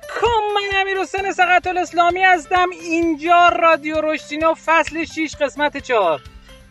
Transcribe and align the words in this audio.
علیکم 0.00 0.26
من 0.54 0.80
امیر 0.80 0.98
حسین 0.98 1.32
سقط 1.32 1.66
الاسلامی 1.66 2.22
هستم. 2.22 2.70
اینجا 2.70 3.48
رادیو 3.48 4.00
رشتینو 4.00 4.54
فصل 4.54 5.04
6 5.04 5.36
قسمت 5.40 5.76
4 5.76 6.20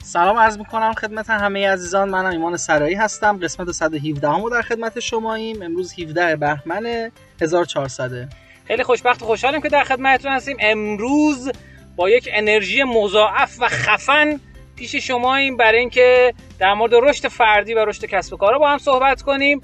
سلام 0.04 0.38
عرض 0.38 0.58
می‌کنم 0.58 0.94
خدمت 0.94 1.30
همه 1.30 1.70
عزیزان. 1.70 2.10
منم 2.10 2.30
ایمان 2.30 2.58
سرایی 2.58 2.96
هستم. 2.96 3.40
قسمت 3.40 3.72
117 3.72 4.30
همو 4.30 4.50
در 4.50 4.62
خدمت 4.62 5.00
شماییم. 5.00 5.62
امروز 5.62 6.00
17 6.00 6.36
بهمن 6.36 7.12
1400 7.42 8.30
خیلی 8.68 8.84
خوشبخت 8.84 9.22
و 9.22 9.26
خوشحالیم 9.26 9.62
که 9.62 9.70
در 9.70 9.84
خدمتتون 9.84 10.32
هستیم. 10.32 10.58
امروز 10.60 11.52
با 11.96 12.10
یک 12.10 12.30
انرژی 12.32 12.84
مضاعف 12.84 13.62
و 13.62 13.68
خفن 13.68 14.40
پیش 14.76 14.96
شماییم 14.96 15.58
برای 15.58 15.80
اینکه 15.80 16.34
در 16.60 16.74
مورد 16.74 16.94
رشد 16.94 17.28
فردی 17.28 17.74
و 17.74 17.86
رشد 17.86 18.06
کسب 18.06 18.34
و 18.34 18.38
کار 18.38 18.58
با 18.58 18.70
هم 18.70 18.78
صحبت 18.78 19.22
کنیم. 19.22 19.62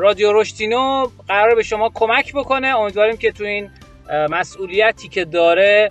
رادیو 0.00 0.32
رشدینو 0.32 1.06
قرار 1.28 1.54
به 1.54 1.62
شما 1.62 1.90
کمک 1.94 2.32
بکنه. 2.32 2.66
امیدواریم 2.66 3.16
که 3.16 3.32
تو 3.32 3.44
این 3.44 3.70
مسئولیتی 4.10 5.08
که 5.08 5.24
داره 5.24 5.90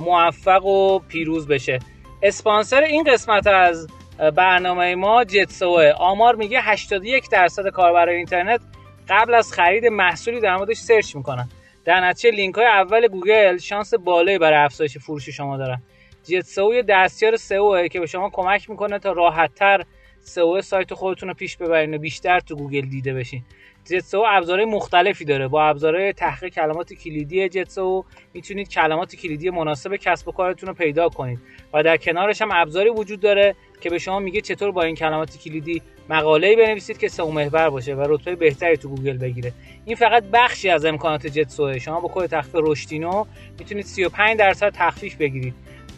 موفق 0.00 0.64
و 0.64 0.98
پیروز 0.98 1.48
بشه. 1.48 1.78
اسپانسر 2.22 2.82
این 2.82 3.04
قسمت 3.04 3.46
از 3.46 3.88
برنامه 4.36 4.94
ما 4.94 5.24
جت‌سئوئه 5.24 5.92
آمار 5.98 6.34
میگه 6.34 6.60
81 6.60 7.30
درصد 7.30 7.68
کاربران 7.68 8.08
اینترنت 8.08 8.60
قبل 9.08 9.34
از 9.34 9.52
خرید 9.52 9.86
محصولی 9.86 10.40
در 10.40 10.56
موردش 10.56 10.76
search 10.76 11.16
می‌کنن. 11.16 11.48
در 11.84 12.00
نتیجه 12.00 12.36
لینک 12.36 12.54
های 12.54 12.66
اول 12.66 13.08
گوگل 13.08 13.58
شانس 13.58 13.94
بالایی 13.94 14.38
برای 14.38 14.58
افزایش 14.58 14.98
فروش 14.98 15.28
شما 15.28 15.56
دارن. 15.56 15.82
جت‌سئو 16.24 16.74
یه 16.74 16.82
دستیار 16.82 17.36
سئو 17.36 17.88
که 17.88 18.00
به 18.00 18.06
شما 18.06 18.30
کمک 18.30 18.70
می‌کنه 18.70 18.98
تا 18.98 19.12
راحتتر 19.12 19.84
سئو 20.24 20.60
سایت 20.62 20.94
خودتون 20.94 21.28
رو 21.28 21.34
پیش 21.34 21.56
ببرین 21.56 21.94
و 21.94 21.98
بیشتر 21.98 22.40
تو 22.40 22.56
گوگل 22.56 22.80
دیده 22.80 23.14
بشین. 23.14 23.42
جت‌سئو 23.84 24.24
ابزارهای 24.28 24.64
مختلفی 24.64 25.24
داره. 25.24 25.48
با 25.48 25.64
ابزارهای 25.64 26.12
تحقیق 26.12 26.54
کلمات 26.54 26.92
کلیدی 26.92 27.48
جت‌سئو 27.48 28.04
می‌تونید 28.34 28.68
کلمات 28.68 29.16
کلیدی 29.16 29.50
مناسب 29.50 29.96
کسب 29.96 30.28
و 30.28 30.32
کارتون 30.32 30.68
رو 30.68 30.74
پیدا 30.74 31.08
کنید. 31.08 31.38
و 31.74 31.82
در 31.82 31.96
کنارش 31.96 32.42
هم 32.42 32.48
ابزاری 32.52 32.90
وجود 32.90 33.20
داره 33.20 33.54
که 33.80 33.90
به 33.90 33.98
شما 33.98 34.18
میگه 34.18 34.40
چطور 34.40 34.70
با 34.70 34.82
این 34.82 34.94
کلمات 34.94 35.38
کلیدی 35.38 35.82
مقاله‌ای 36.08 36.56
بنویسید 36.56 36.98
که 36.98 37.08
سئو 37.08 37.30
محور 37.30 37.70
باشه 37.70 37.94
و 37.94 38.06
رتبه 38.08 38.36
بهتری 38.36 38.76
تو 38.76 38.88
گوگل 38.88 39.16
بگیره. 39.16 39.52
این 39.84 39.96
فقط 39.96 40.24
بخشی 40.32 40.68
از 40.68 40.84
امکانات 40.84 41.26
جت‌سئو 41.26 41.78
شما 41.78 42.00
با 42.00 42.10
کد 42.14 42.26
تخفیف 42.26 42.54
رشدینو 42.54 43.24
می‌تونید 43.58 43.84
35 43.84 44.38
درصد 44.38 44.72
تخفیف 44.76 45.16
بگیرید. 45.16 45.54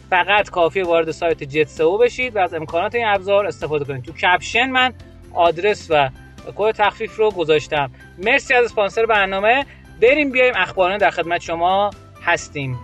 فقط 0.09 0.49
کافی 0.49 0.81
وارد 0.81 1.11
سایت 1.11 1.43
جتسو 1.43 1.97
بشید 1.97 2.35
و 2.35 2.39
از 2.39 2.53
امکانات 2.53 2.95
این 2.95 3.05
ابزار 3.07 3.47
استفاده 3.47 3.85
کنید. 3.85 4.03
تو 4.03 4.11
کپشن 4.11 4.69
من 4.69 4.93
آدرس 5.33 5.87
و 5.89 6.09
کد 6.55 6.71
تخفیف 6.71 7.15
رو 7.15 7.31
گذاشتم. 7.31 7.91
مرسی 8.17 8.53
از 8.53 8.65
اسپانسر 8.65 9.05
برنامه. 9.05 9.65
بریم 10.01 10.31
بیایم 10.31 10.53
اخباران 10.57 10.97
در 10.97 11.09
خدمت 11.09 11.41
شما 11.41 11.89
هستیم. 12.23 12.79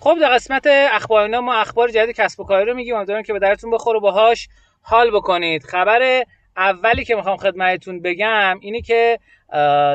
خب 0.00 0.16
در 0.20 0.34
قسمت 0.34 0.66
اخبار 0.92 1.38
ما 1.38 1.54
اخبار 1.54 1.88
جدید 1.88 2.16
کسب 2.16 2.40
و 2.40 2.44
کاری 2.44 2.66
رو 2.66 2.74
میگیم. 2.74 2.94
امیدوارم 2.94 3.22
که 3.22 3.32
به 3.32 3.38
درتون 3.38 3.70
بخوره 3.70 4.00
باهاش 4.00 4.48
حال 4.82 5.10
بکنید. 5.10 5.62
خبر 5.62 6.24
اولی 6.58 7.04
که 7.04 7.14
می‌خوام 7.14 7.36
خدمتتون 7.36 8.02
بگم 8.02 8.58
اینه 8.60 8.80
که 8.80 9.18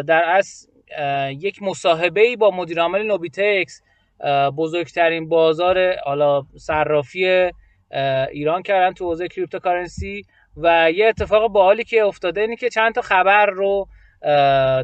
در 0.07 0.23
اصل 0.27 0.69
یک 1.29 1.63
مصاحبه 1.63 2.35
با 2.35 2.51
مدیر 2.51 2.81
عامل 2.81 3.03
نوبیتکس 3.03 3.81
بزرگترین 4.57 5.29
بازار 5.29 5.95
حالا 6.05 6.45
صرافی 6.57 7.51
ایران 8.31 8.61
کردن 8.61 8.93
تو 8.93 9.05
حوزه 9.05 9.27
cryptocurrency 9.27 10.25
و 10.57 10.91
یه 10.91 11.07
اتفاق 11.07 11.51
باحالی 11.51 11.83
که 11.83 12.03
افتاده 12.03 12.41
اینه 12.41 12.55
که 12.55 12.69
چند 12.69 12.95
تا 12.95 13.01
خبر 13.01 13.45
رو 13.45 13.87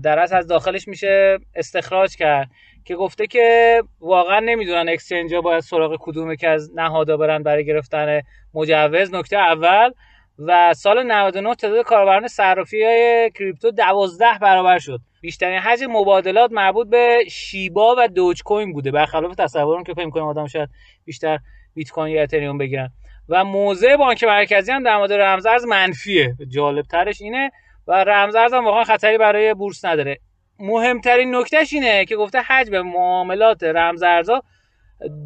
در 0.03 0.19
اصل 0.19 0.47
داخلش 0.47 0.87
میشه 0.87 1.39
استخراج 1.55 2.15
کرد 2.15 2.49
که 2.85 2.95
گفته 2.95 3.27
که 3.27 3.81
واقعا 3.99 4.39
نمی‌دونن 4.39 4.89
exchange 4.89 5.33
ها 5.33 5.41
باید 5.41 5.59
سراغ 5.59 5.97
کدوم 5.99 6.35
یک 6.35 6.49
از 6.49 6.71
نهادا 6.75 7.17
برن 7.17 7.43
برای 7.43 7.65
گرفتن 7.65 8.21
مجوز. 8.53 9.13
نکته 9.13 9.37
اول 9.37 9.91
و 10.39 10.73
سال 10.73 11.03
99 11.03 11.55
تعداد 11.55 11.85
کاربران 11.85 12.27
صرافی 12.27 12.83
های 12.83 13.31
کریپتو 13.35 13.71
12 13.71 14.25
برابر 14.41 14.79
شد. 14.79 14.99
بیشترین 15.21 15.59
حجم 15.59 15.87
مبادلات 15.91 16.51
مربوط 16.51 16.89
به 16.89 17.23
شیبا 17.31 17.95
و 17.97 18.07
دوج 18.07 18.43
کوین 18.43 18.73
بوده. 18.73 18.91
برخلاف 18.91 19.35
تصورم 19.35 19.83
که 19.83 19.93
فکر 19.93 20.09
کنم 20.09 20.23
آدم 20.23 20.47
شاید 20.47 20.69
بیشتر 21.05 21.39
بیت 21.73 21.91
کوین 21.91 22.15
یا 22.15 22.23
اتریوم 22.23 22.57
بگیرن. 22.57 22.89
و 23.29 23.43
موضع 23.43 23.95
بانک 23.95 24.23
مرکزی 24.23 24.71
هم 24.71 24.83
در 24.83 24.97
مورد 24.97 25.13
رمزارز 25.13 25.65
منفیه. 25.65 26.35
جالب 26.47 26.85
ترش 26.85 27.21
اینه 27.21 27.51
و 27.87 28.03
رمزارز 28.03 28.53
هم 28.53 28.65
واقعا 28.65 28.83
خطری 28.83 29.17
برای 29.17 29.53
بورس 29.53 29.85
نداره. 29.85 30.19
مهمترین 30.59 31.35
نکتهش 31.35 31.73
اینه 31.73 32.05
که 32.05 32.15
گفته 32.15 32.41
حجم 32.41 32.81
معاملات 32.81 33.63
رمزارزها 33.63 34.43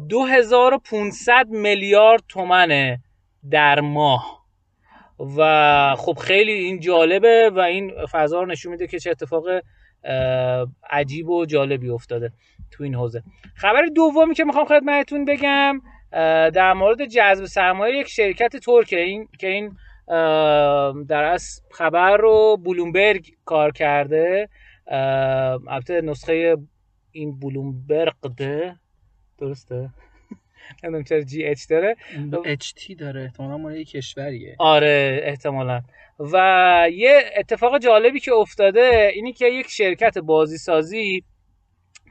2500 0.08 1.48
میلیارد 1.48 2.22
تومنه 2.28 3.00
در 3.50 3.80
ماه. 3.80 4.43
و 5.18 5.94
خب 5.98 6.18
خیلی 6.18 6.52
این 6.52 6.80
جالبه 6.80 7.50
و 7.50 7.58
این 7.58 7.92
فضا 8.12 8.40
رو 8.40 8.46
نشون 8.46 8.72
میده 8.72 8.86
که 8.86 8.98
چه 8.98 9.10
اتفاق 9.10 9.44
عجیب 10.90 11.28
و 11.28 11.46
جالبی 11.46 11.90
افتاده 11.90 12.32
تو 12.70 12.84
این 12.84 12.94
حوزه. 12.94 13.22
خبر 13.54 13.86
دومی 13.94 14.34
که 14.34 14.44
می‌خوام 14.44 14.66
خدمتتون 14.66 15.24
بگم 15.24 15.80
در 16.50 16.72
مورد 16.72 17.04
جذب 17.04 17.44
سرمایه 17.44 17.98
یک 17.98 18.08
شرکت 18.08 18.56
ترکه. 18.56 19.00
این 19.00 19.28
که 19.38 19.48
این 19.48 19.76
در 21.08 21.24
از 21.24 21.62
خبر 21.70 22.16
رو 22.16 22.56
بلومبرگ 22.56 23.26
کار 23.44 23.72
کرده. 23.72 24.48
البته 25.68 26.00
نسخه 26.00 26.56
این 27.12 27.40
بلومبرگ 27.40 28.14
ده 28.36 28.76
درسته؟ 29.38 29.90
نمی‌دونم 30.84 31.04
چرا 31.04 31.22
جی 31.22 31.44
اچ 31.44 31.68
داره. 31.70 31.96
اچ 32.44 32.72
تی 32.72 32.94
داره 32.94 33.22
احتمالا 33.22 33.58
مال 33.58 33.76
یه 33.76 33.84
کشوریه. 33.84 34.56
آره 34.58 35.20
احتمالا. 35.22 35.82
و 36.18 36.86
یه 36.92 37.32
اتفاق 37.36 37.78
جالبی 37.78 38.20
که 38.20 38.32
افتاده 38.32 39.10
اینی 39.14 39.32
که 39.32 39.46
یک 39.46 39.66
شرکت 39.68 40.18
بازی 40.18 40.58
سازی 40.58 41.24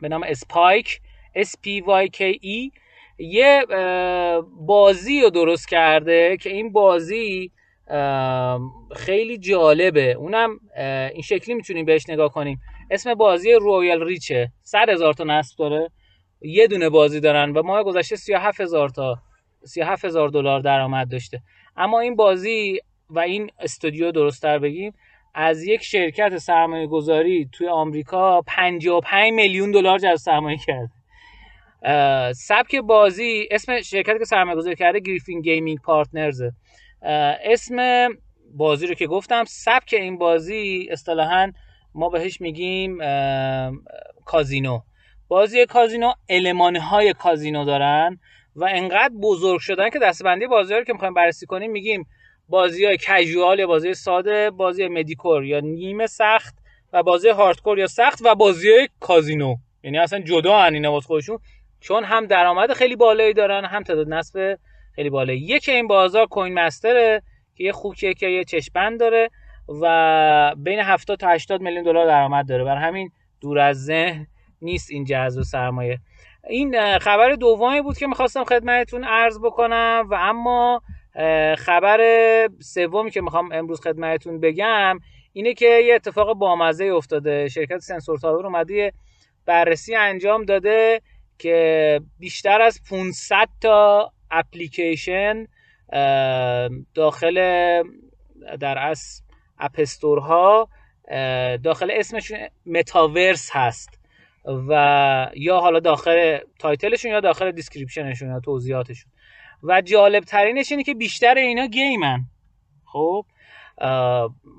به 0.01 0.07
نام 0.07 0.23
اسپایک 0.23 0.99
S 1.37 1.49
P 1.49 1.81
Y 2.05 2.07
K 2.17 2.37
E 2.43 2.71
یه 3.17 3.65
بازی 4.67 5.21
رو 5.21 5.29
درست 5.29 5.69
کرده 5.69 6.37
که 6.37 6.49
این 6.49 6.71
بازی 6.71 7.51
خیلی 8.95 9.37
جالبه. 9.37 10.11
اونم 10.11 10.59
این 11.13 11.21
شکلی 11.21 11.55
می‌تونیم 11.55 11.85
بهش 11.85 12.09
نگاه 12.09 12.31
کنیم. 12.31 12.61
اسم 12.91 13.13
بازی 13.13 13.53
Royal 13.53 14.03
Riches 14.03 14.51
صد 14.63 14.89
هزار 14.89 15.13
تا 15.13 15.23
نصب 15.23 15.57
داره. 15.57 15.89
یه 16.43 16.67
دونه 16.67 16.89
بازی 16.89 17.19
دارن 17.19 17.51
و 17.51 17.63
ماه 17.63 17.83
گذشته 17.83 18.15
37 18.15 18.61
هزار 18.61 18.89
تا 18.89 19.17
37 19.63 20.05
هزار 20.05 20.29
دلار 20.29 20.59
درآمد 20.59 21.11
داشته. 21.11 21.41
اما 21.77 21.99
این 21.99 22.15
بازی 22.15 22.79
و 23.09 23.19
این 23.19 23.51
استودیو 23.59 24.11
درستتر 24.11 24.59
بگیم 24.59 24.93
از 25.35 25.63
یک 25.63 25.83
شرکت 25.83 26.37
سرمایه 26.37 26.87
گذاری 26.87 27.49
توی 27.51 27.67
آمریکا 27.67 28.41
55 28.41 29.33
میلیون 29.33 29.71
دلار 29.71 29.99
جذب 29.99 30.15
سرمایه 30.15 30.57
کرد. 30.57 30.89
سبک 32.35 32.75
بازی 32.75 33.47
اسم 33.51 33.81
شرکتی 33.81 34.19
که 34.19 34.25
سرمایه 34.25 34.57
گذاری 34.57 34.75
کرده 34.75 34.99
Griffin 34.99 35.41
Gaming 35.41 35.79
Partners. 35.79 36.41
اسم 37.43 38.07
بازی 38.55 38.87
رو 38.87 38.93
که 38.93 39.07
گفتم 39.07 39.43
سبک 39.47 39.95
این 39.97 40.17
بازی 40.17 40.87
اصطلاحا 40.91 41.51
ما 41.95 42.09
بهش 42.09 42.41
میگیم 42.41 42.97
کازینو. 44.25 44.79
بازی 45.33 45.65
کازینو 45.65 46.13
المان 46.29 46.75
های 46.75 47.13
کازینو 47.13 47.65
دارن 47.65 48.19
و 48.55 48.65
انقدر 48.69 49.13
بزرگ 49.21 49.59
شدن 49.59 49.89
که 49.89 49.99
دستبندی 49.99 50.47
بازی 50.47 50.73
رو 50.73 50.83
که 50.83 50.93
می‌خوایم 50.93 51.13
بررسی 51.13 51.45
کنیم 51.45 51.71
میگیم 51.71 52.05
بازی 52.49 52.85
های 52.85 52.97
کژوال 52.97 53.59
یا 53.59 53.67
بازی 53.67 53.93
ساده 53.93 54.49
بازی 54.49 54.87
مدیکور 54.87 55.45
یا 55.45 55.59
نیمه 55.59 56.07
سخت 56.07 56.55
و 56.93 57.03
بازی 57.03 57.29
هاردکور 57.29 57.79
یا 57.79 57.87
سخت 57.87 58.19
و 58.25 58.35
بازی 58.35 58.71
های 58.71 58.89
کازینو. 58.99 59.55
یعنی 59.83 59.97
اصلا 59.97 60.19
جدا 60.19 60.57
ان 60.57 60.73
اینا 60.73 60.91
واسه 60.91 61.07
خودشون 61.07 61.39
چون 61.79 62.03
هم 62.03 62.25
درآمد 62.25 62.73
خیلی 62.73 62.95
بالایی 62.95 63.33
دارن 63.33 63.65
هم 63.65 63.83
تعداد 63.83 64.09
نصب 64.09 64.57
خیلی 64.95 65.09
بالایی. 65.09 65.39
یکی 65.39 65.71
این 65.71 65.87
بازار 65.87 66.25
کوین 66.25 66.53
مستره 66.53 67.21
که 67.55 67.63
یه 67.63 67.71
خوکیه 67.71 68.13
که 68.13 68.27
یه 68.27 68.43
چشمند 68.43 68.99
داره 68.99 69.29
و 69.81 70.55
بین 70.57 70.79
70 70.79 71.17
تا 71.17 71.27
80 71.27 71.61
میلیون 71.61 71.83
دلار 71.83 72.05
درآمد 72.05 72.47
داره. 72.49 72.63
بر 72.63 72.75
همین 72.75 73.11
دور 73.41 73.59
از 73.59 73.85
ذهن 73.85 74.27
نیست 74.63 74.91
این 74.91 75.05
جذب 75.05 75.41
سرمایه. 75.41 75.99
این 76.49 76.99
خبر 76.99 77.31
دومی 77.31 77.81
بود 77.81 77.97
که 77.97 78.07
می‌خواستم 78.07 78.43
خدمتتون 78.43 79.03
عرض 79.03 79.39
بکنم 79.39 80.07
و 80.09 80.15
اما 80.19 80.81
خبر 81.57 81.99
سومی 82.61 83.11
که 83.11 83.21
می‌خوام 83.21 83.51
امروز 83.51 83.81
خدمتتون 83.81 84.39
بگم 84.39 84.99
اینه 85.33 85.53
که 85.53 85.65
یه 85.65 85.95
اتفاق 85.95 86.33
بامزه 86.33 86.85
افتاده. 86.85 87.47
شرکت 87.47 87.77
سنسور 87.77 88.19
تاور 88.19 88.45
اومده 88.45 88.93
بررسی 89.45 89.95
انجام 89.95 90.45
داده 90.45 91.01
که 91.37 92.01
بیشتر 92.19 92.61
از 92.61 92.81
500 92.89 93.47
تا 93.61 94.11
اپلیکیشن 94.31 95.47
داخل 96.93 97.33
در 98.59 98.77
اصل 98.77 99.23
app 99.59 99.82
store 99.82 100.19
ها 100.19 100.69
داخل 101.63 101.91
اسمشون 101.93 102.37
متاورس 102.65 103.49
هست. 103.53 104.02
و 104.45 105.31
یا 105.35 105.59
حالا 105.59 105.79
داخل 105.79 106.37
title 106.59 106.88
شون 106.88 107.11
یا 107.11 107.19
داخل 107.19 107.51
description 107.51 108.08
شون 108.08 108.29
یا 108.29 108.39
توضیحاتشون. 108.39 109.11
و 109.63 109.81
جالب 109.81 110.23
ترینش 110.23 110.71
اینه 110.71 110.83
که 110.83 110.93
بیشتر 110.93 111.35
اینا 111.35 111.67
game 111.67 112.02
ن. 112.02 112.19
خب؟ 112.85 113.25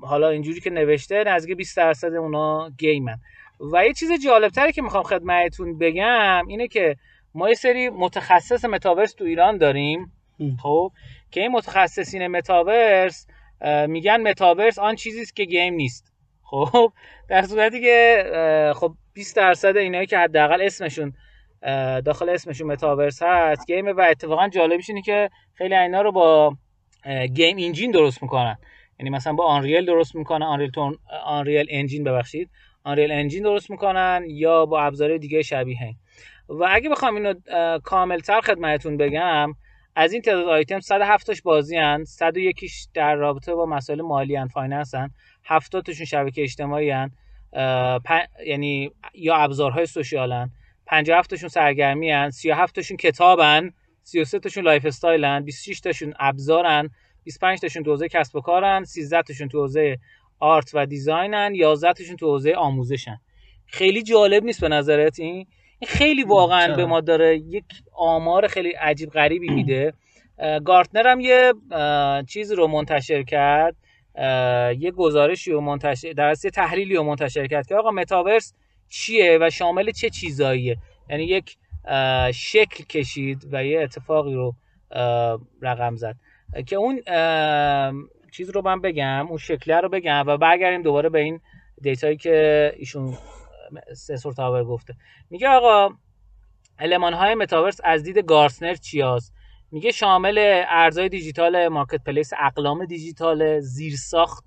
حالا 0.01 0.29
اینجوری 0.29 0.59
که 0.59 0.69
نوشته 0.69 1.23
نزدیک 1.23 1.57
20 1.57 1.77
درصد 1.77 2.13
اونا 2.13 2.69
game 2.77 3.04
ن. 3.04 3.17
و 3.73 3.85
یه 3.85 3.93
چیز 3.93 4.11
جالب 4.25 4.51
تری 4.51 4.71
که 4.71 4.81
می‌خوام 4.81 5.03
خدمتتون 5.03 5.77
بگم 5.77 6.47
اینه 6.47 6.67
که 6.67 6.95
ما 7.33 7.49
یه 7.49 7.55
سری 7.55 7.89
متخصص 7.89 8.65
متاورس 8.65 9.13
تو 9.13 9.25
ایران 9.25 9.57
داریم. 9.57 10.11
خب؟ 10.63 10.91
که 11.31 11.41
این 11.41 11.51
متخصصین 11.51 12.27
متاورس 12.27 13.27
میگن 13.87 14.21
متاورس 14.21 14.79
آن 14.79 14.95
چیزی 14.95 15.21
است 15.21 15.35
که 15.35 15.45
game 15.45 15.73
نیست. 15.73 16.14
خب 16.65 16.93
در 17.29 17.41
صورتی 17.41 17.81
که 17.81 18.23
خب 18.75 18.93
20 19.13 19.35
درصد 19.35 19.77
اینایی 19.77 20.07
که 20.07 20.17
حداقل 20.17 20.61
اسمشون 20.61 21.13
داخل 22.05 22.29
اسمشون 22.29 22.67
متاورس 22.67 23.23
هست 23.23 23.67
game 23.67 23.87
و 23.87 24.01
اتفاقا 24.01 24.49
جالبش 24.49 24.89
اینه 24.89 25.01
که 25.01 25.29
خیلی 25.53 25.75
اینا 25.75 26.01
رو 26.01 26.11
با 26.11 26.55
game 27.33 27.57
engine 27.59 27.91
درست 27.91 28.23
می‌کنن. 28.23 28.57
یعنی 28.99 29.09
مثلا 29.09 29.33
با 29.33 29.45
Unreal 29.45 29.85
درست 29.85 30.15
می‌کنن 30.15 30.45
Unreal 30.45 30.71
تون 30.71 30.97
Unreal 31.25 31.67
Engine 31.69 32.03
ببخشید. 32.03 32.49
Unreal 32.83 33.11
Engine 33.11 33.43
درست 33.43 33.71
می‌کنن 33.71 34.23
یا 34.27 34.65
با 34.65 34.81
ابزار 34.81 35.17
دیگه 35.17 35.41
شبیه 35.41 35.95
و 36.49 36.67
اگه 36.69 36.89
بخوام 36.89 37.15
اینو 37.15 37.33
کاملتر 37.83 38.41
خدمتتون 38.41 38.97
بگم 38.97 39.53
از 39.95 40.13
این 40.13 40.21
تعداد 40.21 40.47
آیتم 40.47 40.79
107 40.79 41.27
تاش 41.27 41.41
بازی 41.41 41.77
هن 41.77 42.03
101 42.03 42.71
در 42.93 43.15
رابطه 43.15 43.55
با 43.55 43.65
مسائل 43.65 44.01
مالی 44.01 44.37
ان 44.37 44.47
finance 44.47 44.95
هن. 44.95 45.11
70 45.45 45.85
تاشون 45.85 46.05
شبکه 46.05 46.41
اجتماعی 46.43 46.89
هن. 46.89 47.11
یعنی 48.45 48.91
یا 49.13 49.35
ابزارهای 49.35 49.85
social 49.85 50.31
هن. 50.31 50.51
57 50.85 51.29
تاشون 51.29 51.49
سرگرمی 51.49 52.11
هن. 52.11 52.29
37 52.29 52.75
تاشون 52.75 52.97
کتابن 52.97 53.71
33 54.03 54.39
تاشون 54.39 54.63
lifestyle 54.63 55.39
26 55.39 55.79
تاشون 55.79 56.13
ابزارن 56.19 56.89
25 57.23 57.59
تاشون 57.59 57.83
تو 57.83 57.91
حوزه 57.91 58.07
کسب 58.07 58.35
و 58.35 58.41
کارن 58.41 58.83
13 58.83 59.21
تاشون 59.21 59.47
تو 59.47 59.59
حوزه 59.59 59.97
art 60.39 60.71
و 60.73 60.85
design 60.85 61.42
ن 61.42 61.51
11 61.55 61.93
تاشون 61.93 62.15
تو 62.15 62.25
حوزه 62.25 62.53
آموزشن 62.53 63.17
خیلی 63.65 64.03
جالب 64.03 64.43
نیست 64.43 64.61
به 64.61 64.67
نظرت 64.67 65.19
این؟ 65.19 65.47
خیلی 65.87 66.23
واقعا 66.23 66.75
به 66.75 66.85
ما 66.85 67.01
داره 67.01 67.37
یک 67.37 67.65
آمار 67.93 68.47
خیلی 68.47 68.71
عجیب 68.71 69.09
غریبی 69.09 69.49
میده. 69.49 69.93
گارتنر 70.65 71.07
هم 71.07 71.19
یه 71.19 71.53
چیز 72.27 72.51
رو 72.51 72.67
منتشر 72.67 73.23
کرد. 73.23 73.75
یه 74.79 74.91
گزارشی 74.91 75.51
رو 75.51 75.61
منتشر 75.61 76.13
در 76.13 76.35
یه 76.43 76.51
تحلیلی 76.51 76.95
رو 76.95 77.03
منتشر 77.03 77.47
کرد 77.47 77.67
که 77.67 77.75
آقا 77.75 77.91
متاورس 77.91 78.53
چیه 78.89 79.37
و 79.41 79.49
شامل 79.49 79.91
چه 79.91 80.09
چیزاییه؟ 80.09 80.77
یعنی 81.09 81.23
یک 81.23 81.57
شکل 82.33 82.83
کشید 82.83 83.47
و 83.51 83.65
یه 83.65 83.81
اتفاقی 83.81 84.33
رو 84.33 84.55
رقم 85.61 85.95
زد. 85.95 86.15
که 86.67 86.75
اون 86.75 87.01
چیز 88.31 88.49
رو 88.49 88.61
من 88.61 88.81
بگم 88.81 89.27
اون 89.27 89.37
شکله 89.37 89.79
رو 89.79 89.89
بگم 89.89 90.23
و 90.27 90.37
برگردیم 90.37 90.81
دوباره 90.81 91.09
به 91.09 91.19
این 91.19 91.39
data 91.81 92.05
یی 92.05 92.17
که 92.17 92.71
ایشون 92.77 93.17
Sensor 93.93 94.33
Tower 94.33 94.63
گفته. 94.63 94.95
میگه 95.29 95.47
آقا 95.47 95.95
المان 96.79 97.13
های 97.13 97.35
متاورس 97.35 97.81
از 97.83 98.03
دید 98.03 98.17
گارتنر 98.17 98.73
چی 98.73 99.01
هست؟ 99.01 99.33
میگه 99.75 99.91
شامل 99.91 100.63
ارزهای 100.67 101.09
دیجیتال 101.09 101.67
marketplace 101.67 102.31
اقلام 102.39 102.85
دیجیتال 102.85 103.59
زیرساخت 103.59 104.43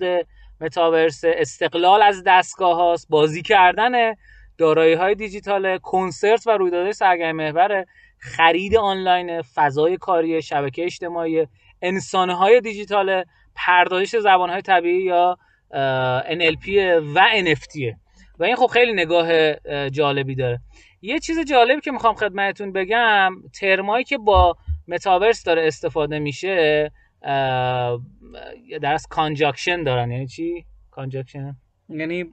متاورس 0.61 1.21
استقلال 1.25 2.03
از 2.03 2.23
دستگاه 2.27 2.77
هاست 2.77 3.07
بازی 3.09 3.43
کردن 3.43 4.15
دارایی 4.59 4.95
های 4.95 5.15
دیجیتال 5.15 5.79
کنسرت 5.79 6.47
و 6.47 6.51
رویدادهای 6.51 6.93
سرگرمی 6.93 7.45
محور 7.45 7.85
خرید 8.19 8.77
آنلاین 8.77 9.43
فضای 9.43 9.97
کاری 9.97 10.43
شبکه 10.43 10.85
اجتماعی 10.85 11.47
های 12.15 12.61
دیجیتال 12.61 13.25
پردازش 13.57 14.15
های 14.25 14.63
طبیعی 14.63 15.03
یا 15.03 15.39
NLP 16.31 16.69
و 17.15 17.21
NFT 17.45 17.95
و 18.39 18.45
این 18.45 18.57
خب 18.57 18.67
خیلی 18.67 18.93
نگاه 18.93 19.55
جالبی 19.91 20.35
داره. 20.35 20.61
یه 21.03 21.19
چیز 21.19 21.41
جالبی 21.41 21.81
که 21.81 21.91
می‌خوام 21.91 22.15
خدمتتون 22.15 22.73
بگم 22.73 23.33
ترمایی 23.61 24.05
که 24.05 24.19
با 24.19 24.57
متاورس 24.89 25.45
داره 25.45 25.67
استفاده 25.67 26.19
میشه 26.19 26.91
درست 28.83 29.09
conjunction 29.09 29.83
دارن. 29.83 30.11
یعنی 30.11 30.27
چی؟ 30.27 30.65
conjunction 30.91 31.57
یعنی 31.89 32.25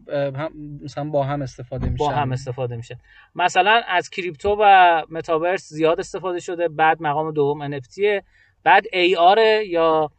مثلا 0.84 1.10
با 1.10 1.24
هم 1.24 1.42
استفاده 1.42 1.90
میشه 1.90 2.00
با 2.00 2.10
هم 2.10 2.32
استفاده 2.32 2.76
میشه. 2.76 2.98
مثلا 3.36 3.82
از 3.88 4.10
crypto 4.10 4.58
و 4.60 5.04
متاورس 5.10 5.70
زیاد 5.70 6.00
استفاده 6.00 6.40
شده 6.40 6.68
بعد 6.68 7.02
مقام 7.02 7.32
دوم 7.32 7.80
NFT 7.80 8.24
بعد 8.64 8.84
AR 8.86 9.66
یا 9.68 10.12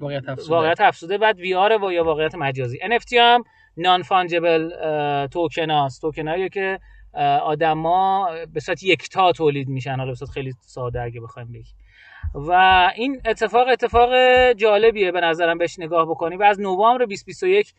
واقعیت 0.00 0.28
افزوده, 0.28 0.54
واقعیت 0.54 0.80
افزوده 0.80 1.18
بعد 1.18 1.38
VR 1.38 1.82
و 1.82 1.92
یا 1.92 2.04
واقعیت 2.04 2.34
مجازی. 2.34 2.78
NFT 2.78 3.12
هم 3.12 3.44
non-fungible 3.76 4.70
token 5.26 5.70
هاست. 5.70 6.00
توکن 6.00 6.28
هایی 6.28 6.48
که 6.48 6.78
آدما 7.42 8.28
به 8.52 8.60
صورت 8.60 8.82
یکتا 8.82 9.32
تولید 9.32 9.68
میشن. 9.68 9.96
حالا 9.96 10.10
به 10.10 10.14
صورت 10.14 10.30
خیلی 10.30 10.52
ساده 10.60 11.02
اگه 11.02 11.20
بخوایم 11.20 11.52
بگیم. 11.52 11.76
و 12.34 12.52
این 12.96 13.20
اتفاق 13.24 13.68
اتفاق 13.68 14.10
جالبیه 14.52 15.12
به 15.12 15.20
نظرم 15.20 15.58
بهش 15.58 15.78
نگاه 15.78 16.10
بکنیم 16.10 16.38
و 16.38 16.42
از 16.42 16.60
نوامبر 16.60 17.04
2021 17.04 17.74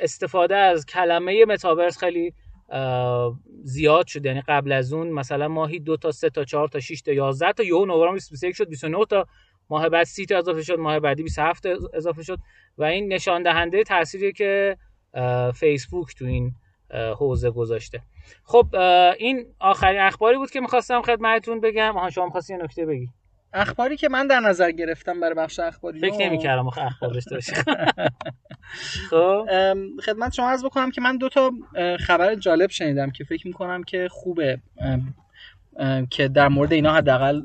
استفاده 0.00 0.56
از 0.56 0.86
کلمه 0.86 1.44
متاورس 1.44 1.98
خیلی 1.98 2.32
زیاد 3.62 4.06
شد. 4.06 4.26
یعنی 4.26 4.40
قبل 4.40 4.72
از 4.72 4.92
اون 4.92 5.08
مثلا 5.08 5.48
ماهی 5.48 5.78
دو 5.78 5.96
تا 5.96 6.10
سه 6.10 6.30
تا 6.30 6.44
چهار 6.44 6.68
تا 6.68 6.80
6 6.80 7.02
تا 7.02 7.12
11 7.12 7.52
تا 7.52 7.62
یهو 7.62 7.86
نوامبر 7.86 8.06
2021 8.06 8.56
شد 8.56 8.68
29 8.68 9.04
تا 9.04 9.26
ماه 9.70 9.88
بعد 9.88 10.04
30 10.04 10.26
تا 10.26 10.38
اضافه 10.38 10.62
شد 10.62 10.78
ماه 10.78 11.00
بعدی 11.00 11.22
27 11.22 11.66
اضافه 11.94 12.22
شد. 12.22 12.38
و 12.78 12.84
این 12.84 13.12
نشان 13.12 13.42
دهنده 13.42 13.82
تأثیری 13.82 14.32
که 14.32 14.76
فیسبوک 15.54 16.14
تو 16.18 16.24
این 16.24 16.54
حوزه 16.92 17.50
گذاشته. 17.50 18.00
خب 18.44 18.66
این 19.18 19.46
آخرین 19.58 20.00
اخباری 20.00 20.36
بود 20.36 20.50
که 20.50 20.60
می‌خواستم 20.60 21.02
خدمتتون 21.02 21.60
بگم. 21.60 21.96
آها 21.96 22.10
شما 22.10 22.24
می‌خواستی 22.24 22.52
یه 22.52 22.62
نکته 22.62 22.86
بگی؟ 22.86 23.08
اخباری 23.54 23.96
که 23.96 24.08
من 24.08 24.26
در 24.26 24.40
نظر 24.40 24.70
گرفتم 24.70 25.20
برای 25.20 25.34
بخش 25.34 25.60
اخباری 25.60 26.00
فکر 26.00 26.16
نمی‌کردم 26.18 26.66
آخه 26.66 26.82
اخبار 26.82 27.10
داشته 27.30 27.64
خب. 29.10 29.46
خدمت 30.04 30.32
شما 30.32 30.50
عرض 30.50 30.64
بکنم 30.64 30.90
که 30.90 31.00
من 31.00 31.16
دو 31.16 31.28
تا 31.28 31.52
خبر 32.00 32.34
جالب 32.34 32.70
شنیدم 32.70 33.10
که 33.10 33.24
فکر 33.24 33.46
می‌کنم 33.46 33.82
که 33.82 34.08
خوبه 34.10 34.58
که 36.10 36.28
در 36.28 36.48
مورد 36.48 36.72
اینا 36.72 36.94
حداقل 36.94 37.42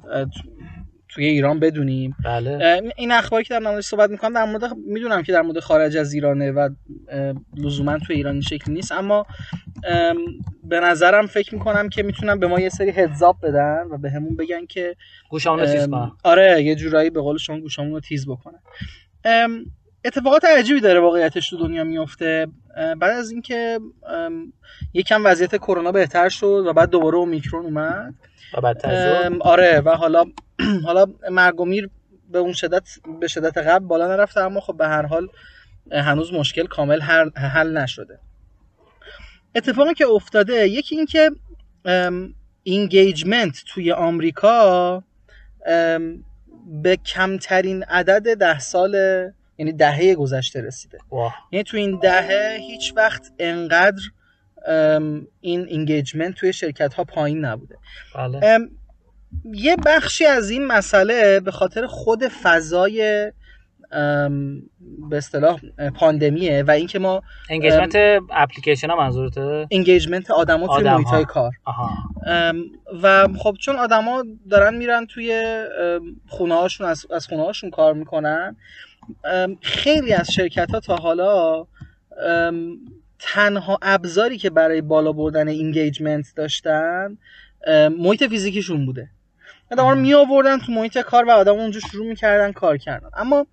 توی 1.10 1.26
ایران 1.26 1.60
بدونیم. 1.60 2.16
بله. 2.26 2.82
این 2.98 3.12
اخباری 3.12 3.44
که 3.44 3.54
در 3.54 3.60
موردش 3.60 3.86
صحبت 3.86 4.10
می‌کنم 4.10 4.34
در 4.34 4.46
مورد 4.46 4.78
می‌دونم 4.88 5.24
که 5.24 5.32
در 5.32 5.42
مورد 5.42 5.60
خارج 5.60 5.98
از 5.98 6.14
ایرانه 6.14 6.52
و 6.52 6.70
لزوما 7.58 7.98
توی 7.98 8.16
ایران 8.16 8.34
این 8.34 8.42
شکلی 8.42 8.74
نیست 8.74 8.92
اما 8.92 9.26
به 10.64 10.80
نظرم 10.80 11.28
فکر 11.28 11.56
می‌کنم 11.56 11.90
که 11.90 12.04
می‌تونم 12.04 12.40
به 12.40 12.48
ما 12.48 12.60
یه 12.60 12.70
سری 12.70 12.90
هدزاب 12.90 13.38
بدن 13.44 13.84
و 13.92 13.98
به 13.98 14.12
همون 14.12 14.36
بگن 14.36 14.66
که 14.66 14.96
گوشامون 15.30 15.60
رو 15.60 15.66
تیز 15.66 15.88
کنن. 15.90 16.12
آره 16.24 16.64
یه 16.64 16.76
جورایی 16.76 17.10
به 17.10 17.22
قول 17.22 17.38
شما 17.38 17.60
گوشامون 17.60 17.94
رو 17.94 18.00
تیز 18.00 18.28
بکنن. 18.30 18.60
اتفاقات 20.06 20.46
عجیبی 20.46 20.80
داره 20.80 21.00
واقعیتش 21.00 21.50
تو 21.50 21.58
دنیا 21.58 21.84
میفته 21.84 22.48
بعد 22.76 23.04
از 23.04 23.32
اینکه 23.32 23.80
یکم 24.94 25.22
وضعیت 25.26 25.56
کرونا 25.56 25.92
بهتر 25.92 26.30
شد 26.30 26.64
و 26.68 26.74
بعد 26.74 26.90
دوباره 26.90 27.16
اومیکرون 27.16 27.66
اومد. 27.66 28.14
و 28.64 28.74
آره 29.40 29.82
و 29.86 29.90
حالا 29.90 30.26
حالا 30.86 31.06
مرگ 31.32 31.60
و 31.60 31.66
میر 31.66 31.90
به 32.30 32.40
اون 32.40 32.54
شدت 32.54 32.90
به 33.20 33.28
شدت 33.28 33.58
قبل 33.58 33.86
بالا 33.86 34.08
نرفته 34.08 34.40
اما 34.40 34.60
خب 34.60 34.78
به 34.78 34.88
هر 34.88 35.06
حال 35.06 35.28
هنوز 35.92 36.34
مشکل 36.34 36.66
کامل 36.66 37.02
حل 37.36 37.78
نشده. 37.78 38.20
اتفاقی 39.56 39.94
که 39.94 40.08
افتاده 40.08 40.68
یکی 40.68 40.96
این 40.96 41.06
که 41.06 41.32
engagement 42.64 43.64
توی 43.68 43.92
آمریکا 43.92 45.04
به 46.68 46.98
کمترین 47.06 47.84
عدد 47.84 48.38
ده 48.38 48.60
سال 48.60 48.96
یعنی 49.58 49.74
دهه 49.74 50.16
گذشته 50.16 50.62
رسیده. 50.62 50.98
یعنی 51.52 51.64
تو 51.64 51.78
این 51.78 52.00
دهه 52.00 52.58
هیچ 52.60 52.94
وقت 52.96 53.32
انقدر 53.40 54.02
این 55.42 55.68
engagement 55.68 56.36
توی 56.36 56.54
شرکت 56.54 56.94
ها 56.94 57.04
پایین 57.04 57.46
نبوده. 57.46 57.78
بله. 58.16 58.60
یه 59.54 59.76
بخشی 59.86 60.26
از 60.26 60.50
این 60.50 60.68
مسئله 60.68 61.40
به 61.40 61.52
خاطر 61.52 61.88
خود 61.88 62.28
فضای 62.28 63.32
به 65.10 65.18
اصطلاح 65.18 65.60
پاندمیه 65.96 66.64
و 66.64 66.72
اینکه 66.72 67.00
ما 67.00 67.22
engagement 67.50 67.96
اپلیکیشن 68.32 68.90
ها 68.90 68.96
منظورته؟ 68.96 69.68
engagement 69.72 70.32
آدما 70.32 70.78
توی 70.78 70.90
محیط 70.90 71.08
های 71.08 71.26
کار. 71.26 71.52
آها. 71.66 71.90
و 73.04 73.28
خب 73.38 73.56
چون 73.60 73.76
آدما 73.76 74.24
دارن 74.50 74.78
میرن 74.78 75.06
توی 75.06 75.58
خونه 76.28 76.56
هاشون 76.56 76.88
از, 76.88 77.06
از 77.12 77.28
خونه 77.28 77.44
هاشون 77.44 77.70
کار 77.70 77.94
می‌کنن 77.94 78.56
خیلی 79.62 80.14
از 80.14 80.32
شرکت 80.32 80.72
ها 80.72 80.80
تا 80.80 80.96
حالا 80.96 81.66
تنها 83.20 83.80
ابزاری 83.82 84.38
که 84.38 84.50
برای 84.50 84.82
بالا 84.82 85.12
بردن 85.12 85.48
engagement 85.48 86.26
داشتن 86.36 87.18
محیط 88.00 88.24
فیزیکیشون 88.24 88.86
بوده. 88.86 89.10
آدم 89.72 89.88
رو 89.88 89.96
می 89.96 90.14
آوردن 90.14 90.60
تو 90.60 90.72
محیط 90.72 90.98
کار 90.98 91.26
و 91.26 91.32
آدم 91.32 91.54
اونجا 91.54 91.80
شروع 91.80 92.08
می‌کردن 92.08 92.52
کار 92.52 92.78
کردن. 92.78 93.10
اما 93.14 93.48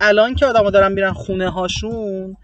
الان 0.00 0.34
که 0.34 0.46
آدم 0.46 0.70
دارن 0.70 0.92
میرن 0.92 1.12
خونه 1.12 1.50
هاشون 1.50 2.36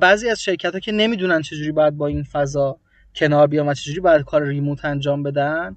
بعضی 0.00 0.28
از 0.28 0.42
شرکت 0.42 0.72
ها 0.72 0.80
که 0.80 0.92
نمی‌دونن 0.92 1.42
چجوری 1.42 1.72
باید 1.72 1.96
با 1.96 2.06
این 2.06 2.22
فضا 2.22 2.78
کنار 3.14 3.46
بیان 3.46 3.68
و 3.68 3.74
چجوری 3.74 4.00
باید 4.00 4.22
کار 4.22 4.42
ریموت 4.42 4.84
انجام 4.84 5.22
بدن 5.22 5.76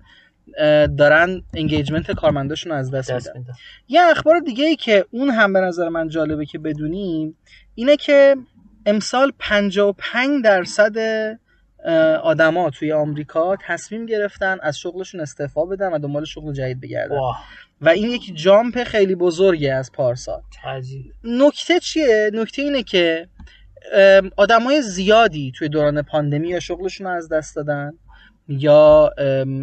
دارن 0.98 1.42
انگیجمنت 1.54 2.12
کارمنداشون 2.12 2.72
از 2.72 2.92
دست, 2.92 3.12
دست 3.12 3.36
میدن. 3.36 3.54
یه 3.88 4.02
اخبار 4.02 4.40
دیگه 4.40 4.66
ای 4.66 4.76
که 4.76 5.06
اون 5.12 5.30
هم 5.30 5.54
به 5.54 5.60
نظر 5.60 5.90
من 5.90 6.10
جالبه 6.10 6.46
که 6.46 6.60
بدونیم 6.60 7.38
اینه 7.76 7.98
که 7.98 8.36
امسال 8.86 9.32
55 9.40 10.44
درصد 10.44 10.98
آدما 12.24 12.70
توی 12.70 12.92
آمریکا 12.92 13.58
تصمیم 13.68 14.06
گرفتن 14.06 14.58
از 14.62 14.78
شغلشون 14.78 15.22
استعفا 15.22 15.66
بدن 15.66 15.94
و 15.94 16.00
دنبال 16.00 16.26
شغل 16.26 16.54
جدید 16.54 16.82
بگردن. 16.82 17.16
و 17.82 17.90
این 17.90 18.10
یک 18.10 18.36
جامپ 18.36 18.84
خیلی 18.84 19.16
بزرگه 19.16 19.74
از 19.74 19.92
پارسال. 19.92 20.42
نکته 21.24 21.80
چیه؟ 21.80 22.32
نکته 22.34 22.62
اینه 22.62 22.84
که 22.84 23.28
آدمای 24.38 24.82
زیادی 24.82 25.52
توی 25.56 25.70
دوران 25.70 26.02
پاندمی 26.02 26.50
یا 26.50 26.60
شغلشون 26.60 27.08
رو 27.08 27.14
از 27.14 27.30
دست 27.30 27.56
دادن. 27.56 27.92
یا 28.48 29.10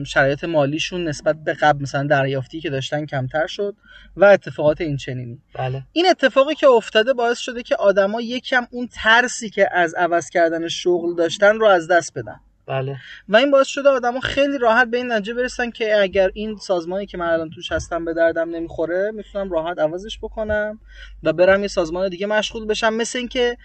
شرایط 0.06 0.44
مالیشون 0.44 1.04
نسبت 1.08 1.36
به 1.44 1.54
قبل 1.54 1.82
مثلا 1.82 2.06
دریافتی 2.06 2.60
که 2.60 2.70
داشتن 2.70 3.06
کمتر 3.06 3.46
شد 3.46 3.74
و 4.16 4.24
اتفاقات 4.24 4.80
این 4.80 4.96
چنینی 4.96 5.38
بله. 5.54 5.82
این 5.92 6.06
اتفاقی 6.10 6.54
که 6.54 6.66
افتاده 6.66 7.12
باعث 7.12 7.38
شده 7.38 7.62
که 7.62 7.76
آدما 7.76 8.20
یکم 8.20 8.66
اون 8.70 8.88
ترسی 8.92 9.50
که 9.50 9.68
از 9.72 9.94
عوض 9.94 10.30
کردن 10.30 10.68
شغل 10.68 11.14
داشتن 11.14 11.56
رو 11.56 11.66
از 11.66 11.88
دست 11.88 12.18
بدن 12.18 12.40
بله. 12.66 12.96
و 13.28 13.36
این 13.36 13.50
باعث 13.50 13.66
شده 13.66 13.88
آدما 13.88 14.20
خیلی 14.20 14.58
راحت 14.58 14.90
به 14.90 14.96
این 14.96 15.12
نتیجه 15.12 15.34
برسن 15.34 15.70
که 15.70 16.00
اگر 16.00 16.30
این 16.34 16.56
سازمانی 16.56 17.06
که 17.06 17.18
من 17.18 17.26
الان 17.26 17.50
توش 17.50 17.72
هستم 17.72 18.04
به 18.04 18.14
دردم 18.14 18.50
نمی‌خوره 18.50 19.10
می‌تونم 19.14 19.52
راحت 19.52 19.78
عوضش 19.78 20.18
بکنم 20.18 20.80
و 21.22 21.32
برم 21.32 21.62
یه 21.62 21.68
سازمان 21.68 22.08
دیگه 22.08 22.26
مشغول 22.26 22.66
بشم 22.66 22.94
مثل 22.94 23.18
اینکه 23.18 23.56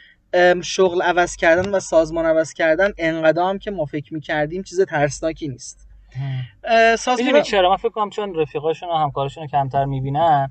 شغل 0.63 1.01
عوض 1.01 1.36
کردن 1.36 1.70
و 1.70 1.79
سازمان 1.79 2.25
عوض 2.25 2.53
کردن 2.53 2.91
انقدر 2.98 3.58
که 3.58 3.72
ما 3.72 3.86
فکر 3.86 4.13
می‌کردیم 4.13 4.63
چیز 4.63 4.82
ترسناکی 4.82 5.48
نیست. 5.48 5.88
سازمان 6.98 7.41
چرا؟ 7.41 7.70
من 7.70 7.77
فکر 7.77 7.89
کنم 7.89 8.10
چون 8.10 8.36
رفیقاشون 8.36 8.89
و 8.89 8.94
همکارشون 8.94 9.44
رو 9.44 9.50
کمتر 9.50 9.86
می‌بینن 9.86 10.50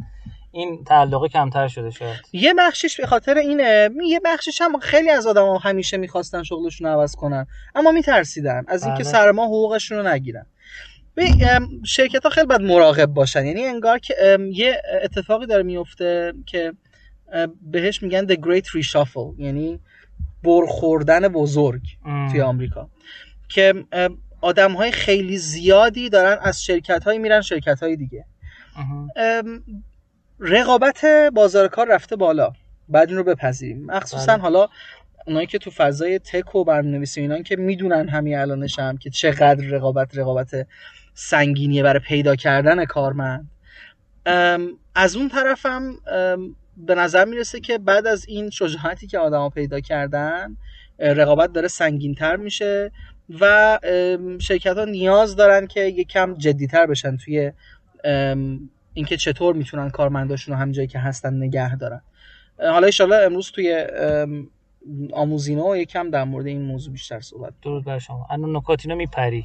این 0.52 0.84
تعلقه 0.84 1.28
کمتر 1.28 1.68
شده 1.68 1.90
شاید. 1.90 2.20
یه 2.32 2.54
بخشش 2.54 3.00
به 3.00 3.06
خاطر 3.06 3.38
اینه 3.38 3.90
یه 4.06 4.20
بخشش 4.24 4.60
هم 4.60 4.78
خیلی 4.78 5.10
از 5.10 5.26
آدم 5.26 5.56
همیشه 5.56 5.96
می‌خواستن 5.96 6.42
شغلشون 6.42 6.86
رو 6.86 7.00
عوض 7.00 7.14
کنن 7.14 7.46
اما 7.74 7.90
میترسیدن 7.90 8.64
از 8.68 8.84
اینکه 8.84 9.02
بله. 9.02 9.12
سرما 9.12 9.44
حقوقشون 9.44 9.98
رو 9.98 10.08
نگیرن. 10.08 10.46
شرکت 11.86 12.24
ها 12.24 12.30
خیلی 12.30 12.46
باید 12.46 12.60
مراقب 12.60 13.06
باشن. 13.06 13.46
یعنی 13.46 13.64
انگار 13.64 13.98
که 13.98 14.38
یه 14.52 14.82
اتفاقی 15.02 15.46
داره 15.46 15.62
میفته 15.62 16.32
که 16.46 16.72
بهش 17.62 18.02
میگن 18.02 18.26
The 18.26 18.36
Great 18.36 18.64
Reshuffle 18.64 19.38
یعنی 19.38 19.80
برخوردن 20.42 21.28
بزرگ 21.28 21.82
توی 22.30 22.40
آمریکا. 22.40 22.90
که 23.48 23.74
آدم 24.40 24.72
های 24.72 24.92
خیلی 24.92 25.38
زیادی 25.38 26.08
دارن 26.08 26.38
از 26.42 26.64
شرکت 26.64 27.04
های 27.04 27.18
میرن 27.18 27.40
شرکت 27.40 27.82
های 27.82 27.96
دیگه 27.96 28.24
رقابت 30.40 31.04
بازار 31.34 31.68
کار 31.68 31.88
رفته 31.94 32.16
بالا. 32.16 32.52
بعد 32.88 33.08
این 33.08 33.18
رو 33.18 33.24
بپذیریم. 33.24 33.86
مخصوصا 33.86 34.32
بله. 34.32 34.42
حالا 34.42 34.68
اونایی 35.26 35.46
که 35.46 35.58
تو 35.58 35.70
فضای 35.70 36.18
تک 36.18 36.54
و 36.54 36.64
برنامه‌نویسی 36.64 37.20
اینان 37.20 37.42
که 37.42 37.56
می‌دونن 37.56 38.08
همین 38.08 38.38
الانش 38.38 38.78
هم 38.78 38.96
که 38.96 39.10
چقدر 39.10 39.64
رقابت 39.64 40.18
رقابت 40.18 40.66
سنگینیه 41.14 41.82
برای 41.82 42.00
پیدا 42.00 42.36
کردن 42.36 42.84
کارمند. 42.84 43.50
از 44.94 45.16
اون 45.16 45.28
طرفم 45.28 45.94
به 46.76 46.94
نظر 46.94 47.24
می‌رسه 47.24 47.60
که 47.60 47.78
بعد 47.78 48.06
از 48.06 48.28
این 48.28 48.50
شجاعتی 48.50 49.06
که 49.06 49.18
آدما 49.18 49.50
پیدا 49.50 49.80
کردن 49.80 50.56
رقابت 50.98 51.52
داره 51.52 51.68
سنگینتر 51.68 52.36
میشه 52.36 52.92
و 53.40 53.78
شرکت 54.40 54.76
ها 54.76 54.84
نیاز 54.84 55.36
دارن 55.36 55.66
که 55.66 55.80
یکم 55.80 56.34
جدیتر 56.34 56.86
بشن 56.86 57.16
توی 57.16 57.52
اینکه 58.94 59.16
چطور 59.16 59.54
می‌تونن 59.54 59.90
کارمنداشون 59.90 60.54
رو 60.54 60.60
هم 60.60 60.72
جایی 60.72 60.88
که 60.88 60.98
هستن 60.98 61.34
نگه 61.34 61.76
دارن. 61.76 62.00
حالا 62.58 62.86
ایشالا 62.86 63.18
امروز 63.18 63.50
توی 63.50 63.86
آموزینو 65.12 65.76
یکم 65.76 66.10
در 66.10 66.24
مورد 66.24 66.46
این 66.46 66.62
موضوع 66.62 66.92
بیشتر 66.92 67.20
صحبت 67.20 67.52
درود 67.62 67.84
بر 67.84 67.98
شما. 67.98 68.26
انا 68.30 68.58
نکاتینو 68.58 68.96
میپری. 68.96 69.44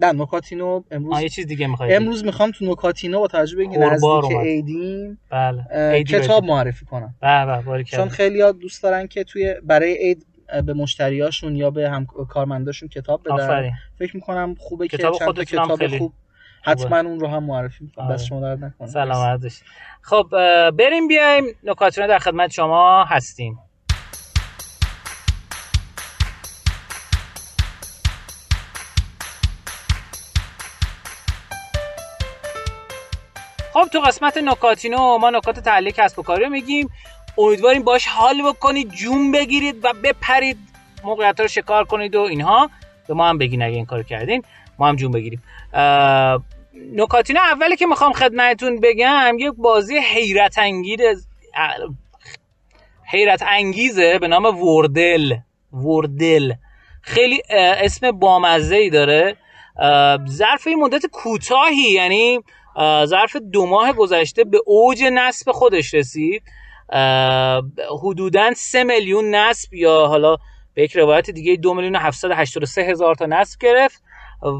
نه 0.00 0.12
نکاتینو 0.12 0.82
امروز 0.90 1.20
یه 1.20 1.28
چیز 1.28 1.46
دیگه 1.46 1.66
می‌خوای 1.66 1.94
امروز 1.94 2.24
می‌خوام 2.24 2.50
تو 2.50 2.64
نکاتینو 2.64 3.20
با 3.20 3.26
توجه 3.26 3.56
به 3.56 3.62
اینکه 3.62 3.78
نزدیک 3.78 4.32
عیدین 4.40 5.18
بله 5.30 6.04
کتاب 6.04 6.44
معرفی 6.44 6.84
کنم. 6.86 7.14
بله 7.20 7.62
بله 7.62 7.84
چون 7.84 8.08
خیلی 8.08 8.40
ها 8.40 8.52
دوست 8.52 8.82
دارن 8.82 9.06
که 9.06 9.24
توی 9.24 9.54
برای 9.62 9.94
عید 9.94 10.26
به 10.66 10.74
مشتریاشون 10.74 11.56
یا 11.56 11.70
به 11.70 11.90
هم 11.90 12.06
کارمنداشون 12.06 12.88
کتاب 12.88 13.20
بدن. 13.24 13.34
آفرین. 13.34 13.72
فکر 13.98 14.16
می‌کنم 14.16 14.54
خوبه 14.58 14.88
که 14.88 14.96
کتاب 14.96 15.14
چند 15.14 15.44
کتاب 15.44 15.78
خیلی 15.78 15.98
خوب 15.98 16.12
حتما 16.62 16.98
اون 16.98 17.20
رو 17.20 17.28
هم 17.28 17.44
معرفی 17.44 17.84
می‌کنم. 17.84 18.08
بس 18.08 18.24
شما 18.24 18.40
درد 18.40 18.64
نکنه. 18.64 18.88
سلامت 18.88 19.62
خب 20.02 20.26
بریم 20.70 21.08
بیایم. 21.08 21.44
نکاتینو 21.64 22.06
در 22.06 22.18
خدمت 22.18 22.50
شما 22.52 23.04
هستیم. 23.04 23.58
خب 33.74 33.88
تو 33.92 34.00
قسمت 34.00 34.36
نکاتینو 34.38 35.18
ما 35.18 35.30
نکات 35.30 35.60
تعلیق 35.60 35.94
کسب 35.94 36.18
و 36.18 36.22
کاری 36.22 36.44
رو 36.44 36.50
میگیم. 36.50 36.90
امیدواریم 37.38 37.82
باش 37.82 38.06
حال 38.06 38.42
بکنید 38.42 38.90
جون 38.90 39.32
بگیرید 39.32 39.84
و 39.84 39.92
بپرید. 40.04 40.58
موقعیت 41.04 41.40
رو 41.40 41.48
شکار 41.48 41.84
کنید 41.84 42.16
و 42.16 42.20
اینها. 42.20 42.70
به 43.08 43.14
ما 43.14 43.28
هم 43.28 43.38
بگین 43.38 43.62
اگه 43.62 43.74
این 43.74 43.86
کار 43.86 44.02
کردین. 44.02 44.42
ما 44.78 44.88
هم 44.88 44.96
جون 44.96 45.10
بگیریم. 45.10 45.42
نکاتینو 46.94 47.40
اولی 47.40 47.76
که 47.76 47.86
می‌خوام 47.86 48.12
خدمتتون 48.12 48.80
بگم 48.80 49.36
یک 49.38 49.52
بازی 49.56 49.98
حیرت 49.98 50.58
انگیز 50.58 51.28
حیرت 53.12 53.42
انگیزه 53.46 54.18
به 54.18 54.28
نام 54.28 54.44
وردل. 54.44 55.34
وردل. 55.72 56.52
خیلی 57.02 57.42
اسم 57.50 58.10
بامزه 58.10 58.76
ای 58.76 58.90
داره 58.90 59.36
ظرف 60.28 60.66
مدت 60.66 61.06
کوتاهی 61.06 61.90
یعنی 61.90 62.40
ظرف 63.04 63.36
دو 63.36 63.66
ماه 63.66 63.92
گذشته 63.92 64.44
به 64.44 64.60
اوج 64.66 65.04
نصب 65.12 65.52
خودش 65.52 65.94
رسید. 65.94 66.42
حدودا 68.02 68.54
سه 68.56 68.84
میلیون 68.84 69.34
نصب 69.34 69.74
یا 69.74 70.06
حالا 70.06 70.36
به 70.74 70.82
یک 70.82 70.96
روایت 70.96 71.30
دیگه 71.30 71.56
دو 71.56 71.74
میلیون 71.74 72.10
سه 72.64 72.82
هزار 72.82 73.14
تا 73.14 73.26
نصب 73.26 73.60
گرفت 73.60 74.02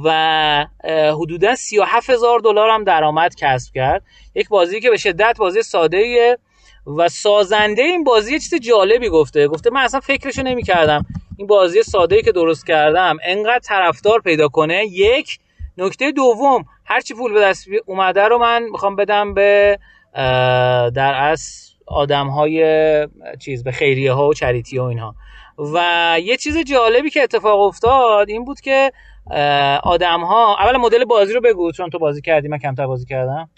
و 0.04 0.66
حدودا 0.88 1.54
37 1.54 2.10
هزار 2.10 2.38
دلار 2.38 2.70
هم 2.70 2.84
درآمد 2.84 3.34
کسب 3.34 3.74
کرد. 3.74 4.02
یک 4.34 4.48
بازی 4.48 4.80
که 4.80 4.90
به 4.90 4.96
شدت 4.96 5.36
بازی 5.38 5.62
ساده 5.62 5.96
ایه 5.96 6.38
و 6.86 7.08
سازنده 7.08 7.82
این 7.82 8.04
بازی 8.04 8.40
چیز 8.40 8.54
جالبی 8.54 9.08
گفته. 9.08 9.48
گفته 9.48 9.70
من 9.70 9.80
اصلا 9.80 10.00
فکرشو 10.00 10.42
نمی‌کردم. 10.42 11.06
این 11.36 11.46
بازی 11.46 11.82
ساده 11.82 12.16
ای 12.16 12.22
که 12.22 12.32
درست 12.32 12.66
کردم 12.66 13.16
انقدر 13.24 13.58
طرفدار 13.58 14.20
پیدا 14.20 14.48
کنه. 14.48 14.86
یک 14.86 15.38
نکته 15.78 16.12
دوم 16.12 16.64
هرچی 16.84 17.14
پول 17.14 17.32
به 17.32 17.40
دست 17.40 17.66
اومده 17.86 18.28
رو 18.28 18.38
من 18.38 18.62
می‌خوام 18.62 18.96
بدم 18.96 19.34
به 19.34 19.78
در 20.94 21.14
اصل 21.14 21.70
آدم 21.86 22.26
های 22.26 23.08
چیز 23.40 23.64
به 23.64 23.72
خیریه 23.72 24.12
ها 24.12 24.28
و 24.28 24.34
charity 24.34 24.78
ها 24.78 24.88
اینها. 24.88 25.14
و 25.74 26.16
یه 26.22 26.36
چیز 26.36 26.58
جالبی 26.58 27.10
که 27.10 27.22
اتفاق 27.22 27.60
افتاد 27.60 28.28
این 28.28 28.44
بود 28.44 28.60
که 28.60 28.92
آدم 29.82 30.20
ها 30.20 30.56
اول 30.60 30.76
مدل 30.76 31.04
بازی 31.04 31.32
رو 31.32 31.40
بگو 31.40 31.72
چون 31.72 31.90
تو 31.90 31.98
بازی 31.98 32.20
کردی 32.20 32.48
من 32.48 32.58
کمتر 32.58 32.86
بازی 32.86 33.04
کردم. 33.04 33.50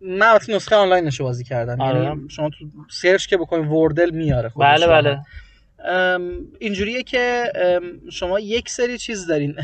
من 0.00 0.38
نسخه 0.48 0.76
آنلاینش 0.76 1.20
بازی 1.20 1.44
کردم 1.44 1.80
آره. 1.80 2.04
یعنی 2.04 2.28
شما 2.28 2.48
تو 2.48 2.64
search 2.90 3.26
که 3.26 3.36
بکنید 3.36 3.70
Wordle 3.70 4.10
میاره 4.10 4.52
بله 4.56 4.86
بله. 4.86 5.20
اینجوریه 6.58 7.02
که 7.02 7.52
شما 8.10 8.40
یک 8.40 8.68
سری 8.68 8.98
چیز 8.98 9.26
دارین. 9.26 9.54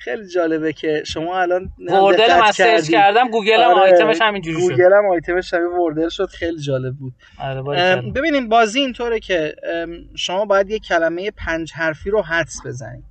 خیلی 0.00 0.28
جالبه 0.28 0.72
که 0.72 1.02
شما 1.06 1.40
الان 1.40 1.72
Wordle 1.78 2.30
هم 2.30 2.52
search 2.52 2.90
کردم 2.90 3.28
گوگل 3.28 3.62
هم 3.62 3.70
آره، 3.70 3.92
آیتمش 3.92 4.20
همینجوری 4.20 4.60
شد. 4.60 4.70
گوگل 4.70 4.92
هم 4.92 5.10
آیتمش 5.10 5.54
همین 5.54 5.66
Wordle 5.66 6.08
شد. 6.08 6.26
خیلی 6.26 6.58
جالب 6.58 6.94
بود. 6.94 7.12
آره 7.38 7.62
ببینیم 8.14 8.48
بازی 8.48 8.80
اینطوره 8.80 9.20
که 9.20 9.54
شما 10.14 10.44
باید 10.44 10.70
یه 10.70 10.78
کلمه 10.78 11.30
پنج 11.30 11.72
حرفی 11.72 12.10
رو 12.10 12.22
حدس 12.22 12.66
بزنید. 12.66 13.04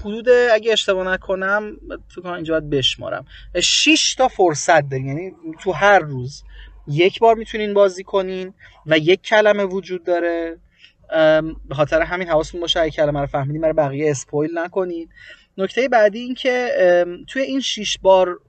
حدود 0.00 0.28
اگه 0.52 0.72
اشتباه 0.72 1.14
نکنم 1.14 1.76
تو 2.14 2.22
کنم 2.22 2.32
اینجا 2.32 2.60
باید 2.60 2.70
بشمارم. 2.70 3.24
6 3.62 4.14
تا 4.18 4.28
فرصت 4.28 4.88
دارین. 4.88 5.06
یعنی 5.06 5.32
تو 5.60 5.72
هر 5.72 5.98
روز 5.98 6.42
یک 6.88 7.18
بار 7.18 7.34
می‌تونین 7.34 7.74
بازی 7.74 8.04
کنین 8.04 8.54
و 8.86 8.98
یک 8.98 9.22
کلمه 9.22 9.64
وجود 9.64 10.04
داره. 10.04 10.56
به 11.68 11.74
خاطر 11.74 12.02
همین 12.02 12.28
حواستون 12.28 12.60
باشه 12.60 12.80
اگه 12.80 12.90
کلمه 12.90 13.20
رو 13.20 13.26
فهمیدین 13.26 13.60
برای 13.60 13.72
بقیه 13.72 14.10
اسپویل 14.10 14.58
نکنین. 14.58 15.08
نکته 15.58 15.88
بعدی 15.88 16.18
این 16.18 16.34
که 16.34 16.74
توی 17.26 17.42
این 17.42 17.60
6 17.60 17.98
بار 17.98 18.40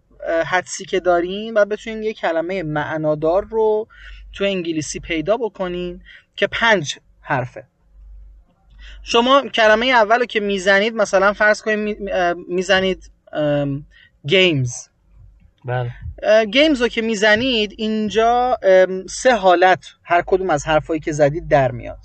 حدسی 0.46 0.86
که 0.86 1.00
دارین 1.00 1.54
و 1.54 1.66
بتونین 1.66 2.04
یک 2.04 2.18
کلمه 2.18 2.64
معنادار 2.64 3.46
رو 3.46 3.88
تو 4.34 4.44
انگلیسی 4.44 5.00
پیدا 5.00 5.38
بکنین 5.38 6.02
که 6.36 6.48
پنج 6.48 6.98
حرفه. 7.22 7.64
شما 9.04 9.42
کلمه 9.42 9.86
اول 9.86 10.20
رو 10.20 10.26
که 10.26 10.40
می‌زنید 10.40 10.96
مثلا 10.96 11.34
فرض 11.34 11.62
کنید 11.62 11.98
می‌زنید 12.48 13.12
games 14.26 14.88
بله. 15.66 15.92
games 16.52 16.82
رو 16.82 16.88
که 16.88 17.02
می‌زنید 17.02 17.74
اینجا 17.78 18.58
سه 19.10 19.36
حالت 19.36 19.86
هر 20.04 20.24
کدوم 20.26 20.50
از 20.50 20.66
حرفایی 20.66 21.00
که 21.00 21.12
زدید 21.12 21.48
در 21.48 21.72
میاد. 21.72 21.98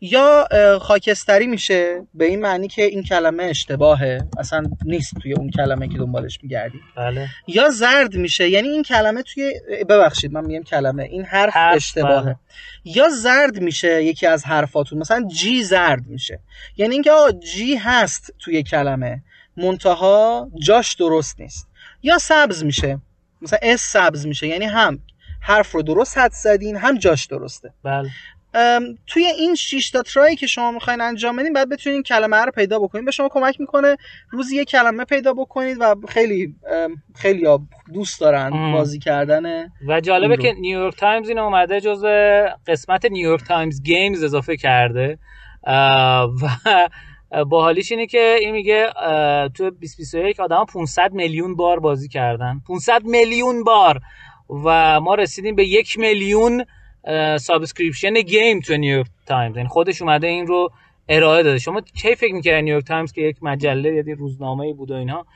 یا 0.00 0.48
خاکستری 0.82 1.46
میشه 1.46 2.06
به 2.14 2.24
این 2.24 2.40
معنی 2.40 2.68
که 2.68 2.82
این 2.82 3.02
کلمه 3.02 3.44
اشتباهه 3.44 4.18
اصلا 4.38 4.64
نیست 4.84 5.14
توی 5.22 5.32
اون 5.32 5.50
کلمه 5.50 5.88
که 5.88 5.98
دنبالش 5.98 6.38
میگردی 6.42 6.80
بله. 6.96 7.28
یا 7.46 7.70
زرد 7.70 8.14
میشه 8.14 8.48
یعنی 8.48 8.68
این 8.68 8.82
کلمه 8.82 9.22
توی 9.22 9.52
ببخشید 9.88 10.32
من 10.32 10.44
میگم 10.44 10.62
کلمه 10.62 11.02
این 11.02 11.24
حرف, 11.24 11.54
حرف 11.54 11.76
اشتباهه. 11.76 12.24
بله. 12.24 12.36
یا 12.84 13.08
زرد 13.08 13.60
میشه 13.60 14.04
یکی 14.04 14.26
از 14.26 14.44
حرفاتون 14.44 14.98
مثلا 14.98 15.28
جی 15.28 15.62
زرد 15.62 16.06
میشه. 16.06 16.40
یعنی 16.76 16.94
اینکه 16.94 17.10
جی 17.54 17.76
هست 17.76 18.34
توی 18.38 18.62
کلمه 18.62 19.22
منتها 19.56 20.50
جاش 20.62 20.94
درست 20.94 21.40
نیست. 21.40 21.68
یا 22.02 22.18
سبز 22.18 22.64
میشه. 22.64 22.98
مثلا 23.42 23.58
اس 23.62 23.80
سبز 23.80 24.26
میشه 24.26 24.46
یعنی 24.46 24.64
هم 24.64 24.98
حرف 25.42 25.72
رو 25.72 25.82
درست 25.82 26.18
حد 26.18 26.32
زدین 26.32 26.76
هم 26.76 26.98
جاش 26.98 27.26
درسته. 27.26 27.70
بله. 27.84 28.10
توی 29.06 29.24
این 29.24 29.54
6 29.54 29.90
تا 29.90 30.02
ترایی 30.02 30.36
که 30.36 30.46
شما 30.46 30.70
می‌خواین 30.70 31.00
انجام 31.00 31.36
بدین 31.36 31.52
بعد 31.52 31.68
بتونین 31.68 32.02
کلمه 32.02 32.36
رو 32.36 32.52
پیدا 32.52 32.78
بکنید 32.78 33.04
به 33.04 33.10
شما 33.10 33.28
کمک 33.28 33.60
می‌کنه 33.60 33.96
روزی 34.30 34.56
یه 34.56 34.64
کلمه 34.64 35.04
پیدا 35.04 35.32
بکنید 35.32 35.76
و 35.80 35.94
خیلی 36.08 36.54
خیلی 37.14 37.46
دوست 37.94 38.20
دارن 38.20 38.72
بازی 38.72 38.98
کردن 38.98 39.64
و 39.88 40.00
جالبه 40.00 40.36
که 40.36 40.52
نیویورک 40.52 40.96
تایمز 40.96 41.28
این 41.28 41.38
اومده 41.38 41.80
جز 41.80 42.04
قسمت 42.66 43.04
نیویورک 43.04 43.44
تایمز 43.44 43.82
Games 43.82 44.22
اضافه 44.22 44.56
کرده. 44.56 45.18
و 45.66 46.48
باحالیش 47.48 47.92
اینه 47.92 48.06
که 48.06 48.36
این 48.40 48.50
میگه 48.50 48.92
تو 49.54 49.70
2021 49.70 50.40
آدم 50.40 50.64
500 50.64 51.12
میلیون 51.12 51.56
بار 51.56 51.80
بازی 51.80 52.08
کردن. 52.08 52.60
500 52.68 53.04
میلیون 53.04 53.64
بار. 53.64 54.00
و 54.64 55.00
ما 55.00 55.14
رسیدیم 55.14 55.54
به 55.54 55.66
یک 55.66 55.98
میلیون 55.98 56.64
subscription 57.38 58.14
game 58.14 58.60
تو 58.60 58.76
نیویورک 58.76 59.06
تایمز. 59.26 59.56
یعنی 59.56 59.68
خودش 59.68 60.02
اومده 60.02 60.26
این 60.26 60.46
رو 60.46 60.70
ارائه 61.08 61.42
داده. 61.42 61.58
شما 61.58 61.80
کی 61.80 62.14
فکر 62.14 62.34
می‌کردین 62.34 62.64
نیویورک 62.64 62.84
تایمز 62.84 63.12
که 63.12 63.20
یک 63.20 63.36
مجله 63.42 63.94
یا 63.94 64.14
روزنامه 64.18 64.72
بود 64.72 64.90
و 64.90 64.94
اینها 64.94 65.26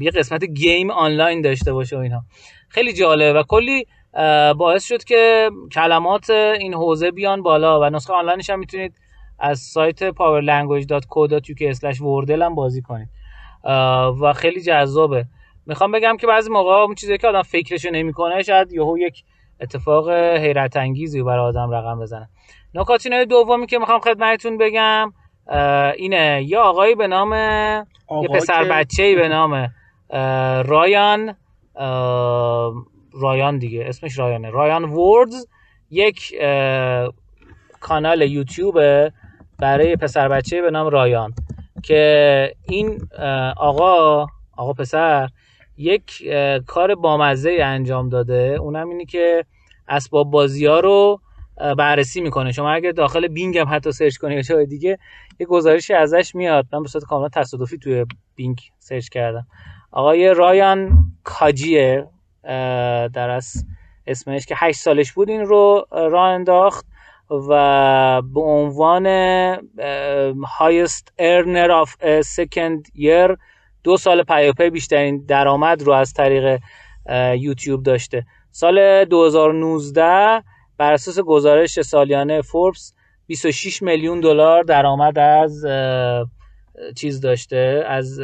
یه 0.00 0.10
قسمت 0.10 0.44
گیم 0.44 0.90
آنلاین 0.90 1.42
داشته 1.42 1.72
باشه 1.72 1.96
و 1.96 2.00
اینها 2.00 2.22
خیلی 2.68 2.92
جالبه 2.92 3.38
و 3.38 3.42
کلی 3.42 3.86
باعث 4.56 4.84
شد 4.84 5.04
که 5.04 5.50
کلمات 5.72 6.30
این 6.30 6.74
حوزه 6.74 7.10
بیان 7.10 7.42
بالا 7.42 7.80
و 7.80 7.84
نسخه 7.84 8.12
آنلاینش 8.12 8.50
هم 8.50 8.58
می‌تونید 8.58 8.94
از 9.44 9.58
سایت 9.58 10.10
powerlanguage.co.uk 10.10 12.00
وردل 12.00 12.42
هم 12.42 12.54
بازی 12.54 12.82
کنید. 12.82 13.08
و 14.20 14.32
خیلی 14.36 14.60
جذابه. 14.60 15.26
می‌خوام 15.66 15.92
بگم 15.92 16.16
که 16.16 16.26
بعضی 16.26 16.50
موقع 16.50 16.72
اون 16.72 16.94
چیزی 16.94 17.18
که 17.18 17.28
آدم 17.28 17.42
فکرشو 17.42 17.90
نمی‌کنه 17.90 18.42
شاید 18.42 18.72
یهو 18.72 18.98
یک 18.98 19.24
اتفاق 19.60 20.10
حیرت 20.10 20.76
انگیزی 20.76 21.22
برای 21.22 21.44
آدم 21.44 21.70
رقم 21.70 22.00
بزنه. 22.00 22.28
نکاتین 22.74 23.24
دومی 23.24 23.66
که 23.66 23.78
می‌خوام 23.78 24.00
خدمتتون 24.00 24.58
بگم 24.58 25.12
اینه. 25.96 26.44
یه 26.46 26.58
آقایی 26.58 26.94
به 26.94 27.06
نام 27.06 27.32
یه 28.22 28.28
پسر 28.34 28.64
بچه‌ای 28.64 29.14
به 29.14 29.28
نام 29.28 29.72
رایان 30.62 31.34
رایان 33.12 33.58
دیگه. 33.58 33.84
اسمش 33.88 34.18
رایانه. 34.18 34.50
رایان 34.50 34.84
وردز 34.84 35.46
یک 35.90 36.34
کانال 37.80 38.22
یوتیوب 38.22 38.78
برای 39.64 39.96
پسر 39.96 40.28
بچه 40.28 40.62
به 40.62 40.70
نام 40.70 40.88
رایان 40.88 41.34
که 41.82 42.54
این 42.68 43.08
آقا 43.56 44.26
آقا 44.56 44.72
پسر 44.72 45.28
یک 45.76 46.22
کار 46.66 46.94
بامزه 46.94 47.58
انجام 47.62 48.08
داده. 48.08 48.56
اونم 48.60 48.88
اینی 48.88 49.06
که 49.06 49.44
اسباب 49.88 50.30
بازی 50.30 50.66
ها 50.66 50.80
رو 50.80 51.20
بررسی 51.78 52.20
می‌کنه. 52.20 52.52
شما 52.52 52.70
اگر 52.70 52.92
داخل 52.92 53.28
بینگ 53.28 53.58
هم 53.58 53.66
حتی 53.70 53.92
search 53.92 54.16
کنید 54.16 54.36
یا 54.36 54.42
جای 54.42 54.66
دیگه 54.66 54.98
یه 55.40 55.46
گزارشی 55.46 55.94
ازش 55.94 56.34
میاد. 56.34 56.66
من 56.72 56.82
به 56.82 56.88
صورت 56.88 57.04
کاملا 57.04 57.28
تصادفی 57.28 57.78
توی 57.78 58.06
بینگ 58.36 58.60
search 58.78 59.08
کردم. 59.08 59.46
آقای 59.92 60.34
رایان 60.34 61.04
کاجیه 61.22 62.06
در 63.12 63.30
از 63.30 63.64
اسمش 64.06 64.46
که 64.46 64.54
8 64.58 64.78
سالش 64.78 65.12
بود 65.12 65.28
این 65.28 65.40
رو 65.40 65.86
راه 65.92 66.28
انداخت. 66.28 66.86
و 67.30 68.22
به 68.22 68.40
عنوان 68.40 69.06
earner 71.18 71.84
of 71.84 71.90
a 71.90 72.22
second 72.22 72.80
year 72.96 73.36
دو 73.84 73.96
سال 73.96 74.22
پیاپی 74.22 74.70
بیشترین 74.70 75.24
درآمد 75.28 75.82
رو 75.82 75.92
از 75.92 76.12
طریق 76.12 76.60
یوتیوب 77.38 77.82
داشته. 77.82 78.26
سال 78.50 79.04
2019 79.04 80.42
بر 80.78 80.92
اساس 80.92 81.18
گزارش 81.18 81.80
سالیانه 81.80 82.42
فوربس 82.42 82.94
26 83.26 83.82
میلیون 83.82 84.20
دلار 84.20 84.62
درآمد 84.62 85.18
از 85.18 85.66
چیز 86.96 87.20
داشته 87.20 87.84
از 87.88 88.20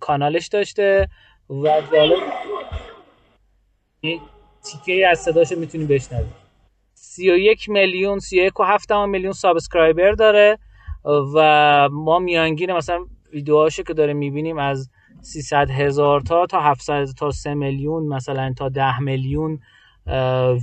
کانالش 0.00 0.46
داشته 0.46 1.08
و 1.50 1.82
جالب 1.92 2.18
تیکه 4.64 5.08
از 5.08 5.20
صداشو 5.20 5.58
می‌تونی 5.58 5.84
بشنوید 5.84 6.47
31 7.18 7.68
میلیون 7.68 8.18
31 8.18 8.60
و 8.60 8.62
7 8.62 8.92
میلیون 8.92 9.32
subscriber 9.32 10.12
داره 10.12 10.58
و 11.34 11.88
ما 11.92 12.18
میانگین 12.18 12.72
مثلا 12.72 13.06
ویدیوهاشو 13.32 13.82
که 13.82 13.94
داره 13.94 14.12
می‌بینیم 14.12 14.58
از 14.58 14.90
300 15.20 15.70
هزار 15.70 16.20
تا 16.20 16.46
تا 16.46 16.60
700 16.60 17.04
تا 17.18 17.30
3 17.30 17.54
میلیون 17.54 18.06
مثلا 18.06 18.54
تا 18.58 18.68
10 18.68 19.00
میلیون 19.00 19.58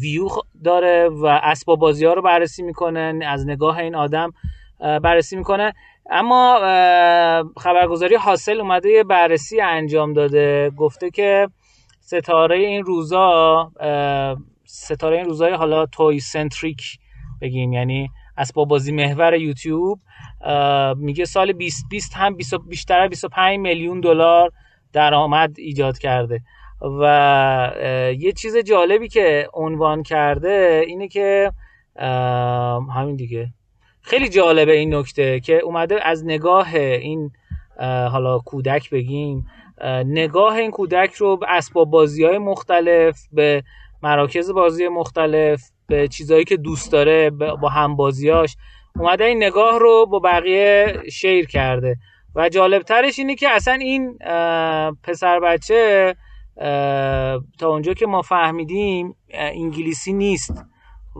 ویو 0.01 0.27
داره 0.63 1.09
و 1.09 1.25
اسباب 1.43 1.79
بازی 1.79 2.05
ها 2.05 2.13
رو 2.13 2.21
بررسی 2.21 2.63
می‌کنه 2.63 3.19
از 3.27 3.47
نگاه 3.47 3.77
این 3.77 3.95
آدم 3.95 4.31
بررسی 4.79 5.35
می‌کنه. 5.35 5.73
اما 6.09 6.59
خبرگزاری 7.57 8.15
حاصل 8.15 8.61
اومده 8.61 8.89
یه 8.89 9.03
بررسی 9.03 9.61
انجام 9.61 10.13
داده 10.13 10.71
گفته 10.77 11.09
که 11.09 11.47
ستاره 11.99 12.57
این 12.57 12.83
روزا 12.83 13.71
ستاره 14.65 15.17
این 15.17 15.25
روزای 15.25 15.53
حالا 15.53 15.85
توی 15.85 16.19
سنتریک 16.19 16.99
بگیم 17.41 17.73
یعنی 17.73 18.09
اسباب 18.37 18.67
بازی 18.67 18.91
محور 18.91 19.33
یوتیوب 19.33 19.99
میگه 20.97 21.25
سال 21.25 21.51
2020 21.51 22.13
هم 22.15 22.37
بیشتر 22.67 22.99
از 22.99 23.09
25 23.09 23.59
میلیون 23.59 23.99
دلار 23.99 24.51
درآمد 24.93 25.55
ایجاد 25.57 25.97
کرده. 25.97 26.41
و 27.01 27.71
یه 28.19 28.31
چیز 28.31 28.57
جالبی 28.57 29.07
که 29.07 29.49
عنوان 29.53 30.03
کرده 30.03 30.83
اینه 30.87 31.07
که 31.07 31.51
همین 32.95 33.15
دیگه. 33.15 33.53
خیلی 34.01 34.29
جالبه 34.29 34.77
این 34.77 34.95
نکته 34.95 35.39
که 35.39 35.59
اومده 35.59 36.07
از 36.07 36.25
نگاه 36.25 36.75
این 36.75 37.31
حالا 38.11 38.39
کودک 38.39 38.89
بگیم 38.89 39.45
نگاه 40.05 40.53
این 40.53 40.71
کودک 40.71 41.13
رو 41.13 41.37
به 41.37 41.45
اسباب 41.49 41.89
بازی 41.89 42.25
های 42.25 42.37
مختلف 42.37 43.27
به 43.31 43.63
مراکز 44.03 44.51
بازی 44.51 44.87
مختلف 44.87 45.61
به 45.87 46.07
چیزهایی 46.07 46.43
که 46.43 46.57
دوست 46.57 46.91
داره 46.91 47.29
با 47.61 47.69
همبازیاش 47.69 48.57
اومده 48.99 49.23
این 49.23 49.43
نگاه 49.43 49.79
رو 49.79 50.05
با 50.05 50.19
بقیه 50.19 50.93
شیر 51.11 51.47
کرده. 51.47 51.97
و 52.35 52.49
جالبترش 52.49 53.19
اینه 53.19 53.35
که 53.35 53.49
اصلا 53.49 53.73
این 53.73 54.17
پسر 55.03 55.39
بچه 55.39 56.15
تا 57.59 57.69
اونجا 57.69 57.93
که 57.93 58.05
ما 58.05 58.21
فهمیدیم 58.21 59.15
انگلیسی 59.33 60.13
نیست. 60.13 60.65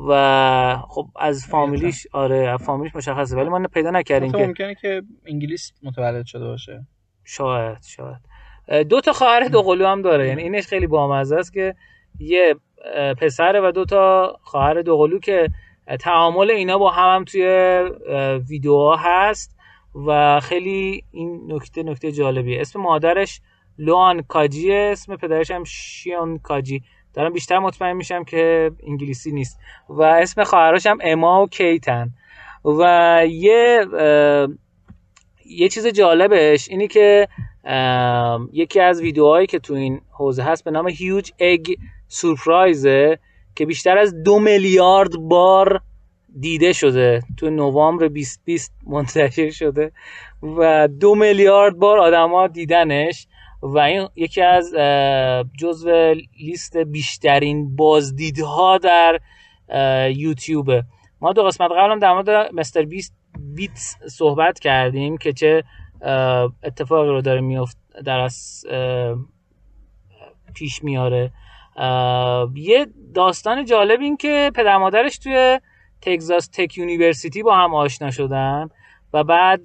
و 0.09 0.77
خب 0.87 1.05
از 1.15 1.47
فامیلیش 1.47 2.07
آره 2.11 2.37
از 2.37 2.63
فامیلیش 2.63 2.95
مشخصه. 2.95 3.35
ولی 3.35 3.49
ما 3.49 3.67
پیدا 3.73 3.91
نکردیم 3.91 4.31
که. 4.31 4.37
ممکنه 4.37 4.75
که 4.75 5.01
انگلیس 5.25 5.73
متولد 5.83 6.25
شده 6.25 6.45
باشه. 6.45 6.87
شاید 7.23 7.77
شاید. 7.83 8.87
دو 8.87 9.01
تا 9.01 9.13
خواهر 9.13 9.43
دوقلو 9.43 9.87
هم 9.87 10.01
داره. 10.01 10.27
یعنی 10.27 10.41
اینش 10.41 10.67
خیلی 10.67 10.87
بامزه 10.87 11.35
است 11.35 11.53
که 11.53 11.75
یه 12.19 12.55
پسر 13.21 13.61
و 13.61 13.71
دو 13.71 13.85
تا 13.85 14.35
خواهر 14.43 14.81
دوقلو 14.81 15.19
که 15.19 15.49
تعامل 15.99 16.51
اینا 16.51 16.77
با 16.77 16.91
هم, 16.91 17.15
هم 17.15 17.23
توی 17.23 17.45
ویدیوها 18.49 18.95
هست 18.95 19.55
و 20.07 20.39
خیلی 20.39 21.03
این 21.11 21.53
نکته 21.53 21.83
نکته 21.83 22.11
جالبیه. 22.11 22.61
اسم 22.61 22.81
مادرش 22.81 23.41
لوان 23.77 24.21
کاجی 24.21 24.73
اسم 24.73 25.15
پدرش 25.15 25.51
هم 25.51 25.63
شیون 25.63 26.37
کاجی. 26.37 26.81
دارم 27.13 27.33
بیشتر 27.33 27.59
مطمئن 27.59 27.93
میشم 27.93 28.23
که 28.23 28.71
انگلیسی 28.87 29.31
نیست. 29.31 29.59
و 29.89 30.01
اسم 30.01 30.43
خواهرش 30.43 30.85
هم 30.85 30.97
اما 31.01 31.43
و 31.43 31.47
کیتن. 31.47 32.09
و 32.65 33.21
یه 33.29 33.85
یه 35.45 35.69
چیز 35.69 35.87
جالبش 35.87 36.69
اینی 36.69 36.87
که 36.87 37.27
یکی 38.53 38.79
از 38.79 39.01
ویدیوهایی 39.01 39.47
که 39.47 39.59
تو 39.59 39.73
این 39.73 40.01
حوزه 40.11 40.43
هست 40.43 40.63
به 40.63 40.71
نام 40.71 40.87
هیوج 40.87 41.31
اگ 41.39 41.75
سورپرایزه 42.07 43.19
که 43.55 43.65
بیشتر 43.65 43.97
از 43.97 44.23
دو 44.23 44.39
میلیارد 44.39 45.17
بار 45.17 45.81
دیده 46.39 46.73
شده. 46.73 47.21
تو 47.37 47.49
نوامبر 47.49 48.07
2020 48.07 48.73
منتشر 48.87 49.49
شده 49.49 49.91
و 50.57 50.87
دو 50.87 51.15
میلیارد 51.15 51.75
بار 51.75 51.99
آدما 51.99 52.47
دیدنش 52.47 53.27
و 53.61 53.77
این 53.77 54.07
یکی 54.15 54.41
از 54.41 54.73
جزو 55.59 56.13
لیست 56.39 56.77
بیشترین 56.77 57.75
بازدیدها 57.75 58.77
در 58.77 59.19
یوتیوب 60.09 60.71
ما 61.21 61.33
دو 61.33 61.43
قسمت 61.43 61.71
قبلم 61.71 61.99
در 61.99 62.13
مورد 62.13 62.53
مستر 62.53 62.81
بیست 62.81 63.13
بیتس 63.55 63.95
صحبت 64.11 64.59
کردیم 64.59 65.17
که 65.17 65.33
چه 65.33 65.63
اتفاقی 66.63 67.09
رو 67.09 67.21
داره 67.21 67.41
میفت 67.41 67.77
در 68.05 68.19
از 68.19 68.65
پیش 70.55 70.83
میاره. 70.83 71.31
یه 72.55 72.87
داستان 73.15 73.65
جالب 73.65 74.01
این 74.01 74.17
که 74.17 74.51
پدر 74.55 74.77
مادرش 74.77 75.17
توی 75.17 75.59
Texas 76.01 76.47
Tech 76.47 76.77
University 76.77 77.43
با 77.43 77.55
هم 77.55 77.75
آشنا 77.75 78.11
شدن 78.11 78.69
و 79.13 79.23
بعد 79.23 79.63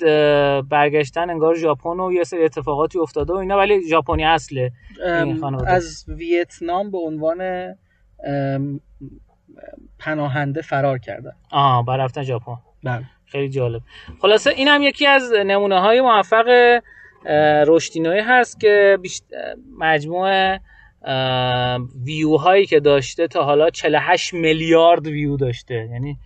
برگشتن 0.68 1.31
انگار 1.31 1.55
ژاپن 1.55 2.01
و 2.01 2.12
یه 2.12 2.25
سری 2.25 2.44
اتفاقاتی 2.44 2.99
افتاده 2.99 3.33
و 3.33 3.37
اینا 3.37 3.59
ولی 3.59 3.88
ژاپنی 3.88 4.25
اصله 4.25 4.73
از 5.66 6.05
ویتنام 6.09 6.90
به 6.90 6.99
عنوان 6.99 7.75
پناهنده 9.99 10.62
فرار 10.62 10.99
کردن. 10.99 11.33
آها 11.51 11.83
بر 11.83 11.96
رفتن 11.96 12.23
ژاپن. 12.23 12.57
بله. 12.85 13.05
خیلی 13.27 13.49
جالب. 13.49 13.83
خلاصه 14.23 14.51
این 14.51 14.68
هم 14.68 14.83
یکی 14.83 15.07
از 15.07 15.33
نمونه 15.46 15.81
های 15.81 16.01
موفق 16.01 16.81
رشدینوی 17.66 18.20
هست 18.20 18.61
که 18.61 18.99
مجموعه 19.79 20.61
ویو 22.05 22.37
هایی 22.37 22.67
که 22.67 22.81
داشته 22.81 23.29
تا 23.29 23.45
حالا 23.45 23.71
48 23.71 24.35
میلیارد 24.35 25.07
ویو 25.07 25.37
داشته. 25.37 25.89
یعنی 25.93 26.19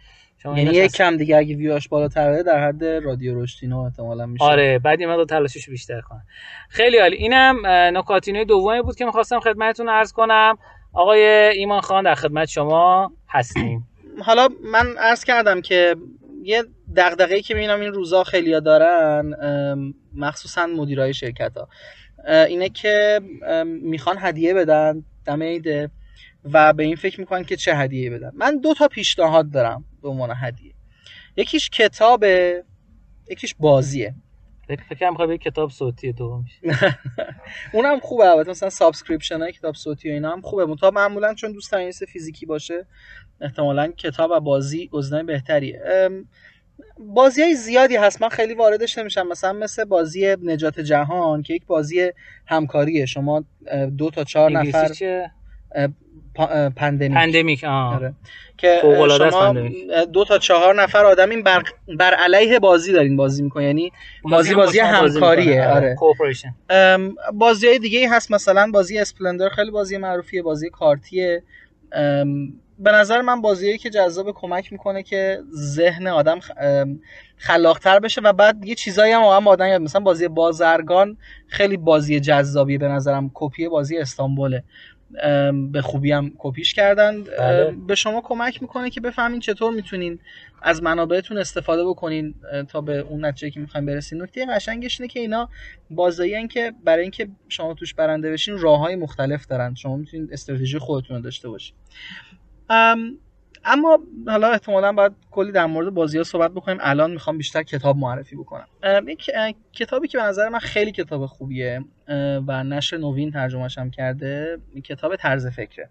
یعنی 0.44 0.70
یک 0.70 0.92
کم 0.92 1.16
دیگه 1.16 1.36
اگه 1.36 1.56
ویواش 1.56 1.88
بالاتر 1.88 2.30
بره 2.32 2.42
در 2.42 2.68
حد 2.68 2.84
رادیو 2.84 3.42
رشتینو 3.42 3.78
احتمالا 3.78 4.26
میشه. 4.26 4.44
آره 4.44 4.78
بعد 4.78 5.00
یه 5.00 5.06
مقدار 5.06 5.24
تلاشش 5.24 5.68
بیشتر 5.68 6.00
کنه 6.00 6.22
خیلی 6.68 6.96
عالی. 6.96 7.16
اینم 7.16 7.66
نکاتینه 7.66 8.44
دومی 8.44 8.82
بود 8.82 8.96
که 8.96 9.04
می‌خواستم 9.04 9.40
خدمتتون 9.40 9.88
عرض 9.88 10.12
کنم. 10.12 10.58
آقای 10.92 11.20
ایمان 11.58 11.80
خان 11.80 12.04
در 12.04 12.14
خدمت 12.14 12.48
شما 12.48 13.12
هستیم. 13.28 13.88
حالا 14.26 14.48
من 14.72 14.96
عرض 14.98 15.24
کردم 15.24 15.60
که 15.60 15.96
یه 16.42 16.64
دغدغه‌ای 16.96 17.42
که 17.42 17.54
می‌بینم 17.54 17.80
این 17.80 17.92
روزا 17.92 18.24
خیلیا 18.24 18.60
دارن 18.60 19.34
مخصوصا 20.16 20.66
مدیرای 20.66 21.14
شرکت 21.14 21.56
ها 21.56 21.68
اینه 22.28 22.68
که 22.68 23.20
می‌خوان 23.82 24.16
هدیه 24.20 24.54
بدن 24.54 25.04
دم 25.26 25.40
عیده 25.40 25.90
و 26.52 26.72
به 26.72 26.82
این 26.82 26.96
فکر 26.96 27.20
می‌کنن 27.20 27.44
که 27.44 27.56
چه 27.56 27.74
هدیه 27.74 28.10
بدن. 28.10 28.30
من 28.34 28.60
دو 28.60 28.74
تا 28.74 28.88
پیشنهاد 28.88 29.50
دارم 29.50 29.84
به 30.02 30.08
عنوان 30.08 30.34
هدیه. 30.36 30.74
یکیش 31.36 31.70
کتابه 31.70 32.64
یکیش 33.30 33.54
بازیه. 33.58 34.14
فکر 34.68 35.10
کنم 35.10 35.36
کتاب 35.36 35.70
صوتی 35.70 36.12
دومیش 36.12 36.60
اونم 37.72 38.00
خوبه 38.00 38.24
البته 38.24 38.50
مثلا 38.50 38.70
subscription 38.70 39.40
های 39.40 39.52
کتاب 39.52 39.74
صوتی 39.74 40.10
و 40.10 40.12
اینا 40.12 40.32
هم 40.32 40.40
خوبه. 40.40 40.66
منتها 40.66 40.90
معمولا 40.90 41.34
چون 41.34 41.52
دوست 41.52 41.72
دارن 41.72 41.90
فیزیکی 41.90 42.46
باشه 42.46 42.86
احتمالا 43.40 43.92
کتاب 43.92 44.30
و 44.30 44.40
بازی 44.40 44.88
گزینه 44.88 45.22
بهتریه. 45.22 45.82
بازی 46.98 47.42
های 47.42 47.54
زیادی 47.54 47.96
هست. 47.96 48.22
من 48.22 48.28
خیلی 48.28 48.54
واردش 48.54 48.98
نمیشم. 48.98 49.26
مثلا 49.26 49.52
مثل 49.52 49.84
بازی 49.84 50.36
نجات 50.42 50.80
جهان 50.80 51.42
که 51.42 51.54
یک 51.54 51.66
بازی 51.66 52.12
همکاریه. 52.46 53.06
شما 53.06 53.44
دو 53.98 54.10
تا 54.10 54.24
چهار 54.24 54.50
نفر 54.50 54.90
Pandemic. 56.76 57.12
Pandemic 57.12 57.64
آه. 57.64 57.94
آره. 57.94 58.14
که 58.58 58.80
شما 59.18 59.54
دو 60.12 60.24
تا 60.24 60.38
چهار 60.38 60.82
نفر 60.82 61.04
آدم 61.04 61.30
این 61.30 61.42
بر, 61.42 61.62
بر 61.98 62.14
علیه 62.14 62.58
بازی 62.58 62.92
دارین 62.92 63.16
بازی 63.16 63.42
می‌کنین. 63.42 63.66
یعنی 63.66 63.92
بازی 64.22 64.54
بازی 64.54 64.78
همکاریه. 64.78 65.68
آره. 65.68 65.96
بازی 67.34 67.66
های 67.66 67.78
دیگه 67.78 68.10
هست. 68.10 68.30
مثلا 68.30 68.70
بازی 68.70 68.98
Splendor 68.98 69.48
خیلی 69.48 69.70
بازی 69.70 69.96
معروفیه. 69.96 70.42
بازی 70.42 70.70
کارتیه. 70.70 71.42
به 72.84 72.92
نظر 72.92 73.20
من 73.20 73.40
بازیایی 73.40 73.78
که 73.78 73.90
جذاب 73.90 74.32
کمک 74.34 74.72
می‌کنه 74.72 75.02
که 75.02 75.40
ذهن 75.54 76.06
آدم 76.06 76.38
خلاقتر 77.36 77.98
بشه 77.98 78.20
و 78.20 78.32
بعد 78.32 78.64
یه 78.64 78.74
چیزایی 78.74 79.12
هم 79.12 79.48
آدم 79.48 79.66
یاد 79.68 79.80
مثلا 79.80 80.00
بازی 80.00 80.28
بازرگان 80.28 81.16
خیلی 81.46 81.76
بازی 81.76 82.20
جذابیه 82.20 82.78
به 82.78 82.88
نظرم. 82.88 83.30
کپی 83.34 83.68
بازی 83.68 83.98
استانبوله. 83.98 84.64
به 85.72 85.82
خوبی 85.82 86.12
هم 86.12 86.32
کپیش 86.38 86.74
کردن. 86.74 87.22
بله. 87.22 87.70
به 87.70 87.94
شما 87.94 88.20
کمک 88.20 88.62
می‌کنه 88.62 88.90
که 88.90 89.00
بفهمین 89.00 89.40
چطور 89.40 89.74
می‌تونین 89.74 90.18
از 90.62 90.82
منابعتون 90.82 91.38
استفاده 91.38 91.84
بکنین 91.84 92.34
تا 92.68 92.80
به 92.80 92.98
اون 92.98 93.24
نتیجه 93.24 93.50
که 93.50 93.60
می‌خواین 93.60 93.86
برسین 93.86 94.22
نکته 94.22 94.46
قشنگش 94.46 95.00
اینه 95.00 95.12
که 95.12 95.20
اینا 95.20 95.48
بازایی 95.90 96.48
که 96.48 96.72
برای 96.84 97.02
اینکه 97.02 97.28
شما 97.48 97.74
توش 97.74 97.94
برنده 97.94 98.32
بشین 98.32 98.58
راه 98.58 98.78
های 98.78 98.96
مختلف 98.96 99.46
دارن. 99.46 99.74
شما 99.74 99.96
می‌تونین 99.96 100.28
استراتژی 100.32 100.78
خودتون 100.78 101.16
رو 101.16 101.22
داشته 101.22 101.48
باشین. 101.48 101.76
اما 102.70 103.98
حالا 104.26 104.48
احتمالا 104.48 104.92
باید 104.92 105.12
کلی 105.30 105.52
در 105.52 105.66
مورد 105.66 105.94
بازی 105.94 106.18
ها 106.18 106.24
صحبت 106.24 106.50
بکنیم. 106.50 106.78
الان 106.80 107.10
می‌خوام 107.10 107.38
بیشتر 107.38 107.62
کتاب 107.62 107.96
معرفی 107.96 108.36
بکنم. 108.36 108.66
یک 109.06 109.30
کتابی 109.72 110.08
که 110.08 110.18
به 110.18 110.24
نظر 110.24 110.48
من 110.48 110.58
خیلی 110.58 110.92
کتاب 110.92 111.26
خوبیه 111.26 111.84
و 112.46 112.64
نشر 112.64 112.96
نوین 112.96 113.30
ترجمهش 113.30 113.78
هم 113.78 113.90
کرده 113.90 114.58
کتاب 114.84 115.16
طرز 115.16 115.46
فکره 115.46 115.88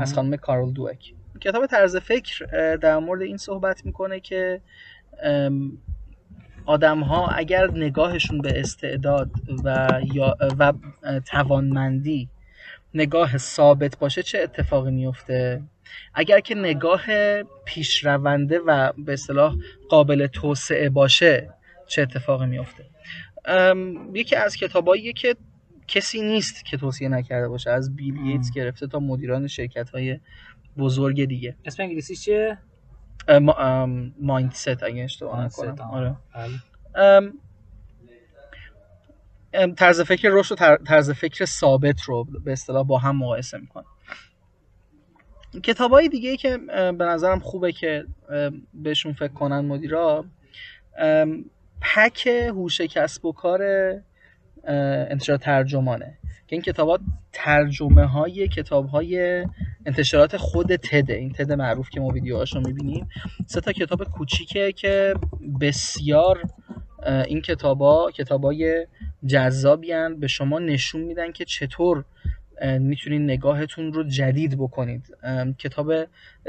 از 0.00 0.14
خانم 0.14 0.36
کارول 0.36 0.72
دوک. 0.72 1.14
کتاب 1.40 1.66
طرز 1.66 1.96
فکر 1.96 2.46
در 2.76 2.98
مورد 2.98 3.22
این 3.22 3.36
صحبت 3.36 3.86
می‌کنه 3.86 4.20
که 4.20 4.60
آدم 6.66 7.00
ها 7.00 7.26
اگر 7.26 7.70
نگاهشون 7.70 8.38
به 8.38 8.60
استعداد 8.60 9.30
و, 9.64 9.88
یا 10.14 10.36
و 10.58 10.72
توانمندی 11.26 12.28
نگاه 12.94 13.38
ثابت 13.38 13.98
باشه 13.98 14.22
چه 14.22 14.38
اتفاقی 14.38 14.90
میفته 14.90 15.62
اگر 16.14 16.40
که 16.40 16.54
نگاه 16.54 17.02
پیشرونده 17.64 18.58
و 18.66 18.92
به 18.92 19.12
اصطلاح 19.12 19.56
قابل 19.88 20.26
توسعه 20.26 20.88
باشه 20.90 21.50
چه 21.86 22.02
اتفاقی 22.02 22.46
میفته 22.46 22.84
یکی 24.14 24.36
از 24.36 24.56
کتابایی 24.56 25.12
که 25.12 25.36
کسی 25.88 26.22
نیست 26.22 26.64
که 26.64 26.76
توصیه 26.76 27.08
نکرده 27.08 27.48
باشه 27.48 27.70
از 27.70 27.96
بیل 27.96 28.22
گیتس 28.22 28.50
گرفته 28.50 28.86
تا 28.86 28.98
مدیران 28.98 29.46
شرکت 29.46 29.90
های 29.90 30.20
بزرگ 30.78 31.24
دیگه. 31.24 31.56
اسم 31.64 31.82
انگلیسی 31.82 32.16
چیه؟ 32.16 32.58
مایندست 34.20 34.82
اگه 34.82 35.04
اشتباه 35.04 35.44
نکنم. 35.44 35.80
آره. 35.80 36.16
بله. 36.34 37.32
طرز 39.76 40.00
فکر 40.00 40.28
رشد 40.32 40.54
و 40.60 40.76
طرز 40.86 41.10
فکر 41.10 41.44
ثابت 41.44 42.02
رو 42.02 42.24
به 42.44 42.52
اصطلاح 42.52 42.86
با 42.86 42.98
هم 42.98 43.16
مقایسه 43.16 43.58
می‌کنه. 43.58 43.84
کتاب 45.62 45.90
های 45.90 46.08
دیگه 46.08 46.36
که 46.36 46.58
به 46.98 47.04
نظرم 47.04 47.40
خوبه 47.40 47.72
که 47.72 48.04
بهشون 48.74 49.12
فکر 49.12 49.32
کنن 49.32 49.60
مدیرا 49.60 50.24
پک 51.80 52.26
هوش 52.26 52.80
کسب 52.80 53.24
و 53.24 53.32
کار 53.32 53.62
انتشار 55.10 55.36
ترجمانه. 55.36 56.18
که 56.46 56.56
این 56.56 56.62
کتابات 56.62 57.00
ترجمه 57.32 58.06
های 58.06 58.48
کتاب 58.48 58.86
های 58.86 59.44
انتشارات 59.86 60.36
خود 60.36 60.76
تده 60.76 61.14
این 61.14 61.32
تد 61.32 61.52
معروف 61.52 61.90
که 61.90 62.00
ما 62.00 62.08
ویدیوهاش 62.08 62.54
رو 62.54 62.60
می‌بینیم. 62.60 63.08
سه 63.46 63.60
تا 63.60 63.72
کتاب 63.72 64.04
کوچیکه 64.04 64.72
که 64.72 65.14
بسیار 65.60 66.42
این 67.06 67.40
کتابا 67.40 68.10
کتابای 68.10 68.86
جذابی 69.26 69.92
به 70.18 70.26
شما 70.26 70.58
نشون 70.58 71.00
میدن 71.00 71.32
که 71.32 71.44
چطور 71.44 72.04
می‌تونید 72.78 73.22
نگاهتون 73.22 73.92
رو 73.92 74.02
جدید 74.02 74.58
بکنید. 74.58 75.16
کتاب 75.58 75.92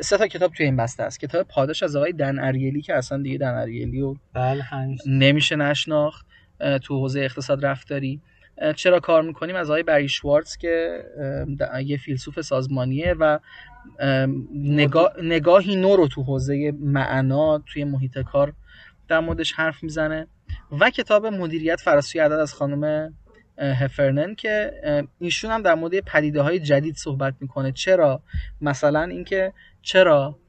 سه 0.01 0.17
تا 0.17 0.27
کتاب 0.27 0.51
توی 0.53 0.65
این 0.65 0.77
بسته 0.77 1.03
است. 1.03 1.19
کتاب 1.19 1.47
پاداش 1.47 1.83
از 1.83 1.95
آقای 1.95 2.11
دن 2.11 2.39
اریلی 2.39 2.81
که 2.81 2.95
اصلا 2.95 3.21
دیگه 3.21 3.37
دن 3.37 3.53
اریلی 3.53 4.01
رو 4.01 4.17
بله 4.33 4.65
نمیشه 5.07 5.55
نشناخت 5.55 6.25
تو 6.83 6.99
حوزه 6.99 7.19
اقتصاد 7.19 7.65
رفتاری. 7.65 8.21
چرا 8.75 8.99
کار 8.99 9.21
می‌کنیم؟ 9.21 9.55
از 9.55 9.69
آقای 9.69 9.83
بری 9.83 10.09
شوارتز 10.09 10.57
که 10.57 11.03
یه 11.85 11.97
فیلسوف 11.97 12.41
سازمانیه 12.41 13.15
و 13.19 13.39
نگاه، 14.55 15.11
نگاهی 15.23 15.75
نو 15.75 15.95
رو 15.95 16.07
تو 16.07 16.23
حوزه 16.23 16.73
معنا 16.79 17.57
توی 17.57 17.83
محیط 17.83 18.19
کار 18.19 18.53
در 19.07 19.19
موردش 19.19 19.53
حرف 19.53 19.83
می‌زنه. 19.83 20.27
و 20.71 20.89
کتاب 20.89 21.25
مدیریت 21.25 21.81
فراسوی 21.81 22.21
عدد 22.21 22.33
از 22.33 22.53
خانم 22.53 23.13
هفرنن 23.57 24.35
که 24.35 24.71
ایشون 25.19 25.51
هم 25.51 25.61
در 25.61 25.75
مورد 25.75 25.99
پدیده 25.99 26.41
های 26.41 26.59
جدید 26.59 26.95
صحبت 26.95 27.33
می‌کنه. 27.39 27.71
چرا؟ 27.71 28.21
مثلا 28.61 29.03
اینکه 29.03 29.53
چرا 29.81 30.39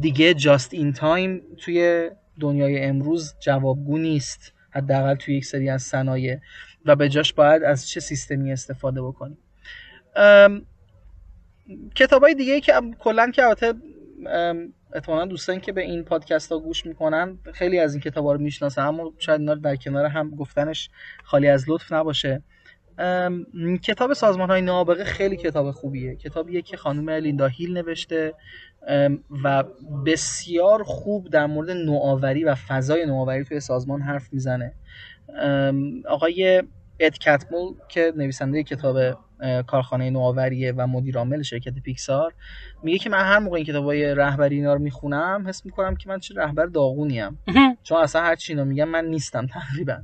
دیگه 0.00 0.34
جاست 0.34 0.74
این 0.74 0.92
تایم 0.92 1.42
توی 1.56 2.10
دنیای 2.40 2.84
امروز 2.84 3.34
جوابگو 3.40 3.98
نیست 3.98 4.52
حداقل 4.70 5.14
توی 5.14 5.36
یک 5.36 5.44
سری 5.44 5.68
از 5.70 5.82
صنایع 5.82 6.38
و 6.84 6.96
به 6.96 7.08
جاش 7.08 7.32
باید 7.32 7.62
از 7.62 7.88
چه 7.88 8.00
سیستمی 8.00 8.52
استفاده 8.52 9.02
بکنیم. 9.02 9.38
کتاب 11.94 12.22
های 12.22 12.34
دیگه 12.34 12.60
که 12.60 12.72
کلا 12.98 13.30
که 13.30 13.42
احتمالا 14.92 15.26
دوستان 15.26 15.60
که 15.60 15.72
به 15.72 15.82
این 15.82 16.04
پادکست 16.04 16.52
ها 16.52 16.58
گوش 16.58 16.86
می‌کنن 16.86 17.38
خیلی 17.54 17.78
از 17.78 17.94
این 17.94 18.00
کتاب 18.00 18.24
ها 18.24 18.32
رو 18.32 18.40
می‌شناسن 18.40 18.82
اما 18.82 19.12
شاید 19.18 19.40
اینا 19.40 19.54
در 19.54 19.76
کنار 19.76 20.04
هم 20.04 20.30
گفتنش 20.30 20.90
خالی 21.24 21.48
از 21.48 21.64
لطف 21.68 21.92
نباشه. 21.92 22.42
کتاب 23.82 24.12
سازمان 24.12 24.50
های 24.50 24.62
نابغه 24.62 25.04
خیلی 25.04 25.36
کتاب 25.36 25.70
خوبیه. 25.70 26.16
کتابیه 26.16 26.62
که 26.62 26.76
خانم 26.76 27.10
لیندا 27.10 27.46
هیل 27.46 27.78
نوشته 27.78 28.34
و 29.44 29.64
بسیار 30.06 30.82
خوب 30.82 31.30
در 31.30 31.46
مورد 31.46 31.70
نوآوری 31.70 32.44
و 32.44 32.54
فضای 32.54 33.06
نوآوری 33.06 33.44
توی 33.44 33.60
سازمان 33.60 34.00
حرف 34.00 34.32
می‌زنه. 34.32 34.72
آقای 36.08 36.62
اد 37.00 37.18
کتمول 37.18 37.74
که 37.88 38.12
نویسنده 38.16 38.62
کتاب 38.62 39.18
کارخانه 39.66 40.10
نوآوریه 40.10 40.72
و 40.72 40.86
مدیر 40.86 41.18
عامل 41.18 41.42
شرکت 41.42 41.74
پیکسار 41.74 42.34
میگه 42.82 42.98
که 42.98 43.10
من 43.10 43.18
هر 43.18 43.38
موقع 43.38 43.56
این 43.56 43.66
کتابای 43.66 44.14
رهبری 44.14 44.56
اینا 44.56 44.74
رو 44.74 44.80
می‌خونم 44.80 45.44
حس 45.48 45.66
می‌کنم 45.66 45.96
که 45.96 46.08
من 46.08 46.18
چه 46.18 46.34
رهبر 46.34 46.66
داغونیم. 46.66 47.38
چون 47.86 47.98
اصلا 47.98 48.22
هر 48.22 48.36
چی 48.36 48.54
میگم 48.54 48.88
من 48.88 49.04
نیستم 49.04 49.46
تقریبا. 49.46 49.98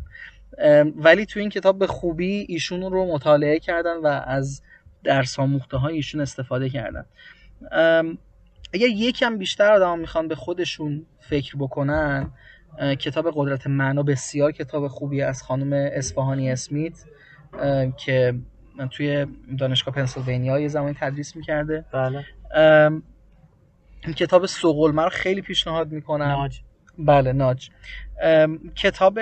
ولی 0.97 1.27
تو 1.27 1.41
این 1.41 1.49
کتاب 1.49 1.79
به 1.79 1.87
خوبی 1.87 2.47
ایشون 2.49 2.93
رو 2.93 3.13
مطالعه 3.15 3.59
کردن 3.59 3.97
و 3.97 4.07
از 4.07 4.63
درس 5.05 5.39
آموخته 5.39 5.77
های 5.77 5.95
ایشون 5.95 6.21
استفاده 6.21 6.69
کردن. 6.69 7.05
اگر 8.73 8.89
یکم 8.89 9.39
بیشتر 9.39 9.73
آدم 9.73 9.99
می‌خوان 9.99 10.29
به 10.29 10.35
خودشون 10.35 11.07
فکر 11.21 11.57
بکنن 11.57 12.31
کتاب 12.99 13.33
قدرت 13.35 13.67
معنا 13.67 14.03
بسیار 14.03 14.53
کتاب 14.53 14.89
خوبی 14.89 15.23
از 15.23 15.43
خانم 15.43 15.73
اسفهانی 15.73 16.51
اسمیت 16.51 17.05
که 17.97 18.35
توی 18.91 19.27
دانشگاه 19.59 19.95
پنسیلوانیا 19.95 20.61
یه 20.61 20.69
زمانی 20.69 20.95
تدریس 21.01 21.37
می‌کرده. 21.37 21.85
بله. 21.93 22.25
کتاب 24.17 24.47
سوقلمه 24.47 25.03
رو 25.03 25.09
خیلی 25.09 25.43
پیشنهاد 25.43 25.93
می‌کنم. 25.93 26.27
ناج 26.27 26.61
بله 26.99 27.33
ناج 27.33 27.71
کتاب 28.75 29.19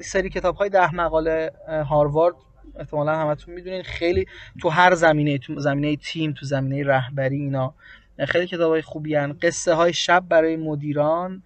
سری 0.00 0.30
کتاب 0.30 0.56
های 0.56 0.68
ده 0.68 0.94
مقاله 0.94 1.50
هاروارد 1.68 2.34
احتمالا 2.78 3.16
همتون 3.16 3.54
می‌دونین 3.54 3.82
خیلی 3.82 4.26
تو 4.62 4.68
هر 4.68 4.94
زمینه 4.94 5.38
تو 5.38 5.60
زمینه 5.60 5.96
تیم 5.96 6.32
تو 6.32 6.46
زمینه 6.46 6.88
رهبری 6.88 7.36
اینا 7.36 7.74
خیلی 8.28 8.46
کتاب 8.46 8.72
های 8.72 8.82
خوبی 8.82 9.14
هن. 9.14 9.32
قصه 9.42 9.74
های 9.74 9.92
شب 9.92 10.24
برای 10.28 10.56
مدیران 10.56 11.42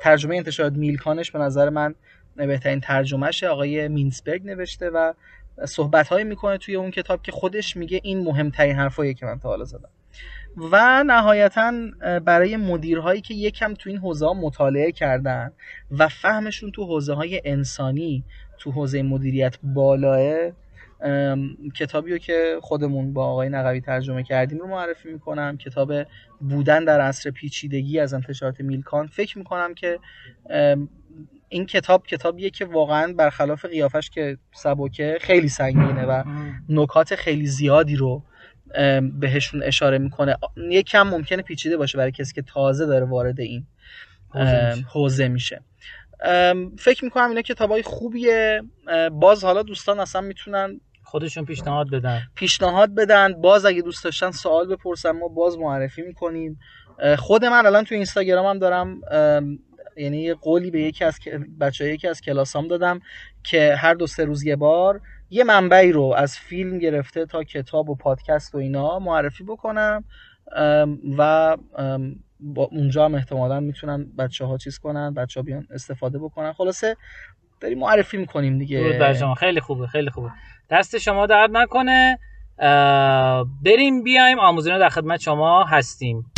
ترجمه 0.00 0.36
انتشارات 0.36 0.72
میلکانش 0.72 1.30
به 1.30 1.38
نظر 1.38 1.68
من 1.70 1.94
بهترین 2.36 2.80
ترجمهشه. 2.80 3.48
آقای 3.48 3.88
مینسبرگ 3.88 4.46
نوشته 4.46 4.90
و 4.90 5.12
صحبت 5.68 6.08
هایی 6.08 6.24
می‌کنه 6.24 6.58
توی 6.58 6.74
اون 6.74 6.90
کتاب 6.90 7.22
که 7.22 7.32
خودش 7.32 7.76
میگه 7.76 8.00
این 8.02 8.24
مهمترین 8.24 8.76
حرفایی 8.76 9.14
که 9.14 9.26
من 9.26 9.38
تا 9.38 9.48
حالا 9.48 9.64
زدم. 9.64 9.88
و 10.56 11.04
نهایتا 11.06 11.72
برای 12.24 12.56
مدیرهایی 12.56 13.20
که 13.20 13.34
یکم 13.34 13.74
تو 13.74 13.90
این 13.90 13.98
حوزه 13.98 14.32
مطالعه 14.32 14.92
کردن 14.92 15.52
و 15.90 16.08
فهمشون 16.08 16.70
تو 16.70 16.84
حوزه 16.84 17.14
های 17.14 17.42
انسانی 17.44 18.24
تو 18.58 18.70
حوزه 18.70 19.02
مدیریت 19.02 19.58
بالاه 19.62 20.52
کتابی 21.74 22.12
رو 22.12 22.18
که 22.18 22.58
خودمون 22.62 23.12
با 23.12 23.26
آقای 23.26 23.48
نقوی 23.48 23.80
ترجمه 23.80 24.22
کردیم 24.22 24.58
رو 24.58 24.66
معرفی 24.66 25.12
می‌کنم 25.12 25.56
کتاب 25.56 25.92
بودن 26.40 26.84
در 26.84 27.00
عصر 27.00 27.30
پیچیدگی 27.30 28.00
از 28.00 28.14
انتشارات 28.14 28.60
میلکان. 28.60 29.06
فکر 29.06 29.38
می‌کنم 29.38 29.74
که 29.74 29.98
این 31.48 31.66
کتاب 31.66 32.06
کتابیه 32.06 32.50
که 32.50 32.64
واقعا 32.64 33.12
برخلاف 33.12 33.64
قیافش 33.64 34.10
که 34.10 34.38
سبکه 34.52 35.18
خیلی 35.20 35.48
سنگینه 35.48 36.04
و 36.04 36.22
نکات 36.68 37.14
خیلی 37.14 37.46
زیادی 37.46 37.96
رو 37.96 38.22
بهشون 39.20 39.62
اشاره 39.62 39.98
می‌کنه. 39.98 40.36
یکم 40.70 41.02
ممکنه 41.02 41.42
پیچیده 41.42 41.76
باشه 41.76 41.98
برای 41.98 42.12
کسی 42.12 42.34
که 42.34 42.42
تازه 42.42 42.86
داره 42.86 43.04
وارد 43.04 43.40
این 43.40 43.66
حوزه 44.92 45.28
میشه. 45.28 45.62
فکر 46.78 47.04
می‌کنم 47.04 47.28
اینا 47.28 47.42
کتابای 47.42 47.82
خوبیه. 47.82 48.62
باز 49.12 49.44
حالا 49.44 49.62
دوستان 49.62 50.00
اصلا 50.00 50.20
می‌تونن 50.20 50.80
خودشون 51.02 51.44
پیشنهاد 51.44 51.90
بدن. 51.90 52.22
پیشنهاد 52.34 52.94
بدن. 52.94 53.40
باز 53.40 53.64
اگه 53.64 53.82
دوست 53.82 54.04
داشتن 54.04 54.30
سوال 54.30 54.66
بپرسن 54.66 55.10
ما 55.10 55.28
باز 55.28 55.58
معرفی 55.58 56.02
می‌کنیم. 56.02 56.58
خود 57.18 57.44
من 57.44 57.66
الان 57.66 57.84
تو 57.84 57.94
اینستاگرامم 57.94 58.58
دارم 58.58 59.00
یعنی 59.96 60.22
یه 60.22 60.34
قولی 60.34 60.70
به 60.70 60.80
یکی 60.80 61.04
از 61.04 61.18
بچه 61.60 61.94
یکی 61.94 62.08
از 62.08 62.20
کلاسام 62.20 62.68
دادم 62.68 63.00
که 63.42 63.74
هر 63.78 63.94
دو 63.94 64.06
سه 64.06 64.24
روز 64.24 64.44
یه 64.44 64.56
بار 64.56 65.00
یه 65.30 65.44
منبعی 65.44 65.92
رو 65.92 66.14
از 66.16 66.38
فیلم 66.38 66.78
گرفته 66.78 67.26
تا 67.26 67.44
کتاب 67.44 67.90
و 67.90 67.94
پادکست 67.94 68.54
و 68.54 68.58
اینا 68.58 68.98
معرفی 68.98 69.44
بکنم 69.44 70.04
و 71.18 71.56
با 72.40 72.62
اونجا 72.72 73.04
هم 73.04 73.14
احتمالا 73.14 73.60
می‌تونن 73.60 74.06
بچه 74.18 74.44
ها 74.44 74.56
چیز 74.56 74.78
کنن 74.78 75.14
بچه 75.14 75.40
ها 75.40 75.44
بیان 75.44 75.66
استفاده 75.70 76.18
بکنن. 76.18 76.52
خلاصه 76.52 76.96
داریم 77.60 77.78
معرفی 77.78 78.16
می‌کنیم 78.16 78.58
دیگه. 78.58 79.14
شما. 79.14 79.34
خیلی 79.34 79.60
خوبه 79.60 79.86
خیلی 79.86 80.10
خوبه. 80.10 80.30
دست 80.70 80.98
شما 80.98 81.26
درد 81.26 81.50
نکنه. 81.52 82.18
بریم 83.64 84.02
بیایم. 84.02 84.38
آموزین 84.38 84.78
در 84.78 84.88
خدمت 84.88 85.20
شما 85.20 85.64
هستیم. 85.64 86.33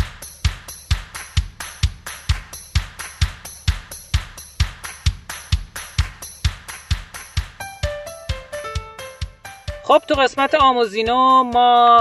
خب 9.87 10.03
تو 10.09 10.15
قسمت 10.15 10.55
آموزینو 10.55 11.43
ما 11.43 11.99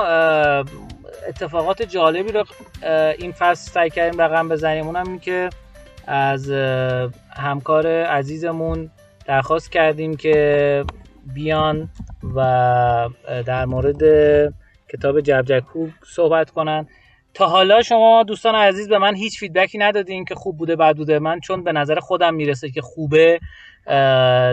اتفاقات 1.28 1.82
جالبی 1.82 2.32
رو 2.32 2.44
این 3.18 3.32
فصل 3.32 3.72
سعی 3.72 3.90
کردیم 3.90 4.22
رقم 4.22 4.50
بزنیم. 4.50 4.86
اونم 4.86 5.08
این 5.08 5.20
که 5.20 5.50
از 6.08 6.52
همکار 7.30 7.88
عزیزمون 7.88 8.92
درخواست 9.26 9.72
کردیم 9.72 10.16
که 10.16 10.86
بیان 11.34 11.90
و 12.36 13.10
در 13.46 13.66
مورد 13.66 14.02
کتاب 14.94 15.22
جبجکو 15.22 15.88
صحبت 16.06 16.50
کنن. 16.50 16.88
تا 17.34 17.48
حالا 17.48 17.82
شما 17.82 18.24
دوستان 18.24 18.56
عزیز 18.56 18.90
به 18.90 18.98
من 18.98 19.16
هیچ 19.16 19.40
فیدبکی 19.40 19.78
ندادین 19.78 20.26
که 20.26 20.36
خوب 20.36 20.58
بوده 20.58 20.76
بد 20.76 20.96
بوده. 20.96 21.20
من 21.20 21.40
چون 21.40 21.64
به 21.64 21.72
نظر 21.72 22.00
خودم 22.00 22.34
می‌رسه 22.34 22.70
که 22.70 22.82
خوبه 22.82 23.40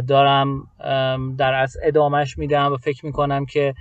دارم 0.08 0.68
در 1.38 1.54
از 1.54 1.76
ادامش 1.82 2.38
میدم 2.38 2.72
و 2.72 2.76
فکر 2.76 3.06
می‌کنم 3.06 3.46
که 3.46 3.74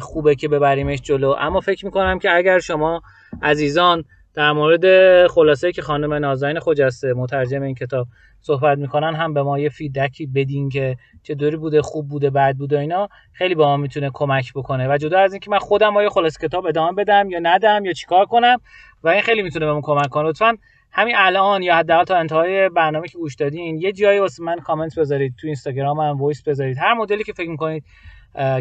خوبه 0.00 0.34
که 0.34 0.48
ببریمش 0.48 1.02
جلو. 1.02 1.34
اما 1.38 1.60
فکر 1.60 1.84
می‌کنم 1.84 2.18
که 2.18 2.34
اگر 2.34 2.58
شما 2.58 3.02
عزیزان 3.42 4.04
در 4.34 4.52
مورد 4.52 5.26
خلاصه 5.26 5.72
که 5.72 5.82
خانم 5.82 6.14
نازنین 6.14 6.60
خجسته 6.60 7.14
مترجم 7.14 7.62
این 7.62 7.74
کتاب 7.74 8.06
صحبت 8.40 8.78
می‌کنن 8.78 9.14
هم 9.14 9.34
به 9.34 9.42
ما 9.42 9.58
یه 9.58 9.68
feedback 9.68 10.20
ی 10.20 10.26
بدین 10.26 10.68
که 10.68 10.96
چطوری 11.22 11.56
بوده 11.56 11.82
خوب 11.82 12.08
بوده 12.08 12.30
بد 12.30 12.56
بوده 12.56 12.78
اینا 12.78 13.08
خیلی 13.32 13.54
به 13.54 13.64
ما 13.64 13.76
می‌تونه 13.76 14.10
کمک 14.14 14.52
بکنه. 14.52 14.88
و 14.88 14.98
جدا 14.98 15.18
از 15.18 15.32
اینکه 15.32 15.50
من 15.50 15.58
خودم 15.58 15.96
آیا 15.96 16.10
خلاصه 16.10 16.48
کتاب 16.48 16.66
ادامه 16.66 16.92
بدم 16.92 17.30
یا 17.30 17.38
ندم 17.42 17.84
یا 17.84 17.92
چیکار 17.92 18.26
کنم 18.26 18.60
و 19.02 19.08
این 19.08 19.22
خیلی 19.22 19.42
می‌تونه 19.42 19.66
بهمون 19.66 19.82
کمک 19.82 20.08
کنه. 20.08 20.28
لطفا 20.28 20.56
همین 20.90 21.14
الان 21.18 21.62
یا 21.62 21.76
حداقل 21.76 22.04
تا 22.04 22.16
انتهای 22.16 22.68
برنامه 22.68 23.08
که 23.08 23.18
گوش 23.18 23.34
دادین 23.34 23.78
یه 23.80 23.92
جایی 23.92 24.18
واسه 24.18 24.42
من 24.42 24.60
کامنت 24.60 24.98
بذارید 24.98 25.34
تو 25.38 25.46
اینستاگرام 25.46 26.00
هم 26.00 26.20
voice 26.20 26.42
بذارید. 26.42 26.78
هر 26.78 26.94
مدلی 26.94 27.24
که 27.24 27.32
فکر 27.32 27.50
می‌کنید 27.50 27.84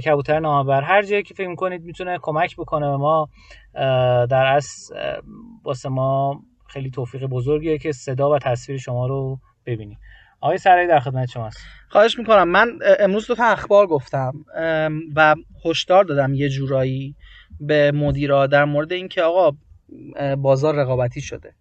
کبوتر 0.06 0.40
نامبر 0.40 0.82
هر 0.82 1.02
جایی 1.02 1.24
که 1.24 1.34
فکر 1.34 1.48
می‌کنید 1.48 1.84
می‌تونه 1.84 2.20
کمک 2.22 2.56
بکنه 2.56 2.90
به 2.90 2.98
ما 2.98 3.30
در 4.26 4.46
از 4.46 4.92
واسه 5.64 5.90
ما 5.90 6.42
خیلی 6.68 6.90
توفیق 6.90 7.26
بزرگیه 7.26 7.78
که 7.78 7.92
صدا 7.92 8.30
و 8.30 8.40
تصویر 8.40 8.78
شما 8.78 9.08
رو 9.08 9.40
ببینیم. 9.66 10.00
آقای 10.42 10.58
سرایی 10.58 10.88
در 10.88 11.00
خدمت 11.00 11.30
شماست 11.30 11.58
خواهش 11.90 12.20
می‌کنم. 12.20 12.50
من 12.50 12.80
امروز 13.00 13.28
دو 13.28 13.36
تا 13.36 13.46
اخبار 13.46 13.88
گفتم 13.88 14.34
و 15.16 15.36
هشدار 15.66 16.04
دادم 16.04 16.34
یه 16.34 16.50
جورایی 16.50 17.16
به 17.60 17.92
مدیرا 17.92 18.48
در 18.48 18.66
مورد 18.66 18.94
اینکه 18.94 19.22
آقا 19.22 19.58
بازار 20.38 20.76
رقابتی 20.76 21.22
شده. 21.22 21.54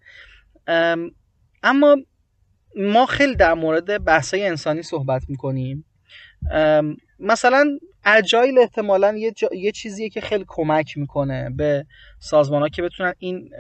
اما 1.63 1.97
ما 2.77 3.07
خیلی 3.07 3.37
در 3.37 3.55
مورد 3.55 4.05
بحثای 4.05 4.47
انسانی 4.47 4.83
صحبت 4.83 5.23
می‌کنیم. 5.29 5.85
مثلا 7.19 7.79
اجایل 8.05 8.59
احتمالا 8.59 9.17
یه, 9.17 9.33
یه 9.53 9.73
چیزیه 9.73 10.09
که 10.09 10.21
خیلی 10.21 10.45
کمک 10.49 10.99
می‌کنه 10.99 11.51
به 11.51 11.87
سازمان 12.19 12.63
ها 12.63 12.69
که 12.69 12.83
بتونن 12.83 13.15
این 13.19 13.51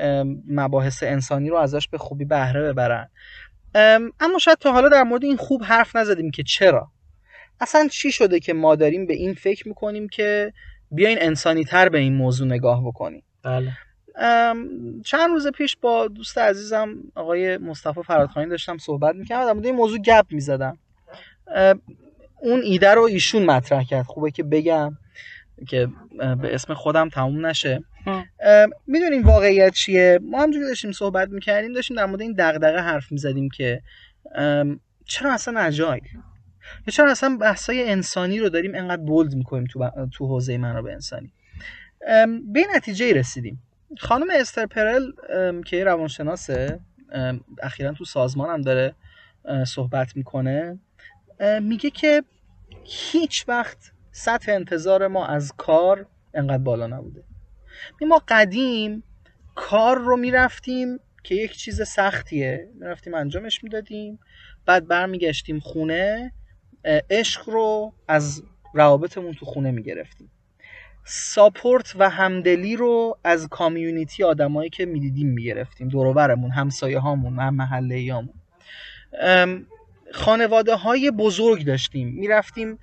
مباحث 0.48 1.02
انسانی 1.02 1.48
رو 1.48 1.56
ازش 1.56 1.88
به 1.88 1.98
خوبی 1.98 2.24
بهره 2.24 2.62
ببرن. 2.62 3.10
اما 4.20 4.38
شاید 4.40 4.58
تا 4.58 4.72
حالا 4.72 4.88
در 4.88 5.02
مورد 5.02 5.24
این 5.24 5.36
خوب 5.36 5.62
حرف 5.64 5.96
نزدیم 5.96 6.30
که 6.30 6.42
چرا؟ 6.42 6.90
اصلا 7.60 7.88
چی 7.88 8.12
شده 8.12 8.40
که 8.40 8.52
ما 8.52 8.76
داریم 8.76 9.06
به 9.06 9.14
این 9.14 9.34
فکر 9.34 9.68
می‌کنیم 9.68 10.08
که 10.08 10.52
بیاین 10.90 11.18
انسانی 11.20 11.64
تر 11.64 11.88
به 11.88 11.98
این 11.98 12.14
موضوع 12.14 12.46
نگاه 12.46 12.86
بکنیم؟ 12.86 13.22
بله. 13.42 13.72
چند 15.04 15.30
روز 15.30 15.46
پیش 15.46 15.76
با 15.76 16.08
دوست 16.08 16.38
عزیزم 16.38 16.94
آقای 17.14 17.56
مصطفی 17.56 18.02
فرادخانی 18.02 18.50
داشتم 18.50 18.78
صحبت 18.78 19.14
می‌کردم 19.14 19.46
در 19.46 19.52
مورد 19.52 19.66
این 19.66 19.74
موضوع 19.74 19.98
گپ 19.98 20.26
می‌زدم. 20.30 20.78
اون 22.40 22.60
ایده 22.64 22.94
رو 22.94 23.02
ایشون 23.02 23.44
مطرح 23.44 23.84
کرد. 23.84 24.06
خوبه 24.06 24.30
که 24.30 24.42
بگم 24.42 24.98
که 25.68 25.88
به 26.18 26.54
اسم 26.54 26.74
خودم 26.74 27.08
تموم 27.08 27.46
نشه. 27.46 27.84
می‌دونیم 28.86 29.22
واقعیت 29.22 29.72
چیه. 29.72 30.18
ما 30.22 30.42
همجوری 30.42 30.66
داشتیم 30.66 30.92
صحبت 30.92 31.28
می‌کردیم 31.28 31.72
داشتیم 31.72 31.96
در 31.96 32.06
مورد 32.06 32.20
این 32.20 32.34
دغدغه 32.38 32.80
حرف 32.80 33.12
می‌زدیم 33.12 33.48
که 33.48 33.82
چرا 35.04 35.32
اصلا 35.32 35.60
اجایل؟ 35.60 36.02
یا 36.86 36.92
چرا 36.92 37.10
اصلا 37.10 37.36
بحثای 37.40 37.90
انسانی 37.90 38.38
رو 38.38 38.48
داریم 38.48 38.74
انقدر 38.74 39.02
بولد 39.02 39.34
می‌کنیم 39.34 39.66
تو, 39.66 39.90
تو 40.12 40.26
حوزه 40.26 40.58
منابع 40.58 40.92
انسانی؟ 40.92 41.32
به 42.52 42.64
نتیجه 42.74 43.12
رسیدیم. 43.12 43.62
خانم 43.98 44.26
استر 44.34 44.66
پرل 44.66 45.12
که 45.66 45.84
روانشناسه 45.84 46.80
اخیرا 47.62 47.92
تو 47.92 48.04
سازمان 48.04 48.50
هم 48.50 48.60
داره 48.60 48.94
صحبت 49.66 50.16
می‌کنه 50.16 50.78
میگه 51.60 51.90
که 51.90 52.22
هیچ 52.84 53.44
وقت 53.48 53.92
سطح 54.12 54.52
انتظار 54.52 55.08
ما 55.08 55.26
از 55.26 55.52
کار 55.56 56.06
انقدر 56.34 56.62
بالا 56.62 56.86
نبوده. 56.86 57.24
ما 58.08 58.22
قدیم 58.28 59.02
کار 59.54 59.98
رو 59.98 60.16
می‌رفتیم 60.16 60.98
که 61.24 61.34
یک 61.34 61.52
چیز 61.52 61.82
سختیه. 61.82 62.68
می‌رفتیم 62.74 63.14
انجامش 63.14 63.64
می‌دادیم 63.64 64.18
بعد 64.66 64.88
برمیگشتیم 64.88 65.60
خونه 65.60 66.32
عشق 67.10 67.48
رو 67.48 67.94
از 68.08 68.42
روابطمون 68.74 69.32
تو 69.34 69.46
خونه 69.46 69.70
می‌گرفتیم. 69.70 70.30
ساپورت 71.04 71.94
و 71.98 72.10
همدلی 72.10 72.76
رو 72.76 73.18
از 73.24 73.48
کامیونیتی 73.48 74.24
آدمایی 74.24 74.70
که 74.70 74.86
می‌دیدیم 74.86 75.28
می‌گرفتیم. 75.28 75.88
دوروبرمون 75.88 76.50
همسایه 76.50 76.98
هامون 76.98 77.32
محله 77.32 78.12
هامون 78.12 78.34
خانواده 80.12 80.74
های 80.74 81.10
بزرگ 81.10 81.64
داشتیم. 81.64 82.08
می‌رفتیم 82.08 82.78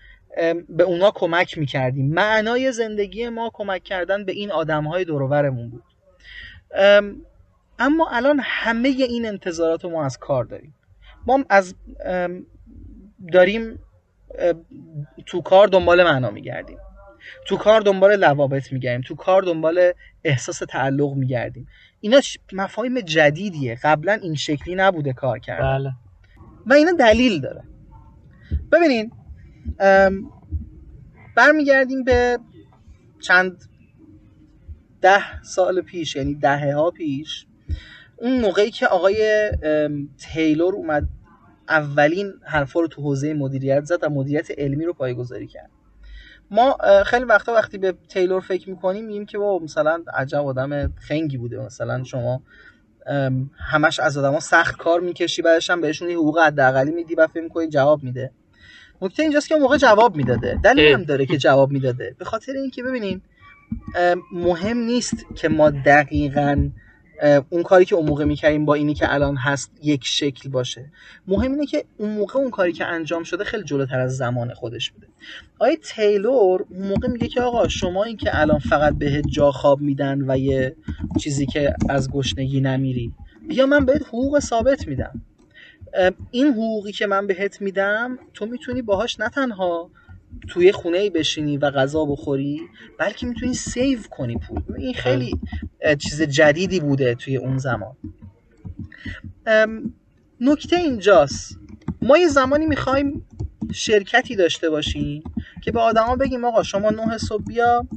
به 0.69 0.83
اونا 0.83 1.11
کمک 1.11 1.57
می‌کردیم. 1.57 2.13
معنای 2.13 2.71
زندگی 2.71 3.29
ما 3.29 3.51
کمک 3.53 3.83
کردن 3.83 4.25
به 4.25 4.31
این 4.31 4.51
آدم 4.51 4.83
های 4.83 5.05
دوروبرمون 5.05 5.69
بود 5.69 5.83
اما 7.79 8.09
الان 8.11 8.39
همه 8.43 8.89
این 8.89 9.25
انتظارات 9.25 9.83
رو 9.83 9.89
ما 9.89 10.05
از 10.05 10.17
کار 10.17 10.43
داریم. 10.43 10.75
ما 11.27 11.43
از 11.49 11.75
داریم 13.33 13.79
تو 15.25 15.41
کار 15.41 15.67
دنبال 15.67 16.03
معنا 16.03 16.31
میگردیم. 16.31 16.77
تو 17.45 17.57
کار 17.57 17.81
دنبال 17.81 18.15
لوابط 18.15 18.73
میگردیم 18.73 19.01
تو 19.01 19.15
کار 19.15 19.41
دنبال 19.41 19.91
احساس 20.23 20.59
تعلق 20.59 21.13
میگردیم. 21.13 21.67
اینا 21.99 22.19
مفاهیم 22.53 22.99
جدیدیه. 23.01 23.79
قبلا 23.83 24.13
این 24.13 24.35
شکلی 24.35 24.75
نبوده 24.75 25.13
کار 25.13 25.39
کرد. 25.39 25.61
بله. 25.61 25.91
و 26.65 26.73
اینا 26.73 26.91
دلیل 26.91 27.41
داره. 27.41 27.63
ببینین 28.71 29.11
برمیگردیم 31.35 32.03
به 32.03 32.39
چند 33.19 33.63
ده 35.01 35.43
سال 35.43 35.81
پیش 35.81 36.15
یعنی 36.15 36.35
دهه 36.35 36.73
ها 36.73 36.91
پیش 36.91 37.45
اون 38.17 38.41
موقعی 38.41 38.71
که 38.71 38.87
آقای 38.87 39.51
تیلور 40.17 40.75
اومد 40.75 41.07
اولین 41.69 42.33
حرفا 42.43 42.79
رو 42.79 42.87
تو 42.87 43.01
حوزه 43.01 43.33
مدیریت 43.33 43.83
زد 43.83 44.03
و 44.03 44.09
مدیریت 44.09 44.51
علمی 44.51 44.85
رو 44.85 44.93
پایگذاری 44.93 45.47
کرد. 45.47 45.69
ما 46.51 46.77
خیلی 47.05 47.25
وقتا 47.25 47.53
وقتی 47.53 47.77
به 47.77 47.93
تیلور 48.09 48.41
فکر 48.41 48.69
می‌کنیم 48.69 49.05
میگیم 49.05 49.25
که 49.25 49.37
با 49.37 49.59
مثلا 49.59 50.03
عجب 50.13 50.37
آدم 50.45 50.93
خنگی 51.07 51.37
بوده. 51.37 51.59
مثلا 51.59 52.03
شما 52.03 52.41
همش 53.57 53.99
از 53.99 54.17
آدما 54.17 54.39
سخت 54.39 54.77
کار 54.77 54.99
می‌کشی 54.99 55.41
بعدش 55.41 55.69
هم 55.69 55.81
بهشون 55.81 56.09
یه 56.09 56.15
حقوق 56.15 56.39
حداقلی 56.39 56.91
میدی 56.91 57.15
و 57.15 57.27
فکر 57.27 57.43
می‌کنی 57.43 57.67
جواب 57.67 58.03
میده. 58.03 58.31
نکته 59.01 59.23
اینجاست 59.23 59.47
که 59.47 59.53
اون 59.53 59.63
موقع 59.63 59.77
جواب 59.77 60.15
می‌داده. 60.15 60.59
دلیل 60.63 60.93
هم 60.93 61.03
داره 61.03 61.25
که 61.25 61.37
جواب 61.37 61.71
می‌داده. 61.71 62.15
به 62.19 62.25
خاطر 62.25 62.53
اینکه 62.53 62.83
ببینین 62.83 63.21
مهم 64.33 64.77
نیست 64.77 65.25
که 65.35 65.49
ما 65.49 65.69
دقیقا 65.69 66.69
اون 67.49 67.63
کاری 67.63 67.85
که 67.85 67.95
اون 67.95 68.05
موقع 68.05 68.25
می‌کردیم 68.25 68.65
با 68.65 68.73
اینی 68.73 68.93
که 68.93 69.13
الان 69.13 69.37
هست 69.37 69.71
یک 69.83 70.01
شکل 70.05 70.49
باشه. 70.49 70.91
مهم 71.27 71.51
اینه 71.51 71.65
که 71.65 71.85
اون 71.97 72.09
موقع 72.09 72.39
اون 72.39 72.49
کاری 72.49 72.73
که 72.73 72.85
انجام 72.85 73.23
شده 73.23 73.43
خیلی 73.43 73.63
جلوتر 73.63 73.99
از 73.99 74.17
زمان 74.17 74.53
خودش 74.53 74.91
بوده. 74.91 75.07
آقای 75.59 75.77
تیلور 75.83 76.65
اون 76.69 76.87
موقع 76.87 77.07
میگه 77.07 77.27
که 77.27 77.41
آقا 77.41 77.67
شما 77.67 78.03
این 78.03 78.17
که 78.17 78.39
الان 78.39 78.59
فقط 78.59 78.93
به 78.93 79.21
جا 79.21 79.51
خواب 79.51 79.81
میدن 79.81 80.21
و 80.27 80.37
یه 80.37 80.75
چیزی 81.19 81.45
که 81.45 81.73
از 81.89 82.11
گشنگی 82.11 82.61
نمیری 82.61 83.13
بیا 83.47 83.65
من 83.65 83.85
بهت 83.85 84.01
حقوق 84.07 84.39
ثابت 84.39 84.87
میدم. 84.87 85.21
این 86.31 86.47
حقوقی 86.47 86.91
که 86.91 87.07
من 87.07 87.27
بهت 87.27 87.61
میدم 87.61 88.19
تو 88.33 88.45
می‌تونی 88.45 88.81
باهاش 88.81 89.19
نه 89.19 89.29
تنها 89.29 89.89
توی 90.49 90.71
خونه 90.71 90.97
ای 90.97 91.09
بشینی 91.09 91.57
و 91.57 91.71
غذا 91.71 92.05
بخوری 92.05 92.61
بلکه 92.99 93.25
می‌تونی 93.25 93.53
سیو 93.53 93.99
کنی 94.09 94.37
پول. 94.37 94.61
این 94.77 94.93
خیلی 94.93 95.39
چیز 95.99 96.21
جدیدی 96.21 96.79
بوده 96.79 97.15
توی 97.15 97.37
اون 97.37 97.57
زمان. 97.57 97.95
نکته 100.41 100.75
اینجاست. 100.75 101.57
ما 102.01 102.17
یه 102.17 102.27
زمانی 102.27 102.65
می‌خوایم 102.65 103.27
شرکتی 103.73 104.35
داشته 104.35 104.69
باشیم 104.69 105.23
که 105.63 105.71
به 105.71 105.79
آدما 105.79 106.15
بگیم 106.15 106.45
آقا 106.45 106.63
شما 106.63 106.89
نه 106.89 107.17
صبح 107.17 107.43
بیا 107.43 107.87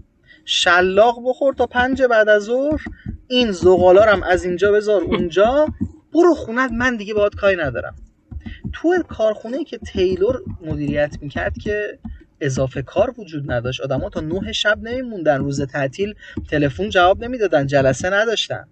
شلاق 0.44 1.22
بخور 1.24 1.54
تا 1.54 1.66
پنج 1.66 2.02
بعد 2.02 2.28
از 2.28 2.42
ظهر 2.42 2.84
این 3.28 3.52
زغالارم 3.52 4.22
از 4.22 4.44
اینجا 4.44 4.72
بذار 4.72 5.02
اونجا 5.02 5.66
برو 6.12 6.34
خونت 6.34 6.72
من 6.72 6.96
دیگه 6.96 7.14
باهات 7.14 7.34
کاری 7.34 7.56
ندارم. 7.56 7.94
تو 8.72 9.02
کارخونه 9.02 9.64
که 9.64 9.78
تیلور 9.78 10.42
مدیریت 10.60 11.16
می‌کرد 11.20 11.58
که 11.58 11.98
اضافه 12.44 12.82
کار 12.82 13.14
وجود 13.18 13.52
نداشت. 13.52 13.80
آدما 13.80 14.10
تا 14.10 14.20
نه 14.20 14.52
شب 14.52 14.78
نمیموندن. 14.82 15.38
روز 15.38 15.62
تعطیل 15.62 16.14
تلفن 16.50 16.88
جواب 16.88 17.24
نمی‌دادن. 17.24 17.66
جلسه 17.66 18.10
نداشتن. 18.10 18.64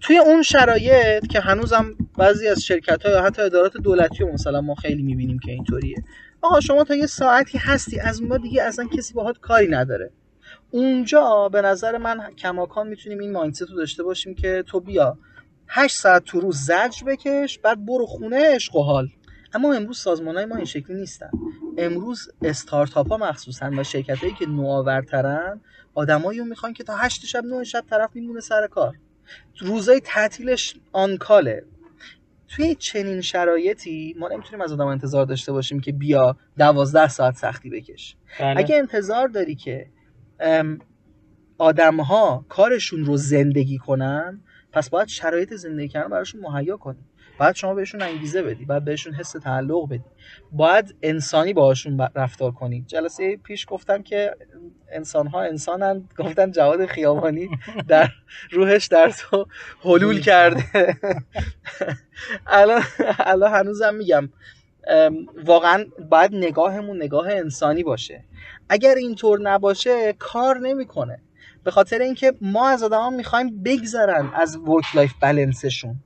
توی 0.00 0.18
اون 0.18 0.42
شرایط 0.42 1.26
که 1.26 1.40
هنوزم 1.40 1.94
بعضی 2.18 2.48
از 2.48 2.64
شرکت 2.64 3.06
ها 3.06 3.12
یا 3.12 3.22
حتی 3.22 3.42
ادارات 3.42 3.76
دولتی 3.76 4.24
و 4.24 4.32
مثلا 4.32 4.60
ما 4.60 4.74
خیلی 4.74 5.02
می‌بینیم 5.02 5.38
که 5.38 5.52
اینطوریه. 5.52 5.96
آقا 6.42 6.60
شما 6.60 6.84
تا 6.84 6.94
یه 6.94 7.06
ساعتی 7.06 7.58
هستی. 7.58 8.00
از 8.00 8.22
ما 8.22 8.38
دیگه 8.38 8.62
اصلا 8.62 8.86
کسی 8.86 9.14
باهات 9.14 9.38
کاری 9.38 9.68
نداره. 9.68 10.10
اونجا 10.70 11.48
به 11.48 11.62
نظر 11.62 11.98
من 11.98 12.20
کماکان 12.38 12.88
می‌تونیم 12.88 13.18
این 13.18 13.32
مایندست 13.32 13.70
رو 13.70 13.76
داشته 13.76 14.02
باشیم 14.02 14.34
که 14.34 14.64
تو 14.66 14.80
بیا. 14.80 15.18
8 15.68 15.96
ساعت 15.96 16.24
تو 16.24 16.40
روز 16.40 16.56
زجر 16.56 17.04
بکش. 17.06 17.58
بعد 17.58 17.86
برو 17.86 18.06
خونه 18.06 18.54
عشق 18.54 18.76
و 18.76 18.82
حال. 18.82 19.08
اما 19.54 19.74
امروز 19.74 19.98
سازمان 19.98 20.36
های 20.36 20.44
ما 20.44 20.56
این 20.56 20.64
شکلی 20.64 20.96
نیستن. 20.96 21.30
امروز 21.78 22.28
استارتاپ 22.42 23.08
ها 23.08 23.16
مخصوصا 23.16 23.70
و 23.76 23.84
شرکت 23.84 24.20
هایی 24.20 24.34
که 24.34 24.46
نوآورترن 24.46 25.60
آدمایی 25.94 26.38
رو 26.38 26.44
می‌خوان 26.44 26.72
که 26.72 26.84
تا 26.84 26.96
هشت 26.96 27.26
شب 27.26 27.44
نه 27.44 27.64
شب 27.64 27.84
طرف 27.90 28.10
میمونه 28.14 28.40
سر 28.40 28.66
کار. 28.66 28.94
روزای 29.58 30.00
تعطیلش 30.00 30.76
آنکاله 30.92 31.64
توی 32.48 32.74
چنین 32.74 33.20
شرایطی 33.20 34.14
ما 34.18 34.28
نمی‌تونیم 34.28 34.60
از 34.60 34.72
آدم 34.72 34.86
انتظار 34.86 35.26
داشته 35.26 35.52
باشیم 35.52 35.80
که 35.80 35.92
بیا 35.92 36.36
دوازده 36.58 37.08
ساعت 37.08 37.36
سختی 37.36 37.70
بکش. 37.70 38.16
بله. 38.40 38.60
اگه 38.60 38.76
انتظار 38.76 39.28
داری 39.28 39.54
که 39.54 39.86
آدم 41.58 42.00
ها 42.00 42.44
کارشون 42.48 43.04
رو 43.04 43.16
زندگی 43.16 43.78
کنن 43.78 44.40
پس 44.72 44.90
باید 44.90 45.08
شرایط 45.08 45.54
زندگی 45.54 45.88
کردن 45.88 46.08
براشون 46.08 46.40
مهیا 46.40 46.76
کنی. 46.76 46.98
باید 47.38 47.54
شما 47.54 47.74
بهشون 47.74 48.02
انگیزه 48.02 48.42
بدی 48.42 48.64
باید 48.64 48.84
بهشون 48.84 49.14
حس 49.14 49.32
تعلق 49.32 49.88
بدی. 49.88 50.04
باید 50.52 50.94
انسانی 51.02 51.52
باهاشون 51.52 52.08
رفتار 52.14 52.52
کنی. 52.52 52.84
جلسه 52.86 53.36
پیش 53.36 53.66
گفتم 53.68 54.02
که 54.02 54.34
انسان 54.92 55.26
ها 55.26 55.42
انسانن 55.42 56.08
گفتن 56.18 56.50
جواد 56.50 56.86
خیابانی 56.86 57.48
در 57.88 58.08
روحش 58.50 58.86
در 58.86 59.10
تو 59.10 59.46
حلول 59.80 60.20
کرده. 60.28 60.96
الان 62.46 62.82
الان 63.18 63.52
هنوزم 63.52 63.94
میگم 63.94 64.28
واقعا 65.44 65.84
باید 66.10 66.34
نگاهمون 66.34 66.96
نگاه 66.96 67.28
انسانی 67.30 67.82
باشه. 67.82 68.24
اگر 68.68 68.94
اینطور 68.94 69.40
نباشه 69.40 70.12
کار 70.18 70.58
نمی‌کنه. 70.58 71.18
به 71.64 71.70
خاطر 71.70 71.98
اینکه 71.98 72.32
ما 72.40 72.68
از 72.68 72.82
آدما 72.82 73.10
می‌خوایم 73.10 73.62
بگذرن 73.62 74.30
از 74.34 74.56
work 74.56 74.96
life 74.96 75.12
balance 75.20 75.68
شون 75.68 75.96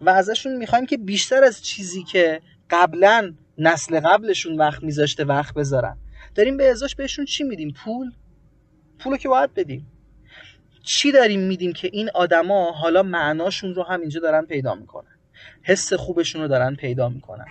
و 0.00 0.10
ازشون 0.10 0.56
می‌خوایم 0.56 0.86
که 0.86 0.96
بیشتر 0.96 1.44
از 1.44 1.62
چیزی 1.62 2.02
که 2.02 2.40
قبلا 2.70 3.34
نسل 3.58 4.00
قبلشون 4.00 4.56
وقت 4.56 4.82
میذاشته 4.82 5.24
وقت 5.24 5.54
بذارن. 5.54 5.96
داریم 6.34 6.56
به 6.56 6.70
ازاش 6.70 6.94
بهشون 6.94 7.24
چی 7.24 7.44
میدیم؟ 7.44 7.74
پول؟ 7.84 8.12
پولو 8.98 9.16
که 9.16 9.28
باید 9.28 9.54
بدیم. 9.54 9.86
چی 10.82 11.12
داریم 11.12 11.40
میدیم 11.40 11.72
که 11.72 11.90
این 11.92 12.10
آدما 12.14 12.72
حالا 12.72 13.02
معناشون 13.02 13.74
رو 13.74 13.82
هم 13.82 14.00
اینجا 14.00 14.20
دارن 14.20 14.46
پیدا 14.46 14.74
می‌کنن؟ 14.74 15.16
حس 15.62 15.92
خوبشون 15.92 16.42
رو 16.42 16.48
دارن 16.48 16.74
پیدا 16.74 17.08
می‌کنن. 17.08 17.46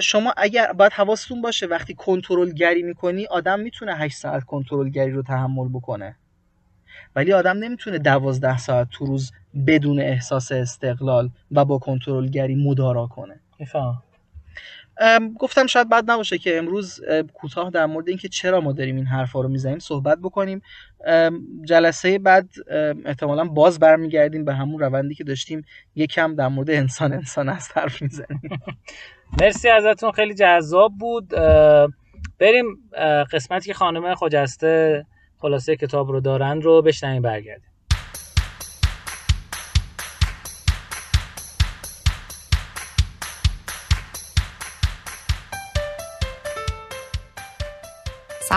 شما 0.00 0.34
اگر 0.36 0.72
باید 0.72 0.92
حواستون 0.92 1.42
باشه 1.42 1.66
وقتی 1.66 1.94
کنترل 1.94 2.52
گری 2.52 2.82
می‌کنی 2.82 3.26
آدم 3.26 3.60
می‌تونه 3.60 3.94
8 3.94 4.16
ساعت 4.16 4.44
کنترل 4.44 4.88
گری 4.88 5.10
رو 5.10 5.22
تحمل 5.22 5.68
بکنه. 5.68 6.16
ولی 7.16 7.32
آدم 7.32 7.58
نمی‌تونه 7.58 7.98
12 7.98 8.58
ساعت 8.58 8.88
تو 8.90 9.06
روز 9.06 9.32
بدون 9.66 10.00
احساس 10.00 10.52
استقلال 10.52 11.30
و 11.50 11.64
با 11.64 11.78
کنترل 11.78 12.28
گری 12.28 12.54
مدارا 12.54 13.06
کنه. 13.06 13.40
میفهم 13.58 14.02
گفتم 15.38 15.66
شاید 15.66 15.88
بد 15.88 16.10
نباشه 16.10 16.38
که 16.38 16.58
امروز 16.58 17.00
کوتاه 17.34 17.70
در 17.70 17.86
مورد 17.86 18.08
اینکه 18.08 18.28
چرا 18.28 18.60
ما 18.60 18.72
داریم 18.72 18.96
این 18.96 19.06
حرفا 19.06 19.40
رو 19.40 19.48
می‌زنیم 19.48 19.78
صحبت 19.78 20.18
بکنیم. 20.18 20.62
جلسه 21.64 22.18
بعد 22.18 22.48
احتمالا 23.04 23.44
باز 23.44 23.78
برمیگردیم 23.78 24.44
به 24.44 24.54
همون 24.54 24.80
روندی 24.80 25.14
که 25.14 25.24
داشتیم 25.24 25.64
یکم 25.94 26.34
در 26.34 26.48
مورد 26.48 26.70
انسان 26.70 27.12
انسان 27.12 27.48
از 27.48 27.68
حرف 27.74 28.02
می‌زنیم. 28.02 28.40
مرسی 29.40 29.68
ازتون 29.68 30.12
خیلی 30.12 30.34
جذاب 30.34 30.92
بود. 30.98 31.28
بریم 32.38 32.64
قسمتی 33.32 33.66
که 33.66 33.74
خانم 33.74 34.14
خجسته 34.14 35.06
خلاصه 35.38 35.76
کتاب 35.76 36.10
رو 36.10 36.20
دارن 36.20 36.60
رو 36.60 36.82
بشنویم 36.82 37.22
برگردیم. 37.22 37.67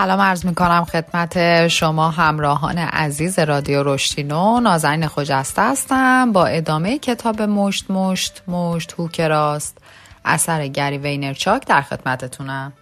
سلام 0.01 0.21
عرض 0.21 0.45
می 0.45 0.55
کنم 0.55 0.85
خدمت 0.85 1.67
شما 1.67 2.09
همراهان 2.09 2.77
عزیز 2.77 3.39
رادیو 3.39 3.83
رشتینو 3.83 4.59
نازنین 4.59 5.07
خجسته 5.07 5.61
هستم. 5.61 6.31
با 6.31 6.45
ادامه 6.45 6.99
کتاب 6.99 7.41
مشت 7.41 7.91
مشت 7.91 8.41
مشت 8.47 8.93
هوک 8.97 9.43
راست 9.43 9.77
اثر 10.25 10.67
گری 10.67 10.97
واینرچاک 10.97 11.67
در 11.67 11.81
خدمتتونم. 11.81 12.73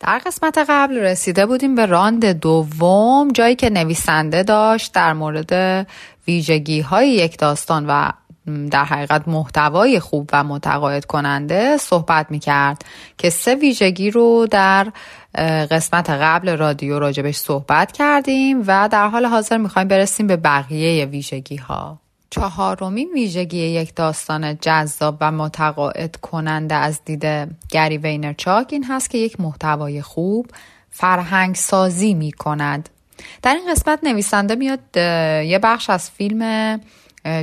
در 0.00 0.18
قسمت 0.18 0.58
قبل 0.68 0.98
رسیده 0.98 1.46
بودیم 1.46 1.74
به 1.74 1.86
راند 1.86 2.26
دوم 2.26 3.32
جایی 3.32 3.56
که 3.56 3.70
نویسنده 3.70 4.42
داشت 4.42 4.92
در 4.92 5.12
مورد 5.12 5.86
ویژگی 6.28 6.80
های 6.80 7.10
یک 7.10 7.38
داستان 7.38 7.86
و 7.88 8.10
در 8.70 8.84
حقیقت 8.84 9.28
محتوای 9.28 10.00
خوب 10.00 10.30
و 10.32 10.44
متقاعد 10.44 11.04
کننده 11.04 11.76
صحبت 11.76 12.30
می 12.30 12.38
کرد 12.38 12.84
که 13.18 13.30
سه 13.30 13.54
ویژگی 13.54 14.10
رو 14.10 14.46
در 14.50 14.92
قسمت 15.70 16.10
قبل 16.10 16.56
رادیو 16.56 16.98
راجبش 16.98 17.36
صحبت 17.36 17.92
کردیم 17.92 18.64
و 18.66 18.88
در 18.92 19.08
حال 19.08 19.26
حاضر 19.26 19.56
می‌خوایم 19.56 19.88
برسیم 19.88 20.26
به 20.26 20.36
بقیه 20.36 21.04
ویژگی 21.04 21.56
ها 21.56 21.98
چهارمین 22.30 23.10
ویژگی 23.14 23.58
یک 23.58 23.94
داستان 23.94 24.58
جذاب 24.60 25.16
و 25.20 25.32
متقاعد 25.32 26.16
کننده 26.16 26.74
از 26.74 27.00
دید 27.04 27.24
گری 27.70 27.98
وینرچاک 27.98 28.68
این 28.72 28.84
هست 28.84 29.10
که 29.10 29.18
یک 29.18 29.40
محتوای 29.40 30.02
خوب 30.02 30.46
فرهنگ 30.90 31.54
سازی 31.54 32.14
می 32.14 32.32
کند 32.32 32.88
در 33.42 33.54
این 33.54 33.70
قسمت 33.70 33.98
نویسنده 34.02 34.54
میاد 34.54 34.80
یه 35.46 35.60
بخش 35.62 35.90
از 35.90 36.10
فیلم 36.10 36.80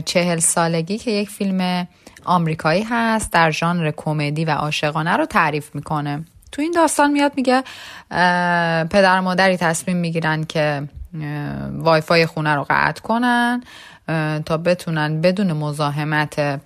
چهل 0.06 0.40
سالگی 0.40 0.98
که 0.98 1.12
یک 1.12 1.30
فیلم 1.30 1.88
آمریکایی 2.26 2.84
هست 2.90 3.34
در 3.34 3.52
ژانر 3.52 3.92
کمدی 3.98 4.46
و 4.46 4.52
عاشقانه 4.52 5.18
رو 5.18 5.26
تعریف 5.26 5.76
می‌کنه. 5.76 6.26
تو 6.52 6.62
این 6.62 6.72
داستان 6.72 7.12
میاد 7.12 7.32
میگه 7.36 7.64
پدر 8.90 9.20
و 9.20 9.22
مادری 9.22 9.58
تصمیم 9.58 9.98
می‌گیرن 9.98 10.44
که 10.44 10.88
وایفای 11.72 12.26
خونه 12.26 12.56
رو 12.56 12.66
قطع 12.70 13.02
کنن 13.02 13.64
تا 14.46 14.58
بتونن 14.58 15.22
بدون 15.22 15.54
مزاحمت 15.54 16.62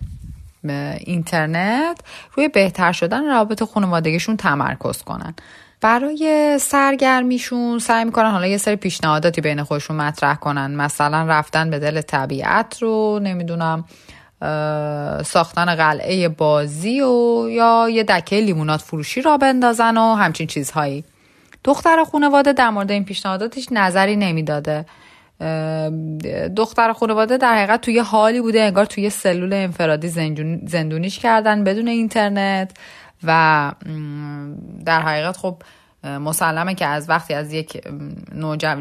اینترنت 0.99 1.99
روی 2.33 2.47
بهتر 2.47 2.91
شدن 2.91 3.25
روابط 3.25 3.63
خانوادگیشون 3.63 4.37
تمرکز 4.37 5.01
کنن. 5.01 5.33
برای 5.81 6.57
سرگرمیشون 6.61 7.79
سعی 7.79 8.05
می‌کنن 8.05 8.31
حالا 8.31 8.47
یه 8.47 8.57
سری 8.57 8.75
پیشنهاداتی 8.75 9.41
بین 9.41 9.63
خودشون 9.63 9.97
مطرح 9.97 10.35
کنن. 10.35 10.75
مثلا 10.75 11.25
رفتن 11.25 11.69
به 11.69 11.79
دل 11.79 12.01
طبیعت 12.01 12.77
رو 12.81 13.19
نمی‌دونم 13.23 13.85
ساختن 15.25 15.75
قلعه 15.75 16.29
بازی 16.29 17.01
و 17.01 17.47
یا 17.49 17.87
یه 17.89 18.03
دکه 18.03 18.35
لیمونات 18.35 18.81
فروشی 18.81 19.21
را 19.21 19.37
بندازن 19.37 19.97
و 19.97 20.15
همچین 20.15 20.47
چیزهایی. 20.47 21.03
دختر 21.63 22.03
خانواده 22.11 22.53
در 22.53 22.69
مورد 22.69 22.91
این 22.91 23.05
پیشنهاداتش 23.05 23.67
نظری 23.71 24.15
نمی‌داده. 24.15 24.85
دختر 26.57 26.93
خانواده 26.93 27.37
در 27.37 27.55
حقیقت 27.55 27.81
توی 27.81 27.99
حالی 27.99 28.41
بوده 28.41 28.61
انگار 28.61 28.85
توی 28.85 29.09
سلول 29.09 29.53
انفرادی 29.53 30.07
زندونیش 30.67 31.19
کردن 31.19 31.63
بدون 31.63 31.87
اینترنت. 31.87 32.71
و 33.23 33.71
در 34.85 35.01
حقیقت 35.01 35.37
خب 35.37 35.63
مسلمه 36.03 36.75
که 36.75 36.85
از 36.85 37.09
وقتی 37.09 37.33
از 37.33 37.53
یک 37.53 37.87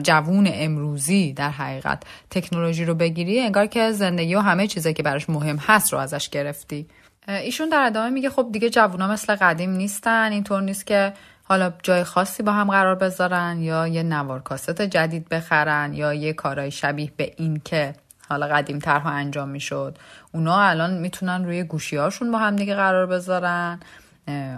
جوون 0.02 0.48
امروزی 0.52 1.32
در 1.32 1.50
حقیقت 1.50 2.02
تکنولوژی 2.30 2.84
رو 2.84 2.94
بگیری 2.94 3.40
انگار 3.40 3.66
که 3.66 3.92
زندگی 3.92 4.34
و 4.34 4.40
همه 4.40 4.66
چیزایی 4.66 4.94
که 4.94 5.02
براش 5.02 5.30
مهم 5.30 5.56
هست 5.56 5.92
رو 5.92 5.98
ازش 5.98 6.28
گرفتی. 6.28 6.86
ایشون 7.28 7.68
در 7.68 7.82
ادامه 7.86 8.10
میگه 8.10 8.30
خب 8.30 8.48
دیگه 8.52 8.70
جوونا 8.70 9.08
مثل 9.08 9.34
قدیم 9.34 9.70
نیستن 9.70 10.32
اینطور 10.32 10.62
نیست 10.62 10.86
که 10.86 11.12
حالا 11.44 11.72
جای 11.82 12.04
خاصی 12.04 12.42
با 12.42 12.52
هم 12.52 12.70
قرار 12.70 12.94
بذارن 12.94 13.58
یا 13.62 13.86
یه 13.86 14.02
نوار 14.02 14.42
کاست 14.42 14.82
جدید 14.82 15.28
بخرن 15.28 15.94
یا 15.94 16.14
یه 16.14 16.32
کارای 16.32 16.70
شبیه 16.70 17.12
به 17.16 17.32
این 17.36 17.60
که 17.64 17.92
حالا 18.28 18.46
قدیم 18.46 18.78
ترها 18.78 19.10
انجام 19.10 19.48
می‌شد. 19.48 19.98
اونا 20.32 20.60
الان 20.60 20.98
می‌تونن 20.98 21.44
روی 21.44 21.62
گوشی 21.64 21.96
هاشون 21.96 22.32
با 22.32 22.38
هم 22.38 22.56
دیگه 22.56 22.74
قرار 22.74 23.06
بذارن. 23.06 23.80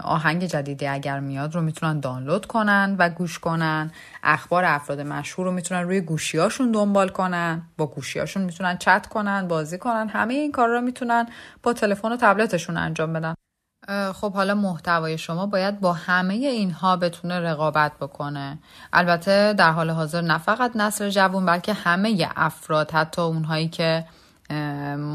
آهنگ 0.02 0.44
جدیدی 0.44 0.86
اگر 0.86 1.20
میاد 1.20 1.54
رو 1.54 1.60
می‌تونن 1.60 2.00
دانلود 2.00 2.46
کنن 2.46 2.96
و 2.98 3.08
گوش 3.08 3.38
کنن. 3.38 3.90
اخبار 4.22 4.64
افراد 4.64 5.00
مشهور 5.00 5.46
رو 5.46 5.52
می‌تونن 5.52 5.82
روی 5.82 6.00
گوشیاشون 6.00 6.72
دنبال 6.72 7.08
کنن 7.08 7.62
با 7.76 7.86
گوشیاشون 7.86 8.42
می‌تونن 8.42 8.76
چت 8.78 9.06
کنن 9.06 9.48
بازی 9.48 9.78
کنن 9.78 10.08
همه 10.08 10.34
این 10.34 10.52
کار 10.52 10.68
رو 10.68 10.80
می‌تونن 10.80 11.26
با 11.62 11.72
تلفن 11.72 12.12
و 12.12 12.16
تبلتشون 12.16 12.76
انجام 12.76 13.12
بدن. 13.12 13.34
خب 14.12 14.32
حالا 14.32 14.54
محتوای 14.54 15.18
شما 15.18 15.46
باید 15.46 15.80
با 15.80 15.92
همه 15.92 16.34
اینها 16.34 16.96
بتونه 16.96 17.40
رقابت 17.40 17.92
بکنه. 18.00 18.58
البته 18.92 19.52
در 19.52 19.70
حال 19.70 19.90
حاضر 19.90 20.20
نه 20.20 20.38
فقط 20.38 20.76
نسل 20.76 21.10
جوون 21.10 21.46
بلکه 21.46 21.72
همه 21.72 22.28
افراد 22.36 22.90
حتی 22.90 23.22
اونهایی 23.22 23.68
که 23.68 24.04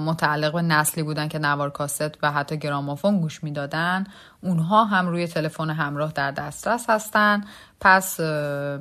متعلق 0.05 0.53
به 0.53 0.61
نسلی 0.61 1.03
بودن 1.03 1.27
که 1.27 1.39
نوار 1.39 1.69
کاست 1.69 2.17
و 2.23 2.31
حتی 2.31 2.57
گرامافون 2.57 3.21
گوش 3.21 3.43
می‌دادن. 3.43 4.03
اونها 4.41 4.85
هم 4.85 5.07
روی 5.07 5.27
تلفن 5.27 5.69
همراه 5.69 6.11
در 6.11 6.31
دسترس 6.31 6.89
هستن. 6.89 7.43
پس 7.81 8.19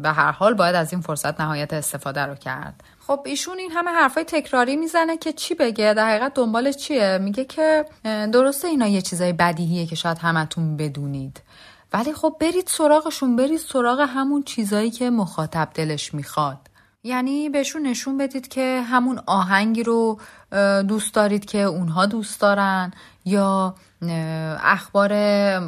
به 0.03 0.13
هر 0.15 0.33
حال 0.33 0.55
باید 0.55 0.75
از 0.75 0.93
این 0.93 1.03
فرصت 1.03 1.41
نهایت 1.41 1.73
استفاده 1.73 2.21
رو 2.21 2.35
کرد. 2.35 2.85
خب 3.07 3.21
ایشون 3.27 3.59
این 3.59 3.71
همه 3.71 3.91
حرفای 3.91 4.25
تکراری 4.25 4.77
می‌زنه 4.77 5.17
که 5.17 5.33
چی 5.33 5.55
بگه؟ 5.55 5.95
در 5.95 6.09
حقیقت 6.09 6.35
دنبالش 6.35 6.77
چیه؟ 6.77 7.19
میگه 7.19 7.45
که 7.45 7.85
درسته 8.05 8.69
اینا 8.69 8.87
یه 8.87 9.03
چیزای 9.03 9.33
بدیهیه 9.33 9.87
که 9.87 9.97
شاید 9.97 10.19
همتون 10.19 10.77
بدونید. 10.77 11.43
ولی 11.93 12.13
خب 12.13 12.37
برید 12.41 12.67
سراغشون 12.67 13.37
برید 13.37 13.59
سراغ 13.59 14.01
همون 14.01 14.43
چیزایی 14.43 14.91
که 14.91 15.11
مخاطب 15.11 15.69
دلش 15.75 16.15
می‌خواد. 16.15 16.70
یعنی 17.03 17.49
بهشون 17.49 17.87
نشون 17.87 18.19
بدید 18.19 18.49
که 18.49 18.83
همون 18.83 19.21
آهنگی 19.27 19.83
رو 19.83 20.21
دوست 20.89 21.15
دارید 21.15 21.45
که 21.45 21.59
اونها 21.59 22.07
دوست 22.07 22.41
دارن 22.41 22.93
یا 23.25 23.75
اخبار 24.65 25.13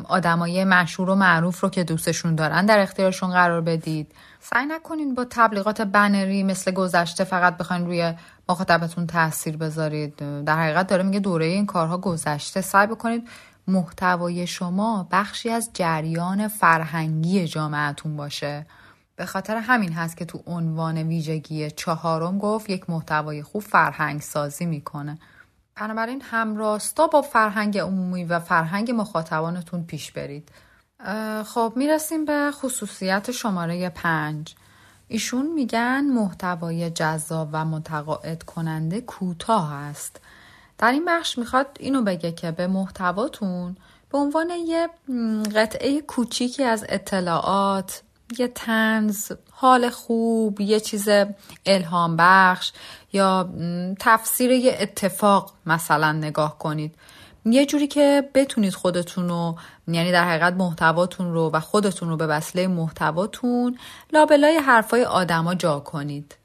آدمای 0.08 0.64
مشهور 0.64 1.10
و 1.10 1.14
معروف 1.14 1.60
رو 1.60 1.68
که 1.68 1.84
دوستشون 1.84 2.34
دارن 2.34 2.66
در 2.66 2.78
اختیارشون 2.78 3.30
قرار 3.30 3.60
بدید. 3.60 4.12
سعی 4.40 4.66
نکنین 4.66 5.14
با 5.14 5.26
تبلیغات 5.30 5.80
بنری 5.80 6.42
مثل 6.42 6.70
گذشته 6.70 7.24
فقط 7.24 7.56
بخواین 7.56 7.86
روی 7.86 8.14
مخاطبتون 8.48 9.06
تاثیر 9.06 9.56
بذارید. 9.56 10.44
در 10.44 10.56
حقیقت 10.62 10.86
داره 10.86 11.02
میگه 11.02 11.20
دوره 11.20 11.46
این 11.46 11.66
کارها 11.66 11.98
گذشته. 11.98 12.60
سعی 12.60 12.86
بکنید 12.86 13.28
محتوای 13.68 14.46
شما 14.46 15.08
بخشی 15.10 15.50
از 15.50 15.70
جریان 15.74 16.48
فرهنگی 16.48 17.46
جامعتون 17.46 18.16
باشه. 18.16 18.66
به 19.16 19.26
خاطر 19.26 19.56
همین 19.56 19.92
هست 19.92 20.16
که 20.16 20.24
تو 20.24 20.42
عنوان 20.46 20.98
ویژگی 20.98 21.70
چهارم 21.70 22.38
گفت 22.38 22.70
یک 22.70 22.90
محتوای 22.90 23.42
خوب 23.42 23.62
فرهنگ 23.62 24.20
سازی 24.20 24.66
می‌کنه. 24.66 25.18
بنابراین 25.76 26.22
همراستا 26.24 27.06
با 27.06 27.22
فرهنگ 27.22 27.78
عمومی 27.78 28.24
و 28.24 28.40
فرهنگ 28.40 28.90
مخاطبانتون 28.90 29.84
پیش 29.84 30.12
برید. 30.12 30.48
خب 31.44 31.72
می‌رسیم 31.76 32.24
به 32.24 32.50
خصوصیت 32.52 33.30
شماره 33.30 33.88
پنج. 33.88 34.54
ایشون 35.08 35.46
میگن 35.46 36.00
محتوای 36.00 36.90
جذاب 36.90 37.48
و 37.52 37.64
متقاعد 37.64 38.42
کننده 38.42 39.00
کوتاه 39.00 39.72
است. 39.72 40.20
در 40.78 40.92
این 40.92 41.04
بخش 41.08 41.38
می‌خواد 41.38 41.66
اینو 41.80 42.02
بگه 42.02 42.32
که 42.32 42.50
به 42.50 42.66
محتواتون 42.66 43.76
به 44.10 44.18
عنوان 44.18 44.50
یه 44.50 44.88
قطعه 45.54 46.00
کوچیکی 46.00 46.64
از 46.64 46.84
اطلاعات 46.88 48.02
یه 48.40 48.48
تنز 48.48 49.32
حال 49.50 49.90
خوب 49.90 50.60
یه 50.60 50.80
چیز 50.80 51.08
الهام 51.66 52.16
بخش 52.18 52.72
یا 53.12 53.50
تفسیر 54.00 54.50
یه 54.50 54.76
اتفاق 54.80 55.52
مثلا 55.66 56.12
نگاه 56.12 56.58
کنید. 56.58 56.94
یه 57.44 57.66
جوری 57.66 57.86
که 57.86 58.30
بتونید 58.34 58.74
خودتون 58.74 59.28
رو 59.28 59.56
یعنی 59.88 60.12
در 60.12 60.24
حقیقت 60.24 60.52
محتواتون 60.52 61.32
رو 61.32 61.50
و 61.52 61.60
خودتون 61.60 62.08
رو 62.08 62.16
به 62.16 62.26
وسیله 62.26 62.66
محتواتون 62.66 63.78
لابلای 64.12 64.56
حرفای 64.56 65.04
آدما 65.04 65.54
جا 65.54 65.80
کنید. 65.80 66.41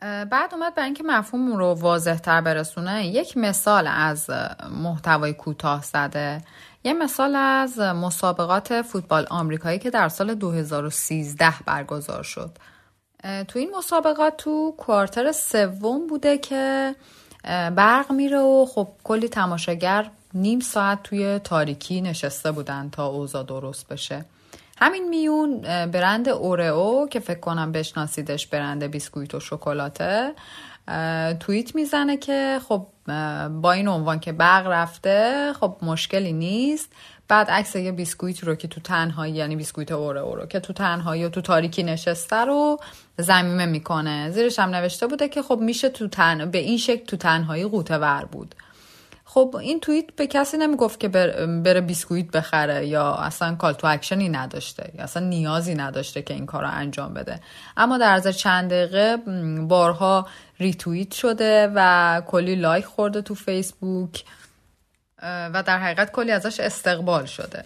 بعد 0.00 0.54
اومد 0.54 0.74
برای 0.74 0.86
اینکه 0.86 1.04
مفهوم 1.04 1.56
رو 1.56 1.66
واضح 1.66 2.14
تر 2.14 2.40
برسونه 2.40 3.06
یک 3.06 3.36
مثال 3.36 3.86
از 3.86 4.30
محتوای 4.70 5.32
کوتاه 5.32 5.82
زده. 5.82 6.42
یه 6.84 6.92
مثال 6.92 7.36
از 7.36 7.78
مسابقات 7.78 8.82
فوتبال 8.82 9.26
آمریکایی 9.30 9.78
که 9.78 9.90
در 9.90 10.08
سال 10.08 10.34
2013 10.34 11.54
برگزار 11.66 12.22
شد. 12.22 12.50
تو 13.48 13.58
این 13.58 13.74
مسابقات 13.78 14.36
تو 14.36 14.74
quarter 14.76 15.32
سوم 15.32 16.06
بوده 16.06 16.38
که 16.38 16.94
برق 17.76 18.12
میره 18.12 18.38
و 18.38 18.66
خب 18.74 18.88
کلی 19.04 19.28
تماشاگر 19.28 20.10
نیم 20.34 20.60
ساعت 20.60 21.02
توی 21.02 21.38
تاریکی 21.38 22.00
نشسته 22.00 22.52
بودن 22.52 22.90
تا 22.90 23.06
اوضاع 23.06 23.42
درست 23.42 23.88
بشه. 23.88 24.24
همین 24.80 25.08
میون 25.08 25.60
برند 25.86 26.28
اورئو 26.28 27.08
که 27.08 27.20
فکر 27.20 27.40
کنم 27.40 27.72
بشناسیدش 27.72 28.46
برند 28.46 28.84
بیسکویت 28.84 29.34
و 29.34 29.40
شکلاته 29.40 30.34
توییت 31.40 31.74
می‌زنه 31.74 32.16
که 32.16 32.60
خب 32.68 32.86
با 33.48 33.72
این 33.72 33.88
عنوان 33.88 34.20
که 34.20 34.32
برق 34.32 34.66
رفته 34.66 35.52
خب 35.60 35.76
مشکلی 35.82 36.32
نیست. 36.32 36.92
بعد 37.28 37.50
عکس 37.50 37.76
یه 37.76 37.92
بیسکویت 37.92 38.44
رو 38.44 38.54
که 38.54 38.68
تو 38.68 38.80
تنهایی 38.80 39.34
یعنی 39.34 39.56
بیسکویت 39.56 39.92
اورئو 39.92 40.34
رو 40.34 40.46
که 40.46 40.60
تو 40.60 40.72
تنهایی 40.72 41.24
و 41.24 41.28
تو 41.28 41.40
تاریکی 41.40 41.82
نشسته 41.82 42.36
رو 42.36 42.80
ضمیمه 43.18 43.66
می‌کنه. 43.66 44.30
زیرش 44.30 44.58
هم 44.58 44.74
نوشته 44.74 45.06
بوده 45.06 45.28
که 45.28 45.42
خب 45.42 45.58
میشه 45.60 45.88
تو 45.88 46.08
تن... 46.08 46.50
به 46.50 46.58
این 46.58 46.78
شکل 46.78 47.04
تو 47.04 47.16
تنهایی 47.16 47.64
غوطه 47.64 47.98
ور 47.98 48.24
بود. 48.24 48.54
خب 49.30 49.56
این 49.60 49.80
توییت 49.80 50.06
به 50.16 50.26
کسی 50.26 50.56
نمی‌گفت 50.56 51.00
که 51.00 51.08
بره 51.08 51.80
بیسکویت 51.80 52.30
بخره 52.30 52.86
یا 52.86 53.14
اصلا 53.14 53.54
call 53.54 53.72
to 53.72 53.86
action 53.86 54.22
ی 54.22 54.28
نداشته 54.28 54.92
یا 54.94 55.04
اصلا 55.04 55.26
نیازی 55.26 55.74
نداشته 55.74 56.22
که 56.22 56.34
این 56.34 56.46
کار 56.46 56.62
رو 56.62 56.70
انجام 56.72 57.14
بده. 57.14 57.40
اما 57.76 57.98
در 57.98 58.12
عرض 58.14 58.28
چند 58.28 58.70
دقیقه 58.70 59.16
بارها 59.60 60.26
ریتوییت 60.60 61.14
شده 61.14 61.72
و 61.74 62.22
کلی 62.26 62.54
لایک 62.54 62.84
خورده 62.84 63.22
تو 63.22 63.34
فیسبوک 63.34 64.24
و 65.22 65.62
در 65.66 65.78
حقیقت 65.78 66.12
کلی 66.12 66.32
ازش 66.32 66.60
استقبال 66.60 67.24
شده. 67.24 67.64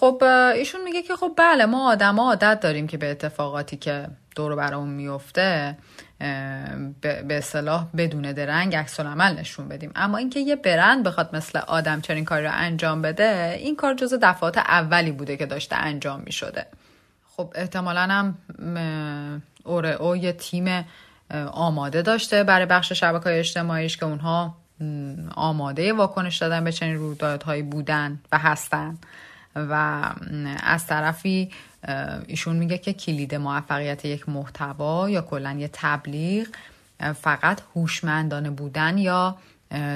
خب 0.00 0.22
ایشون 0.54 0.82
میگه 0.84 1.02
که 1.02 1.16
خب 1.16 1.32
بله 1.36 1.66
ما 1.66 1.90
آدما 1.92 2.28
عادت 2.28 2.60
داریم 2.60 2.86
که 2.86 2.96
به 2.96 3.10
اتفاقاتی 3.10 3.76
که 3.76 4.08
دور 4.36 4.56
برامون 4.56 4.88
میفته 4.88 5.76
به 6.18 7.26
اصطلاح 7.30 7.86
بدون 7.96 8.32
درنگ 8.32 8.76
عکس 8.76 9.00
عمل 9.00 9.38
نشون 9.38 9.68
بدیم. 9.68 9.92
اما 9.96 10.18
اینکه 10.18 10.40
یه 10.40 10.56
برند 10.56 11.04
بخواد 11.04 11.36
مثل 11.36 11.58
آدم 11.58 12.00
چنین 12.00 12.24
کاری 12.24 12.44
رو 12.44 12.50
انجام 12.54 13.02
بده 13.02 13.56
این 13.58 13.76
کار 13.76 13.94
جز 13.94 14.14
دفعات 14.22 14.58
اولی 14.58 15.12
بوده 15.12 15.36
که 15.36 15.46
داشته 15.46 15.76
انجام 15.76 16.20
می 16.20 16.32
شده 16.32 16.66
خب 17.36 17.52
احتمالا 17.54 18.00
هم 18.00 18.34
او 20.00 20.16
یه 20.16 20.32
تیم 20.32 20.84
آماده 21.52 22.02
داشته 22.02 22.44
برای 22.44 22.66
بخش 22.66 22.92
شبکه 22.92 23.24
های 23.24 23.38
اجتماعیش 23.38 23.96
که 23.96 24.06
اونها 24.06 24.56
آماده 25.34 25.92
واکنش 25.92 26.36
دادن 26.36 26.64
به 26.64 26.72
چنین 26.72 26.96
رویدادهایی 26.96 27.62
بودن 27.62 28.20
و 28.32 28.38
هستن. 28.38 28.98
و 29.56 30.02
از 30.62 30.86
طرفی 30.86 31.50
ایشون 32.26 32.56
میگه 32.56 32.78
که 32.78 32.92
کلید 32.92 33.34
موفقیت 33.34 34.04
یک 34.04 34.28
محتوا 34.28 35.10
یا 35.10 35.22
کلا 35.22 35.56
یه 35.58 35.70
تبلیغ 35.72 36.48
فقط 37.14 37.60
هوشمندانه 37.76 38.50
بودن 38.50 38.98
یا 38.98 39.38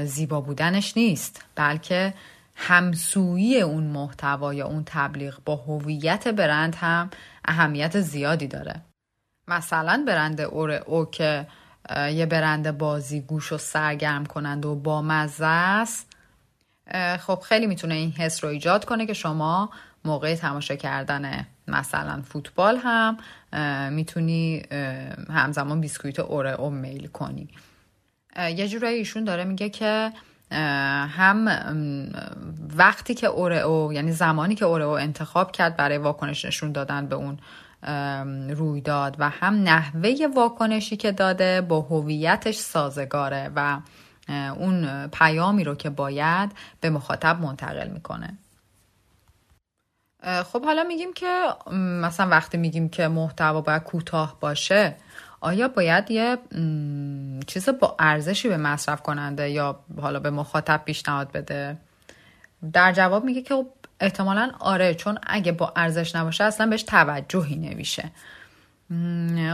زیبا 0.04 0.40
بودنش 0.40 0.96
نیست 0.96 1.44
بلکه 1.54 2.14
همسویی 2.56 3.60
اون 3.60 3.84
محتوا 3.84 4.54
یا 4.54 4.66
اون 4.66 4.82
تبلیغ 4.86 5.38
با 5.44 5.56
هویت 5.56 6.28
برند 6.28 6.74
هم 6.74 7.10
اهمیت 7.44 8.00
زیادی 8.00 8.46
داره. 8.46 8.80
مثلا 9.48 10.04
برند 10.06 10.40
اور 10.40 10.70
او 10.70 11.04
که 11.04 11.46
یه 12.14 12.26
برند 12.26 12.78
بازی 12.78 13.20
گوش 13.20 13.52
و 13.52 13.58
سرگرم 13.58 14.26
کنند 14.26 14.66
و 14.66 14.74
با 14.74 15.02
مزه 15.02 15.46
است. 15.46 16.06
خب 17.20 17.40
خیلی 17.40 17.66
می‌تونه 17.66 17.94
این 17.94 18.12
حس 18.12 18.44
رو 18.44 18.50
ایجاد 18.50 18.84
کنه 18.84 19.06
که 19.06 19.12
شما 19.12 19.70
موقع 20.04 20.34
تماشا 20.34 20.74
کردن 20.76 21.46
مثلا 21.68 22.22
فوتبال 22.22 22.76
هم 22.76 23.16
می‌تونی 23.92 24.62
همزمان 25.28 25.80
بیسکویت 25.80 26.18
او 26.20 26.70
میل 26.70 27.06
کنی. 27.06 27.48
یه 28.36 28.68
جورایی 28.68 28.98
ایشون 28.98 29.24
داره 29.24 29.44
میگه 29.44 29.68
که 29.68 30.12
هم 31.08 31.48
وقتی 32.76 33.14
که 33.14 33.26
او 33.26 33.92
یعنی 33.92 34.12
زمانی 34.12 34.54
که 34.54 34.64
او 34.64 34.82
انتخاب 34.82 35.52
کرد 35.52 35.76
برای 35.76 35.98
واکنش 35.98 36.44
نشون 36.44 36.72
دادن 36.72 37.06
به 37.06 37.16
اون 37.16 37.38
رویداد 38.50 39.16
و 39.18 39.28
هم 39.28 39.54
نحوه 39.54 40.14
واکنشی 40.34 40.96
که 40.96 41.12
داده 41.12 41.60
با 41.60 41.80
هویتش 41.80 42.56
سازگاره 42.56 43.50
و 43.56 43.80
اون 44.56 45.06
پیامی 45.06 45.64
رو 45.64 45.74
که 45.74 45.90
باید 45.90 46.52
به 46.80 46.90
مخاطب 46.90 47.40
منتقل 47.40 47.88
می‌کنه. 47.88 48.38
خب 50.22 50.64
حالا 50.64 50.84
میگیم 50.84 51.12
که 51.12 51.44
مثلا 51.76 52.28
وقتی 52.28 52.58
میگیم 52.58 52.88
که 52.88 53.08
محتوا 53.08 53.60
باید 53.60 53.82
کوتاه 53.82 54.36
باشه 54.40 54.96
آیا 55.40 55.68
باید 55.68 56.10
یه 56.10 56.38
چیز 57.46 57.68
با 57.68 57.96
ارزشی 57.98 58.48
به 58.48 58.56
مصرف 58.56 59.02
کننده 59.02 59.50
یا 59.50 59.80
حالا 60.00 60.20
به 60.20 60.30
مخاطب 60.30 60.82
پیشنهاد 60.84 61.32
بده؟ 61.32 61.76
در 62.72 62.92
جواب 62.92 63.24
میگه 63.24 63.42
که 63.42 63.54
خب 63.54 63.66
احتمالا 64.00 64.52
آره 64.58 64.94
چون 64.94 65.18
اگه 65.26 65.52
با 65.52 65.72
ارزش 65.76 66.16
نباشه 66.16 66.44
اصلا 66.44 66.66
بهش 66.66 66.82
توجهی 66.82 67.56
نمیشه. 67.56 68.10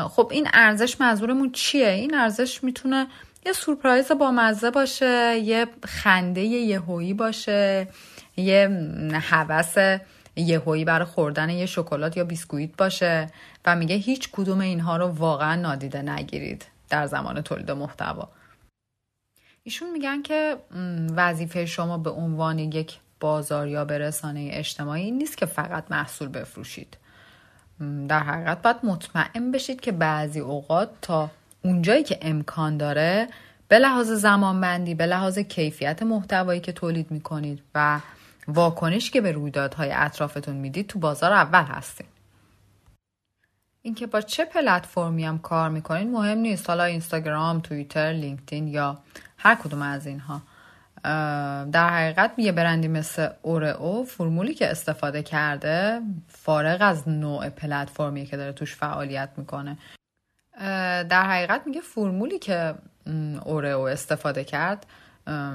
خب 0.08 0.28
این 0.32 0.48
ارزش 0.52 1.00
منظورمون 1.00 1.52
چیه؟ 1.52 1.88
این 1.88 2.14
ارزش 2.14 2.64
می‌تونه 2.64 3.06
یه 3.46 3.52
سورپرایز 3.52 4.12
با 4.12 4.30
مزه 4.30 4.70
باشه 4.70 5.38
یه 5.38 5.66
خنده 5.84 6.40
یهویی 6.40 7.14
باشه 7.14 7.88
یه 8.36 8.68
هوس 9.12 9.74
یهویی 10.36 10.84
برای 10.84 11.04
خوردن 11.04 11.50
یه 11.50 11.66
شکلات 11.66 12.16
یا 12.16 12.24
بیسکویت 12.24 12.76
باشه 12.76 13.30
و 13.64 13.76
میگه 13.76 13.96
هیچ 13.96 14.28
کدوم 14.32 14.60
اینها 14.60 14.96
رو 14.96 15.06
واقعا 15.06 15.54
نادیده 15.54 16.02
نگیرید 16.02 16.66
در 16.88 17.06
زمان 17.06 17.40
تولید 17.40 17.70
محتوا. 17.70 18.28
ایشون 19.62 19.92
میگن 19.92 20.22
که 20.22 20.56
وظیفه 21.16 21.66
شما 21.66 21.98
به 21.98 22.10
عنوان 22.10 22.58
یک 22.58 22.98
بازار 23.20 23.68
یا 23.68 23.84
به 23.84 24.12
اجتماعی 24.34 25.10
نیست 25.10 25.36
که 25.36 25.46
فقط 25.46 25.84
محصول 25.90 26.28
بفروشید. 26.28 26.96
در 28.08 28.20
حقیقت 28.20 28.62
باید 28.62 28.76
مطمئن 28.82 29.50
بشید 29.50 29.80
که 29.80 29.92
بعضی 29.92 30.40
اوقات 30.40 30.90
تا 31.02 31.30
اونجایی 31.64 32.02
که 32.02 32.18
امکان 32.22 32.76
داره 32.76 33.28
به 33.68 33.78
لحاظ 33.78 34.10
زمانبندی 34.10 34.94
به 34.94 35.06
لحاظ 35.06 35.38
کیفیت 35.38 36.02
محتوایی 36.02 36.60
که 36.60 36.72
تولید 36.72 37.10
می‌کنید 37.10 37.62
و 37.74 38.00
واکنش 38.48 39.10
که 39.10 39.20
به 39.20 39.32
رویدادهای 39.32 39.92
اطرافتون 39.92 40.56
می‌دید 40.56 40.86
تو 40.86 40.98
بازار 40.98 41.32
اول 41.32 41.62
هستین. 41.62 42.06
اینکه 43.82 44.06
با 44.06 44.20
چه 44.20 44.44
پلتفرمی 44.44 45.24
هم 45.24 45.38
کار 45.38 45.70
می‌کنین 45.70 46.10
مهم 46.10 46.38
نیست. 46.38 46.70
حالا 46.70 46.84
اینستاگرام، 46.84 47.60
توییتر، 47.60 48.12
لینکدین 48.12 48.68
یا 48.68 48.98
هر 49.38 49.54
کدوم 49.54 49.82
از 49.82 50.06
اینها. 50.06 50.42
در 51.72 51.90
حقیقت 51.90 52.32
یه 52.38 52.52
برندی 52.52 52.88
مثل 52.88 53.28
او 53.78 54.04
فرمولی 54.04 54.54
که 54.54 54.70
استفاده 54.70 55.22
کرده 55.22 56.00
فارغ 56.28 56.78
از 56.80 57.08
نوع 57.08 57.48
پلتفرمی 57.48 58.26
که 58.26 58.36
داره 58.36 58.52
توش 58.52 58.76
فعالیت 58.76 59.28
می‌کنه. 59.36 59.78
در 61.08 61.26
حقیقت 61.26 61.62
میگه 61.66 61.80
فرمولی 61.80 62.38
که 62.38 62.74
اورئو 63.44 63.80
استفاده 63.80 64.44
کرد 64.44 64.86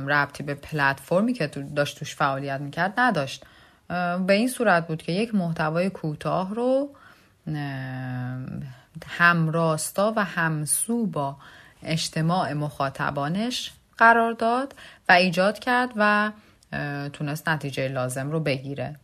ربطی 0.07 0.43
به 0.43 0.53
پلتفرمی 0.53 1.33
که 1.33 1.47
داشت 1.47 1.99
توش 1.99 2.15
فعالیت 2.15 2.61
می‌کرد 2.61 2.93
نداشت. 2.97 3.45
به 4.27 4.33
این 4.33 4.47
صورت 4.47 4.87
بود 4.87 5.01
که 5.01 5.11
یک 5.11 5.35
محتوای 5.35 5.89
کوتاه 5.89 6.55
رو 6.55 6.95
همراستا 9.07 10.13
و 10.15 10.23
همسو 10.23 11.05
با 11.05 11.37
اجتماع 11.83 12.53
مخاطبانش 12.53 13.71
قرار 13.97 14.33
داد 14.33 14.75
و 15.09 15.11
ایجاد 15.11 15.59
کرد 15.59 15.89
و 15.95 16.31
تونست 17.13 17.49
نتیجه 17.49 17.87
لازم 17.87 18.31
رو 18.31 18.39
بگیره. 18.39 18.95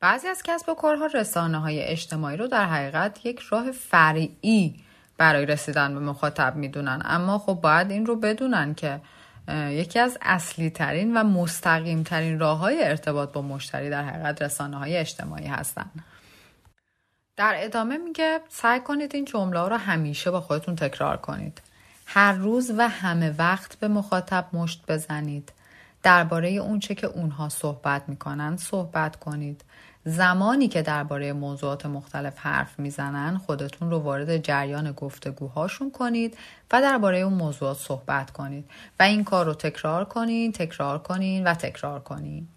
بعضی 0.00 0.28
از 0.28 0.42
کسب 0.42 0.68
و 0.68 0.74
کارها 0.74 1.06
رسانه 1.06 1.58
های 1.58 1.82
اجتماعی 1.82 2.36
رو 2.36 2.46
در 2.46 2.66
حقیقت 2.66 3.26
یک 3.26 3.40
راه 3.40 3.70
فرعی 3.70 4.84
برای 5.18 5.46
رسیدن 5.46 5.94
به 5.94 6.00
مخاطب 6.00 6.56
می‌دونن. 6.56 7.02
اما 7.04 7.38
خب 7.38 7.54
باید 7.54 7.90
این 7.90 8.06
رو 8.06 8.16
بدونن 8.16 8.74
که 8.74 9.00
یکی 9.68 9.98
از 9.98 10.18
اصلی 10.22 10.70
ترین 10.70 11.16
و 11.16 11.24
مستقیم 11.24 12.02
ترین 12.02 12.38
راه 12.38 12.58
های 12.58 12.84
ارتباط 12.84 13.32
با 13.32 13.42
مشتری 13.42 13.90
در 13.90 14.04
حقیقت 14.04 14.42
رسانه 14.42 14.76
های 14.76 14.96
اجتماعی 14.96 15.46
هستن. 15.46 15.90
در 17.36 17.54
ادامه 17.56 17.98
میگه 17.98 18.40
سعی 18.48 18.80
کنید 18.80 19.14
این 19.14 19.24
جمله 19.24 19.68
رو 19.68 19.76
همیشه 19.76 20.30
با 20.30 20.40
خودتون 20.40 20.76
تکرار 20.76 21.16
کنید. 21.16 21.62
هر 22.06 22.32
روز 22.32 22.70
و 22.78 22.88
همه 22.88 23.34
وقت 23.38 23.78
به 23.78 23.88
مخاطب 23.88 24.46
مشت 24.52 24.84
بزنید. 24.88 25.52
درباره 26.06 26.48
اونچه 26.48 26.94
که 26.94 27.06
اونها 27.06 27.48
صحبت 27.48 28.02
می‌کنن 28.08 28.56
صحبت 28.56 29.16
کنید. 29.16 29.64
زمانی 30.04 30.68
که 30.68 30.82
درباره 30.82 31.32
موضوعات 31.32 31.86
مختلف 31.86 32.34
حرف 32.38 32.78
می‌زنن 32.78 33.38
خودتون 33.38 33.90
رو 33.90 33.98
وارد 33.98 34.36
جریان 34.36 34.92
گفتگوهاشون 34.92 35.90
کنید 35.90 36.36
و 36.72 36.82
درباره 36.82 37.18
اون 37.18 37.34
موضوعات 37.34 37.76
صحبت 37.76 38.30
کنید. 38.30 38.70
و 39.00 39.02
این 39.02 39.24
کار 39.24 39.46
رو 39.46 39.54
تکرار 39.54 40.04
کنید 40.04 40.54
تکرار 40.54 40.98
کنید 40.98 41.46
و 41.46 41.54
تکرار 41.54 42.00
کنید 42.00 42.48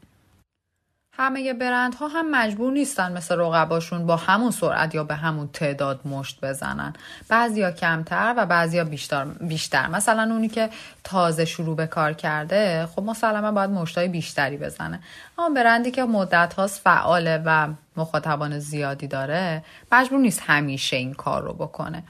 همه 1.19 1.53
برندها 1.53 2.07
هم 2.07 2.31
مجبور 2.31 2.73
نیستن 2.73 3.17
مثل 3.17 3.35
رقباشون 3.35 4.05
با 4.05 4.15
همون 4.15 4.51
سرعت 4.51 4.95
یا 4.95 5.03
به 5.03 5.15
همون 5.15 5.49
تعداد 5.53 6.07
مشت 6.07 6.41
بزنن. 6.41 6.93
بعضیا 7.29 7.71
کمتر 7.71 8.33
و 8.37 8.45
بعضیا 8.45 8.83
بیشتر 8.83 9.25
بیشتر. 9.25 9.87
مثلا 9.87 10.33
اونی 10.33 10.47
که 10.47 10.69
تازه 11.03 11.45
شروع 11.45 11.75
به 11.75 11.87
کار 11.87 12.13
کرده 12.13 12.85
خب 12.95 13.03
مسلما 13.03 13.51
باید 13.51 13.69
مشتای 13.69 14.07
بیشتری 14.07 14.57
بزنه. 14.57 14.99
اما 15.37 15.55
برندی 15.55 15.91
که 15.91 16.03
مدت 16.03 16.53
هاست 16.53 16.81
فعاله 16.81 17.41
و 17.45 17.67
مخاطبان 17.97 18.59
زیادی 18.59 19.07
داره 19.07 19.63
مجبور 19.91 20.19
نیست 20.19 20.41
همیشه 20.45 20.97
این 20.97 21.13
کار 21.13 21.43
رو 21.43 21.53
بکنه. 21.53 22.03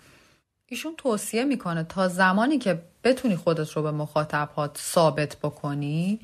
ایشون 0.67 0.93
توصیه 0.97 1.43
می‌کنه 1.43 1.83
تا 1.83 2.07
زمانی 2.07 2.57
که 2.57 2.81
بتونی 3.03 3.35
خودت 3.35 3.71
رو 3.71 3.81
به 3.83 3.91
مخاطب 3.91 4.49
ثابت 4.77 5.35
بکنی 5.43 6.19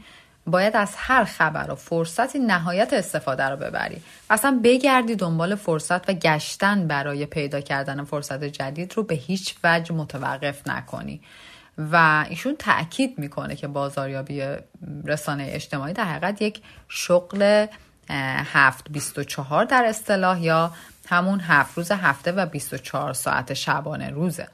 باید 0.47 0.75
از 0.75 0.93
هر 0.97 1.23
خبر 1.23 1.71
و 1.71 1.75
فرصتی 1.75 2.39
نهایت 2.39 2.93
استفاده 2.93 3.43
رو 3.43 3.57
ببری. 3.57 4.01
اصلا 4.29 4.59
بگردی 4.63 5.15
دنبال 5.15 5.55
فرصت 5.55 6.09
و 6.09 6.13
گشتن 6.13 6.87
برای 6.87 7.25
پیدا 7.25 7.61
کردن 7.61 8.03
فرصت 8.03 8.43
جدید 8.43 8.93
رو 8.95 9.03
به 9.03 9.15
هیچ 9.15 9.55
وجه 9.63 9.95
متوقف 9.95 10.67
نکنی. 10.67 11.21
و 11.77 12.25
ایشون 12.29 12.55
تاکید 12.55 13.19
می‌کنه 13.19 13.55
که 13.55 13.67
بازاریابی 13.67 14.43
رسانه 15.05 15.47
اجتماعی 15.49 15.93
در 15.93 16.03
حقیقت 16.03 16.41
یک 16.41 16.61
شغل 16.87 17.65
هفت 18.53 18.91
بیست 18.91 19.19
و 19.19 19.23
چهار 19.23 19.65
در 19.65 19.85
اصطلاح 19.85 20.43
یا 20.43 20.71
همون 21.07 21.39
هفت 21.39 21.77
روز 21.77 21.91
هفته 21.91 22.31
و 22.31 22.45
24 22.45 23.13
ساعت 23.13 23.53
شبانه 23.53 24.09
روزه. 24.09 24.47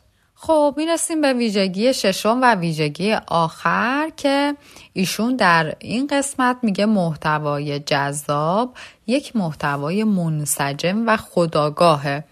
خب 0.43 0.73
می‌رسیم 0.77 1.21
به 1.21 1.33
ویژگی 1.33 1.93
ششم 1.93 2.39
و 2.41 2.55
ویژگی 2.55 3.13
آخر 3.27 4.11
که 4.17 4.55
ایشون 4.93 5.35
در 5.35 5.75
این 5.79 6.07
قسمت 6.07 6.57
میگه 6.61 6.85
محتوای 6.85 7.79
جذاب 7.79 8.73
یک 9.07 9.35
محتوای 9.35 10.03
منسجم 10.03 11.07
و 11.07 11.17
خداگاهه. 11.17 12.23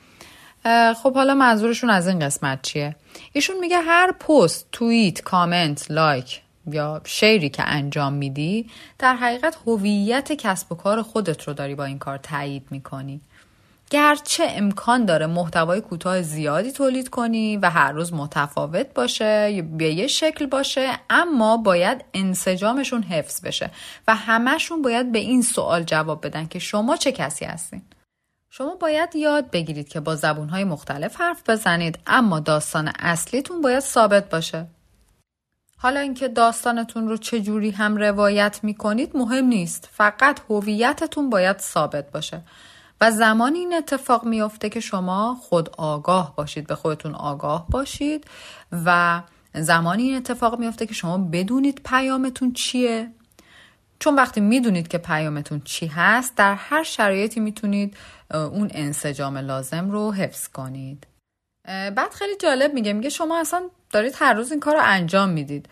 خب 1.04 1.14
حالا 1.14 1.34
منظورشون 1.34 1.90
از 1.90 2.08
این 2.08 2.20
قسمت 2.20 2.62
چیه؟ 2.62 2.96
ایشون 3.34 3.60
میگه 3.60 3.78
هر 3.78 4.12
پست 4.12 4.68
توییت 4.72 5.22
کامنت 5.22 5.92
لایک 5.92 6.42
یا 6.68 7.02
شیری 7.06 7.50
که 7.50 7.64
انجام 7.64 8.14
میدی 8.14 8.70
در 9.00 9.16
حقیقت 9.16 9.58
هویت 9.68 10.32
کسب 10.32 10.72
و 10.72 10.76
کار 10.76 11.02
خودت 11.02 11.44
رو 11.44 11.54
داری 11.54 11.76
با 11.76 11.86
این 11.86 12.00
کار 12.00 12.18
تایید 12.18 12.68
می‌کنی. 12.72 13.22
گرچه 13.90 14.44
امکان 14.50 15.06
داره 15.06 15.28
محتوای 15.28 15.82
کوتاه 15.82 16.22
زیادی 16.22 16.72
تولید 16.72 17.10
کنی 17.10 17.58
و 17.58 17.70
هر 17.70 17.92
روز 17.92 18.14
متفاوت 18.14 18.94
باشه 18.94 19.62
به 19.62 19.94
یه 19.94 20.08
شکل 20.08 20.46
باشه 20.46 20.92
اما 21.10 21.58
باید 21.58 22.06
انسجامشون 22.14 23.04
حفظ 23.04 23.42
بشه 23.42 23.72
و 24.08 24.16
همهشون 24.16 24.82
باید 24.82 25.12
به 25.12 25.20
این 25.20 25.42
سوال 25.42 25.84
جواب 25.84 26.26
بدن 26.26 26.48
که 26.48 26.60
شما 26.60 26.98
چه 26.98 27.12
کسی 27.12 27.46
هستین. 27.46 27.82
شما 28.50 28.76
باید 28.76 29.16
یاد 29.16 29.52
بگیرید 29.52 29.90
که 29.90 30.00
با 30.00 30.16
زبونهای 30.16 30.64
مختلف 30.64 31.22
حرف 31.22 31.50
بزنید 31.50 32.00
اما 32.08 32.40
داستان 32.40 32.92
اصلیتون 33.00 33.62
باید 33.62 33.80
ثابت 33.80 34.30
باشه. 34.30 34.68
حالا 35.78 36.00
اینکه 36.00 36.28
داستانتون 36.28 37.08
رو 37.08 37.18
چه 37.18 37.40
جوری 37.40 37.72
هم 37.72 37.98
روایت 37.98 38.60
می‌کنید 38.64 39.18
مهم 39.18 39.46
نیست 39.46 39.90
فقط 39.92 40.40
هویتتون 40.50 41.30
باید 41.30 41.60
ثابت 41.60 42.12
باشه. 42.12 42.42
و 43.02 43.12
زمانی 43.12 43.60
این 43.60 43.74
اتفاق 43.74 44.26
میافته 44.26 44.70
که 44.70 44.80
شما 44.80 45.38
خود 45.42 45.70
آگاه 45.78 46.36
باشید 46.36 46.68
به 46.68 46.76
خودتون 46.76 47.16
آگاه 47.16 47.68
باشید 47.70 48.26
و 48.86 49.22
زمانی 49.54 50.04
این 50.04 50.18
اتفاق 50.18 50.60
میافته 50.60 50.86
که 50.86 50.94
شما 50.94 51.18
بدونید 51.18 51.82
پیامتون 51.86 52.54
چیه. 52.54 53.12
چون 54.00 54.16
وقتی 54.16 54.42
می‌دونید 54.42 54.88
که 54.88 54.98
پیامتون 54.98 55.62
چی 55.66 55.88
هست 55.88 56.36
در 56.36 56.54
هر 56.54 56.84
شرایطی 56.84 57.40
می‌تونید 57.40 57.98
اون 58.32 58.70
انسجام 58.74 59.38
لازم 59.38 59.92
رو 59.92 60.12
حفظ 60.12 60.48
کنید. 60.48 61.08
بعد 61.66 62.14
خیلی 62.14 62.36
جالب 62.36 62.74
میگه 62.74 62.94
میگه 62.94 63.10
شما 63.10 63.40
اصلا 63.40 63.64
دارید 63.92 64.16
هر 64.18 64.34
روز 64.34 64.52
این 64.52 64.60
کار 64.60 64.76
رو 64.76 64.82
انجام 64.84 65.30
می‌دید. 65.30 65.70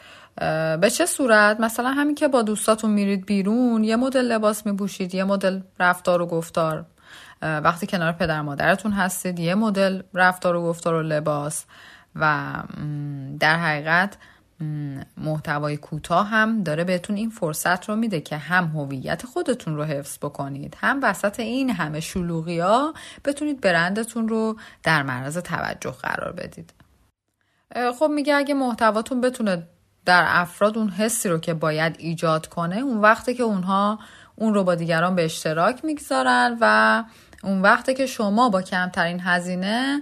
به 0.82 0.90
چه 0.94 1.06
صورت؟ 1.06 1.60
مثلا 1.60 1.92
همین 1.92 2.16
که 2.16 2.28
با 2.28 2.42
دوستاتون 2.42 2.92
میرید 2.92 3.26
بیرون 3.26 3.84
یه 3.84 3.96
مدل 3.96 4.26
لباس 4.26 4.66
میبوشید 4.66 5.16
یه 5.16 5.24
مدل 5.24 5.60
رفتار 5.80 6.22
و 6.22 6.26
گفتار. 6.26 6.86
وقتی 7.42 7.88
کنار 7.88 8.12
پدر 8.12 8.42
مادرتون 8.42 8.92
هستید 8.92 9.40
یه 9.40 9.56
مدل 9.56 10.02
رفتار 10.14 10.56
و 10.56 10.64
گفتار 10.64 10.94
و 10.94 11.02
لباس 11.02 11.66
و 12.16 12.54
در 13.40 13.58
حقیقت 13.58 14.18
محتوای 15.18 15.78
کوتاه 15.78 16.28
هم 16.28 16.64
داره 16.64 16.84
بهتون 16.84 17.16
این 17.16 17.30
فرصت 17.30 17.90
رو 17.90 17.96
میده 17.96 18.22
که 18.22 18.38
هم 18.38 18.66
هویت 18.66 19.26
خودتون 19.26 19.76
رو 19.76 19.84
حفظ 19.84 20.18
بکنید 20.18 20.78
هم 20.80 21.00
وسط 21.04 21.40
این 21.40 21.70
همه 21.70 22.00
شلوغی 22.00 22.60
ها 22.60 22.94
بتونید 23.26 23.62
برندتون 23.62 24.28
رو 24.28 24.58
در 24.84 25.04
معرض 25.04 25.38
توجه 25.38 25.92
قرار 25.92 26.32
بدید. 26.32 26.74
خب 28.00 28.12
میگه 28.16 28.36
اگه 28.36 28.54
محتواتون 28.54 29.22
بتونه 29.22 29.68
در 30.06 30.26
افراد 30.28 30.78
اون 30.78 30.90
حسی 30.90 31.30
رو 31.30 31.38
که 31.38 31.54
باید 31.54 31.96
ایجاد 32.00 32.48
کنه 32.48 32.78
اون 32.78 32.98
وقتی 32.98 33.34
که 33.34 33.44
اونها 33.44 34.00
اون 34.36 34.54
رو 34.54 34.64
با 34.64 34.76
دیگران 34.76 35.16
به 35.16 35.26
اشتراک 35.26 35.86
می‌گذارن 35.86 36.58
و 36.62 37.04
اون 37.44 37.62
وقتی 37.62 37.94
که 37.94 38.06
شما 38.06 38.50
با 38.50 38.62
کمترین 38.62 39.20
هزینه 39.20 40.02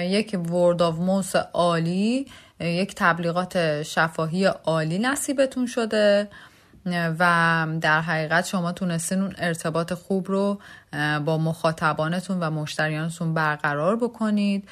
یک 0.00 0.38
ورد 0.50 0.82
آف 0.82 0.98
موس 0.98 1.36
عالی 1.36 2.26
یک 2.60 2.94
تبلیغات 2.96 3.82
شفاهی 3.82 4.44
عالی 4.44 4.98
نصیبتون 4.98 5.66
شده 5.66 6.28
و 7.18 7.66
در 7.80 8.00
حقیقت 8.00 8.46
شما 8.46 8.72
تونستین 8.72 9.22
اون 9.22 9.34
ارتباط 9.38 9.92
خوب 9.92 10.28
رو 10.28 10.60
با 11.24 11.38
مخاطبانتون 11.38 12.40
و 12.40 12.50
مشتریانتون 12.50 13.34
برقرار 13.34 13.96
بکنید. 13.96 14.68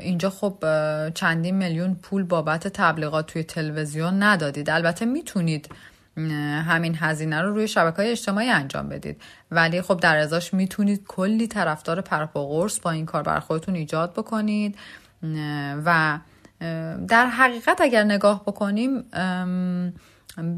اینجا 0.00 0.30
خب 0.30 0.64
چندین 1.14 1.54
میلیون 1.54 1.94
پول 1.94 2.22
بابت 2.22 2.68
تبلیغات 2.68 3.26
توی 3.26 3.44
تلویزیون 3.44 4.22
ندادید. 4.22 4.70
البته 4.70 5.04
می‌تونید 5.04 5.68
همین 6.16 6.96
هزینه 6.98 7.40
رو 7.40 7.54
روی 7.54 7.68
شبکه 7.68 7.96
های 7.96 8.10
اجتماعی 8.10 8.48
انجام 8.48 8.88
بدید. 8.88 9.22
ولی 9.50 9.82
خب 9.82 10.00
در 10.00 10.16
ازاش 10.16 10.54
می‌تونید 10.54 11.04
کلی 11.08 11.46
طرفدار 11.46 12.00
پرپا 12.00 12.46
قرص 12.46 12.80
با 12.80 12.90
این 12.90 13.06
کار 13.06 13.22
بر 13.22 13.40
خودتون 13.40 13.74
ایجاد 13.74 14.12
بکنید. 14.12 14.76
و 15.84 16.18
در 17.08 17.26
حقیقت 17.26 17.80
اگر 17.80 18.04
نگاه 18.04 18.42
بکنیم 18.42 19.04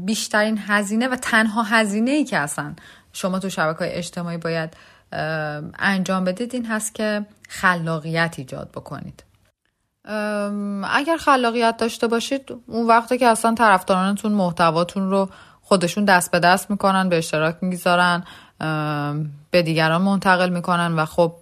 بیشترین 0.05 0.59
هزینه 0.67 1.07
و 1.07 1.15
تنها 1.15 1.63
هزینه 1.63 2.11
ای 2.11 2.23
که 2.23 2.37
اصلا 2.37 2.73
شما 3.13 3.39
تو 3.39 3.49
شبکه 3.49 3.79
های 3.79 3.91
اجتماعی 3.91 4.37
باید 4.37 4.73
انجام 5.79 6.23
بدید 6.23 6.53
این 6.53 6.65
هست 6.65 6.95
که 6.95 7.25
خلاقیت 7.49 8.35
ایجاد 8.37 8.71
بکنید. 8.71 9.23
اگر 10.89 11.17
خلاقیت 11.19 11.77
داشته 11.77 12.07
باشید 12.07 12.51
اون 12.67 12.87
وقتی 12.87 13.17
که 13.17 13.27
اصلا 13.27 13.53
طرفدارانتون 13.53 14.31
محتواتون 14.31 15.09
رو 15.09 15.29
خودشون 15.61 16.05
دست 16.05 16.31
به 16.31 16.39
دست 16.39 16.71
می‌کنن 16.71 17.09
به 17.09 17.17
اشتراک 17.17 17.55
می‌گذارن 17.61 18.23
به 19.51 19.61
دیگران 19.61 20.01
منتقل 20.01 20.49
می‌کنن 20.49 20.95
و 20.95 21.05
خب 21.05 21.33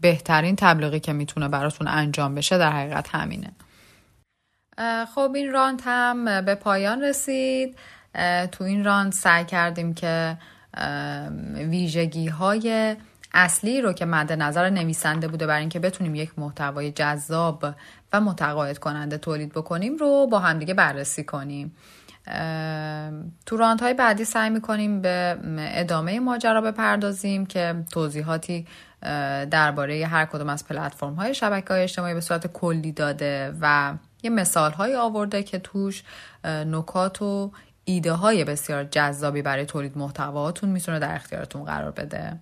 بهترین 0.00 0.56
تبلیغی 0.56 1.00
که 1.00 1.12
می‌تونه 1.12 1.48
براتون 1.48 1.88
انجام 1.88 2.34
بشه 2.34 2.58
در 2.58 2.72
حقیقت 2.72 3.08
همینه. 3.08 3.52
خب 5.14 5.32
این 5.34 5.52
رانت 5.52 5.82
هم 5.84 6.40
به 6.40 6.54
پایان 6.54 7.02
رسید. 7.02 7.76
تو 8.52 8.64
این 8.64 8.84
رانت 8.84 9.14
سعی 9.14 9.44
کردیم 9.44 9.94
که 9.94 10.38
ویژگی 11.54 12.28
های 12.28 12.96
اصلی 13.34 13.80
رو 13.80 13.92
که 13.92 14.04
مد 14.04 14.32
نظر 14.32 14.70
نویسنده 14.70 15.28
بوده 15.28 15.46
برای 15.46 15.60
اینکه 15.60 15.78
بتونیم 15.78 16.14
یک 16.14 16.38
محتوای 16.38 16.92
جذاب 16.92 17.64
و 18.12 18.20
متقاعد 18.20 18.78
کننده 18.78 19.18
تولید 19.18 19.52
بکنیم 19.52 19.96
رو 19.96 20.26
با 20.30 20.38
همدیگه 20.38 20.74
بررسی 20.74 21.24
کنیم. 21.24 21.76
تو 23.46 23.56
رانت 23.56 23.82
های 23.82 23.94
بعدی 23.94 24.24
سعی 24.24 24.50
می‌کنیم 24.50 25.00
به 25.00 25.38
ادامه 25.58 26.20
ماجرا 26.20 26.60
بپردازیم 26.60 27.46
که 27.46 27.84
توضیحاتی 27.92 28.66
درباره 29.50 30.06
هر 30.06 30.24
کدوم 30.24 30.48
از 30.48 30.66
پلتفرم 30.66 31.14
های 31.14 31.34
شبکه 31.34 31.68
های 31.68 31.82
اجتماعی 31.82 32.14
به 32.14 32.20
صورت 32.20 32.46
کلی 32.46 32.92
داده 32.92 33.54
و 33.60 33.94
یه 34.22 34.30
مثال 34.30 34.72
های 34.72 34.94
آورده 34.94 35.42
که 35.42 35.58
توش 35.58 36.02
نکات 36.44 37.22
و 37.22 37.52
ایده 37.84 38.12
های 38.12 38.44
بسیار 38.44 38.84
جذابی 38.84 39.42
برای 39.42 39.66
تولید 39.66 39.98
محتواتون 39.98 40.68
می‌تونه 40.68 40.98
در 40.98 41.14
اختیارتون 41.14 41.64
قرار 41.64 41.90
بده. 41.90 42.38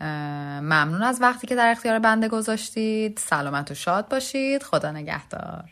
ممنون 0.00 1.02
از 1.02 1.18
وقتی 1.22 1.46
که 1.46 1.54
در 1.54 1.70
اختیار 1.70 1.98
بنده 1.98 2.28
گذاشتید. 2.28 3.18
سلامت 3.18 3.70
و 3.70 3.74
شاد 3.74 4.08
باشید. 4.08 4.62
خدا 4.62 4.90
نگهدار. 4.90 5.64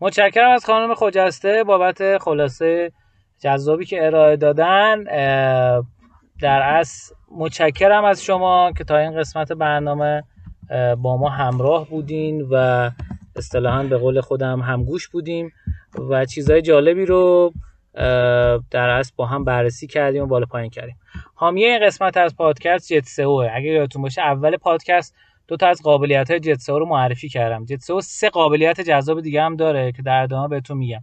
متشکرم 0.00 0.50
از 0.50 0.64
خانم 0.64 0.94
خجسته. 0.94 1.64
بابت 1.64 2.18
خلاصه 2.18 2.92
جذابی 3.38 3.84
که 3.84 4.06
ارائه 4.06 4.36
دادن 4.36 5.04
در 6.40 6.62
اصل 6.62 7.14
متشکرم 7.30 8.04
از 8.04 8.24
شما 8.24 8.72
که 8.72 8.84
تا 8.84 8.96
این 8.96 9.20
قسمت 9.20 9.52
برنامه 9.52 10.22
با 10.98 11.16
ما 11.16 11.28
همراه 11.28 11.88
بودین 11.88 12.48
و 12.50 12.90
اصطلاحا 13.36 13.82
به 13.82 13.96
قول 13.96 14.20
خودم 14.20 14.60
همگوش 14.60 15.08
بودیم 15.08 15.52
و 16.10 16.24
چیزهای 16.24 16.62
جالبی 16.62 17.06
رو 17.06 17.52
در 18.70 18.88
اصل 18.88 19.12
با 19.16 19.26
هم 19.26 19.44
بررسی 19.44 19.86
کردیم 19.86 20.22
و 20.22 20.26
بالا 20.26 20.46
پایین 20.46 20.70
کردیم. 20.70 20.96
حامی 21.34 21.64
این 21.64 21.86
قسمت 21.86 22.16
از 22.16 22.36
پادکست 22.36 22.92
جت 22.92 23.04
سئو 23.04 23.48
اگه 23.54 23.68
یادتون 23.68 24.02
باشه 24.02 24.22
اول 24.22 24.56
پادکست 24.56 25.14
دو 25.48 25.56
تا 25.56 25.68
از 25.68 25.82
قابلیت 25.82 26.30
های 26.30 26.40
جت 26.40 26.68
رو 26.68 26.86
معرفی 26.86 27.28
کردم. 27.28 27.64
جت 27.64 28.00
سه 28.00 28.30
قابلیت 28.30 28.80
جذاب 28.80 29.20
دیگه 29.20 29.42
هم 29.42 29.56
داره 29.56 29.92
که 29.92 30.02
در 30.02 30.22
ادامه 30.22 30.48
بهتون 30.48 30.78
میگم. 30.78 31.00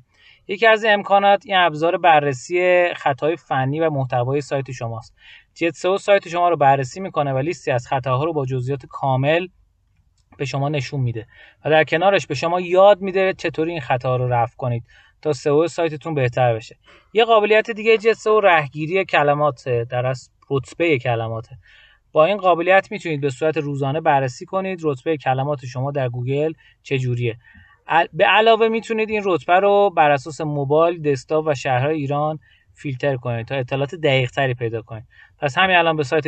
یکی 0.48 0.68
از 0.68 0.86
امکانات 0.88 1.44
این 1.46 1.58
ابزار 1.58 1.98
بررسی 1.98 2.88
خطای 2.94 3.36
فنی 3.36 3.80
و 3.80 3.89
محتوای 3.89 4.41
سایت 4.41 4.72
شماست. 4.72 5.16
جت 5.54 5.98
سایت 5.98 6.28
شما 6.28 6.50
رو 6.50 6.58
بررسی 6.58 7.00
می‌کنه 7.00 7.34
و 7.34 7.38
لیستی 7.38 7.72
از 7.72 7.88
خطاها 7.88 8.24
رو 8.24 8.34
با 8.34 8.46
جزئیات 8.46 8.86
کامل 8.86 9.48
به 10.38 10.46
شما 10.46 10.70
نشون 10.70 11.00
میده 11.00 11.28
و 11.66 11.70
در 11.70 11.84
کنارش 11.84 12.28
به 12.28 12.36
شما 12.36 12.62
یاد 12.62 13.02
میده 13.02 13.34
چطوری 13.34 13.72
این 13.72 13.82
خطا 13.82 14.16
رو 14.16 14.28
رفع 14.28 14.56
کنید. 14.58 14.84
تا 15.24 15.34
سئو 15.34 15.67
سایتتون 15.67 16.13
بهتر 16.13 16.55
بشه. 16.55 16.78
یه 17.13 17.26
قابلیت 17.26 17.71
دیگه 17.71 17.97
جت 17.97 18.13
سئو 18.13 18.39
رهگیری 18.39 19.05
کلمات 19.05 19.69
در 19.69 20.05
از 20.05 20.30
رتبه 20.51 20.97
کلماته. 20.97 21.57
با 22.11 22.26
این 22.26 22.38
قابلیت 22.38 22.91
می‌تونید 22.91 23.21
به 23.21 23.30
صورت 23.30 23.57
روزانه 23.57 24.01
بررسی 24.01 24.45
کنید 24.45 24.80
رتبه 24.84 25.17
کلمات 25.17 25.65
شما 25.65 25.91
در 25.91 26.09
گوگل 26.09 26.53
چجوریه. 26.84 27.38
به 28.13 28.26
علاوه 28.26 28.67
می‌تونید 28.67 29.09
این 29.09 29.21
رتبه 29.26 29.59
رو 29.59 29.89
بر 29.89 30.11
اساس 30.11 30.41
موبایل، 30.41 31.01
دسکتاپ 31.01 31.47
و 31.47 31.53
شهرهای 31.53 31.95
ایران 31.95 32.39
فیلتر 32.74 33.15
کنید 33.15 33.47
تا 33.47 33.55
اطلاعات 33.55 33.95
دقیق 33.95 34.32
تری 34.32 34.53
پیدا 34.53 34.82
کنید. 34.82 35.03
پس 35.39 35.57
همین 35.57 35.76
الان 35.76 35.95
به 35.95 36.03
سایت 36.03 36.28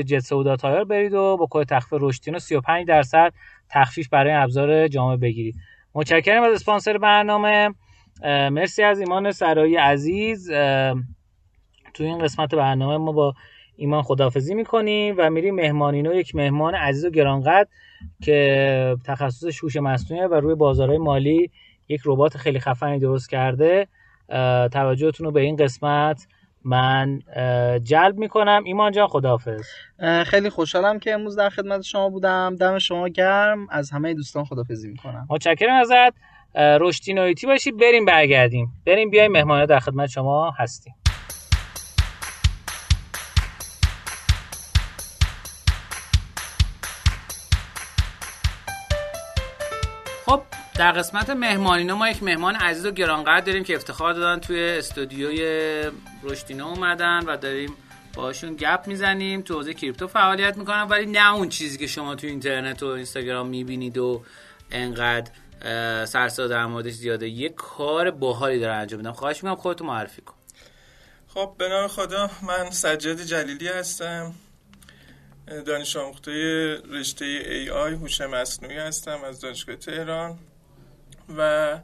تایر 0.55 0.83
برید 0.83 1.13
و 1.13 1.37
با 1.37 1.47
کد 1.49 1.67
تخفیف 1.67 1.99
رشتینو 2.01 2.39
35 2.39 2.87
درصد 2.87 3.33
تخفیف 3.69 4.09
برای 4.09 4.33
ابزار 4.33 4.87
جامعه 4.87 5.17
بگیرید. 5.17 5.55
متشکرم 5.93 6.43
از 6.43 6.53
اسپانسر 6.53 6.97
برنامه. 6.97 7.69
مرسی 8.23 8.83
از 8.83 8.99
ایمان 8.99 9.31
سرایی 9.31 9.75
عزیز. 9.75 10.51
تو 11.93 12.03
این 12.03 12.19
قسمت 12.19 12.55
برنامه 12.55 12.97
ما 12.97 13.11
با 13.11 13.33
ایمان 13.75 14.01
خدافزی 14.01 14.53
می‌کنیم 14.53 15.15
و 15.17 15.29
میریم 15.29 15.55
مهمانینو 15.55 16.13
یک 16.13 16.35
مهمان 16.35 16.75
عزیز 16.75 17.05
و 17.05 17.09
گرانقدر 17.09 17.69
که 18.21 18.97
تخصص 19.05 19.63
هوش 19.63 19.75
مصنوعی 19.75 20.23
و 20.23 20.33
روی 20.33 20.55
بازارهای 20.55 20.97
مالی 20.97 21.51
یک 21.87 22.01
ربات 22.05 22.37
خیلی 22.37 22.59
خفنی 22.59 22.99
درست 22.99 23.29
کرده. 23.29 23.87
توجهتون 24.71 25.25
رو 25.25 25.31
به 25.31 25.41
این 25.41 25.55
قسمت 25.55 26.27
من 26.63 27.19
جلب 27.83 28.17
می‌کنم. 28.17 28.63
ایمان 28.65 28.91
جان 28.91 29.07
خداحافظ. 29.07 29.63
خیلی 30.25 30.49
خوشحالم 30.49 30.99
که 30.99 31.13
امروز 31.13 31.35
در 31.35 31.49
خدمت 31.49 31.81
شما 31.81 32.09
بودم. 32.09 32.55
دم 32.55 32.79
شما 32.79 33.07
گرم. 33.07 33.67
از 33.69 33.91
همه 33.91 34.13
دوستان 34.13 34.43
خدافزی 34.43 34.87
می‌کنم. 34.87 35.27
متشکرم 35.29 35.73
ازت. 35.73 36.34
رشدی 36.55 37.13
نویتی 37.13 37.47
باشی 37.47 37.71
بریم 37.71 38.05
برگردیم. 38.05 38.73
بریم 38.85 39.09
بیایم 39.09 39.31
مهمانه 39.31 39.65
در 39.65 39.79
خدمت 39.79 40.09
شما 40.09 40.51
هستیم. 40.51 40.95
خب 50.25 50.41
در 50.75 50.91
قسمت 50.91 51.29
مهمانینا 51.29 51.95
ما 51.95 52.09
یک 52.09 52.23
مهمان 52.23 52.55
عزیز 52.55 52.85
و 52.85 52.91
گرانقدر 52.91 53.45
داریم 53.45 53.63
که 53.63 53.75
افتخار 53.75 54.13
دادن 54.13 54.39
توی 54.41 54.69
استودیوی 54.69 55.41
رشدینو 56.23 56.67
اومدن 56.67 57.19
و 57.27 57.37
داریم 57.37 57.73
باشون 58.13 58.55
گپ 58.55 58.83
می‌زنیم 58.87 59.41
تو 59.41 59.53
حوزه 59.53 59.73
کریپتو 59.73 60.07
فعالیت 60.07 60.57
می‌کنن 60.57 60.81
ولی 60.81 61.05
نه 61.05 61.33
اون 61.33 61.49
چیزی 61.49 61.77
که 61.77 61.87
شما 61.87 62.15
تو 62.15 62.27
اینترنت 62.27 62.83
و 62.83 62.85
اینستاگرام 62.85 63.47
می‌بینید 63.47 63.97
و 63.97 64.23
انقدر 64.71 65.31
سرسا 66.05 66.47
در 66.47 66.65
موردش 66.65 66.93
زیاده. 66.93 67.29
یه 67.29 67.49
کار 67.49 68.11
باحالی 68.11 68.59
داره 68.59 68.73
انجام 68.73 68.99
میدن. 68.99 69.11
خواهش 69.11 69.43
می‌کنم 69.43 69.55
خودتو 69.55 69.85
معرفی 69.85 70.21
کن. 70.21 70.35
خب 71.27 71.55
به 71.57 71.69
نام 71.69 71.87
خدا 71.87 72.29
من 72.41 72.71
سجاد 72.71 73.21
جلیلی 73.21 73.67
هستم. 73.67 74.33
دانش 75.65 75.95
آموخته 75.95 76.31
رشته 76.75 77.25
AI 77.25 77.93
هوش 77.93 78.21
مصنوعی 78.21 78.77
هستم 78.77 79.23
از 79.23 79.39
دانشگاه 79.39 79.75
تهران. 79.75 80.39
و 81.37 81.79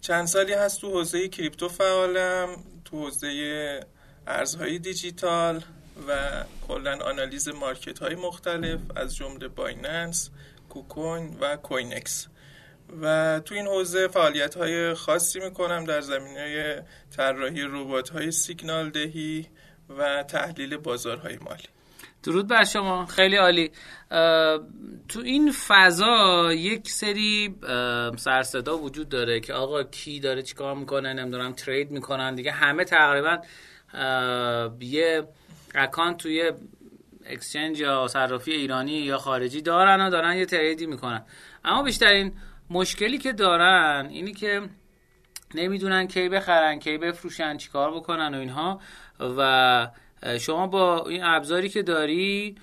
چند 0.00 0.26
سالی 0.26 0.52
هست 0.52 0.80
تو 0.80 0.90
حوزه 0.90 1.28
کریپتو 1.28 1.68
فعالم 1.68 2.48
تو 2.84 2.96
حوزه 2.96 3.80
ارزهای 4.26 4.78
دیجیتال 4.78 5.64
و 6.08 6.44
کلا 6.68 6.98
آنالیز 7.04 7.48
market 7.48 7.98
های 7.98 8.14
مختلف 8.14 8.80
از 8.96 9.16
جمله 9.16 9.48
بایننس، 9.48 10.30
کوکوین 10.68 11.36
و 11.40 11.56
کوینکس. 11.56 12.26
و 13.02 13.40
تو 13.44 13.54
این 13.54 13.66
حوزه 13.66 14.08
فعالیت 14.08 14.54
های 14.54 14.94
خاصی 14.94 15.40
می‌کنم 15.40 15.84
در 15.84 16.00
زمینه 16.00 16.84
طراحی 17.16 17.62
ربات 17.62 18.08
های 18.08 18.30
سیگنال 18.30 18.90
دهی 18.90 19.46
و 19.98 20.22
تحلیل 20.22 20.76
بازارهای 20.76 21.36
مالی. 21.36 21.62
درود 22.22 22.48
بر 22.48 22.64
شما. 22.64 23.06
خیلی 23.06 23.36
عالی. 23.36 23.70
تو 25.08 25.20
این 25.24 25.52
فضا 25.68 26.52
یک 26.52 26.90
سری 26.90 27.54
سرصدا 28.16 28.78
وجود 28.78 29.08
داره 29.08 29.40
که 29.40 29.52
آقا 29.52 29.82
کی 29.82 30.20
داره 30.20 30.42
چیکار 30.42 30.74
می‌کنه 30.74 31.12
نمی‌دونم 31.12 31.52
ترید 31.52 31.90
می‌کنن 31.90 32.34
دیگه. 32.34 32.52
همه 32.52 32.84
تقریبا 32.84 33.38
یه 34.80 35.28
اکانت 35.74 36.16
توی 36.16 36.52
اکسچنج 37.26 37.80
یا 37.80 38.08
صرافی 38.08 38.52
ایرانی 38.52 38.92
یا 38.92 39.18
خارجی 39.18 39.62
دارن 39.62 40.06
و 40.06 40.10
دارن 40.10 40.36
یه 40.36 40.46
تریدی 40.46 40.86
می‌کنن. 40.86 41.24
اما 41.64 41.82
بیشترین 41.82 42.32
مشکلی 42.70 43.18
که 43.18 43.32
دارن 43.32 44.06
اینی 44.10 44.32
که 44.32 44.68
نمی‌دونن 45.54 46.06
کی 46.06 46.28
بخرن 46.28 46.78
کی 46.78 46.98
بفروشن 46.98 47.56
چیکار 47.56 47.94
بکنن 47.94 48.34
و 48.34 48.38
اینها. 48.38 48.80
و 49.20 49.90
شما 50.40 50.66
با 50.66 51.06
این 51.08 51.24
ابزاری 51.24 51.68
که 51.68 51.82
داری 51.82 52.56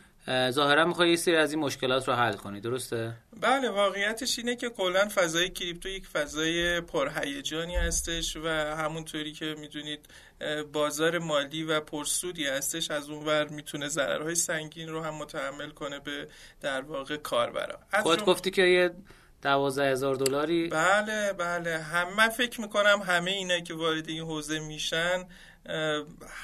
ظاهرا 0.50 0.86
می‌خوای 0.86 1.10
یه 1.10 1.16
سری 1.16 1.36
از 1.36 1.54
این 1.54 1.62
مشکلات 1.62 2.08
رو 2.08 2.14
حل 2.14 2.34
کنی. 2.34 2.60
درسته؟ 2.60 3.14
بله 3.42 3.70
واقعیتش 3.70 4.40
اینه 4.40 4.56
که 4.56 4.70
کلا 4.70 5.10
فضای 5.16 5.50
کریپتو 5.50 5.90
یک 5.90 6.08
فضای 6.08 6.82
پرهیجانی 6.82 7.76
هستش 7.76 8.38
و 8.38 8.48
همونطوری 8.50 9.32
که 9.32 9.56
می‌دونید 9.60 10.06
بازار 10.74 11.20
مالی 11.20 11.64
و 11.64 11.80
پرسودی 11.80 12.46
هستش. 12.46 12.92
از 12.92 13.10
اون 13.10 13.26
ور 13.26 13.48
می‌تونه 13.48 13.88
ضررهای 13.88 14.36
سنگین 14.36 14.90
رو 14.90 15.02
هم 15.02 15.14
متحمل 15.14 15.70
کنه 15.70 16.00
به 16.00 16.28
در 16.62 16.82
واقع 16.82 17.18
کاربرا. 17.18 17.80
خود 18.04 18.26
گفتی 18.26 18.52
که 18.52 18.62
یه 18.62 18.92
دوازده 19.46 19.92
هزار 19.92 20.16
دلاری؟ 20.16 20.68
بله 20.68 21.34
بله. 21.34 21.78
هم 21.78 22.14
من 22.18 22.30
فکر 22.30 22.62
می‌کنم 22.62 23.02
همه 23.08 23.32
اینا 23.32 23.60
که 23.60 23.74
وارد 23.74 24.10
این 24.10 24.24
حوزه 24.24 24.60
میشن 24.60 25.26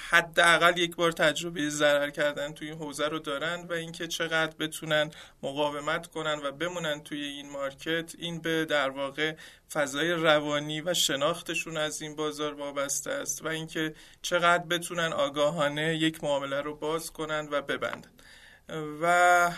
حداقل 0.09 0.77
یک 0.77 0.95
بار 0.95 1.11
تجربه 1.11 1.69
ضرر 1.69 2.09
کردن 2.09 2.53
توی 2.53 2.67
این 2.67 2.77
حوزه 2.77 3.07
رو 3.07 3.19
دارن 3.19 3.65
و 3.69 3.73
اینکه 3.73 4.07
چقدر 4.07 4.53
بتونن 4.59 5.11
مقاومت 5.43 6.07
کنن 6.07 6.39
و 6.43 6.51
بمونن 6.51 7.03
توی 7.03 7.23
این 7.23 7.49
مارکت 7.49 8.15
این 8.17 8.41
به 8.41 8.65
در 8.65 8.89
واقع 8.89 9.35
فضای 9.73 10.11
روانی 10.11 10.81
و 10.81 10.93
شناختشون 10.93 11.77
از 11.77 12.01
این 12.01 12.15
بازار 12.15 12.53
وابسته 12.53 13.11
است 13.11 13.45
و 13.45 13.47
اینکه 13.47 13.93
چقدر 14.21 14.63
بتونن 14.63 15.13
آگاهانه 15.13 15.95
یک 15.95 16.23
معامله 16.23 16.61
رو 16.61 16.75
باز 16.75 17.11
کنن 17.11 17.47
و 17.51 17.61
ببندن. 17.61 18.10
و 19.01 19.51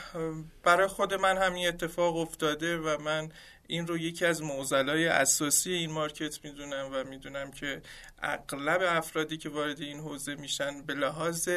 برای 0.63 0.87
خود 0.87 1.13
من 1.13 1.37
همین 1.37 1.67
اتفاق 1.67 2.17
افتاده 2.17 2.77
و 2.77 3.01
من 3.01 3.29
این 3.67 3.87
رو 3.87 3.97
یکی 3.97 4.25
از 4.25 4.41
معضلای 4.41 5.07
اساسی 5.07 5.73
این 5.73 5.91
مارکت 5.91 6.45
می‌دونم 6.45 6.89
و 6.93 7.03
می‌دونم 7.03 7.51
که 7.51 7.81
اغلب 8.23 8.81
افرادی 8.81 9.37
که 9.37 9.49
وارد 9.49 9.81
این 9.81 9.99
حوزه 9.99 10.35
میشن 10.35 10.81
به 10.81 10.93
لحاظ 10.93 11.49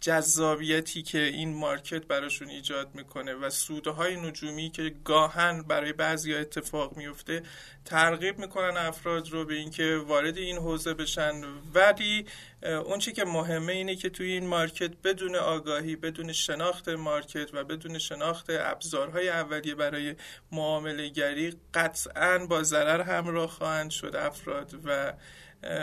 جذابیتی 0.00 1.02
که 1.02 1.18
این 1.18 1.54
مارکت 1.54 2.06
براشون 2.06 2.48
ایجاد 2.48 2.94
می‌کنه 2.94 3.34
و 3.34 3.50
سودهای 3.50 4.16
نجومی 4.16 4.70
که 4.70 4.94
گاهن 5.04 5.62
برای 5.62 5.92
بعضی 5.92 6.34
اتفاق 6.34 6.96
میفته 6.96 7.42
ترغیب 7.84 8.38
می‌کنن 8.38 8.76
افراد 8.76 9.28
رو 9.28 9.44
به 9.44 9.54
اینکه 9.54 9.96
وارد 10.06 10.36
این 10.36 10.56
حوزه 10.56 10.94
بشن. 10.94 11.42
ولی 11.74 12.26
اون 12.62 12.98
چی 12.98 13.12
که 13.12 13.24
مهمه 13.24 13.72
اینه 13.72 13.96
که 13.96 14.10
توی 14.10 14.32
این 14.32 14.46
مارکت 14.46 14.90
بدون 15.04 15.36
آگاهی 15.36 15.96
بدون 15.96 16.32
شناخت 16.32 16.88
مارکت 16.88 17.54
و 17.54 17.64
بدون 17.64 17.98
شناخت 17.98 18.46
ابزارهای 18.50 19.28
اولیه 19.28 19.74
برای 19.74 20.14
معامله 20.52 21.08
گری 21.08 21.56
قطعا 21.74 22.46
با 22.46 22.62
ضرر 22.62 23.00
همراه 23.00 23.48
خواهند 23.48 23.90
شد 23.90 24.16
افراد 24.16 24.74
و 24.84 25.12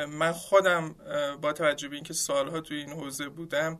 من 0.10 0.32
خودم 0.32 0.96
با 1.42 1.54
توجه 1.54 1.88
به 1.88 1.96
اینکه 1.96 2.14
سالها 2.14 2.62
توی 2.62 2.78
این 2.78 2.90
حوزه 2.90 3.30
بودم 3.30 3.80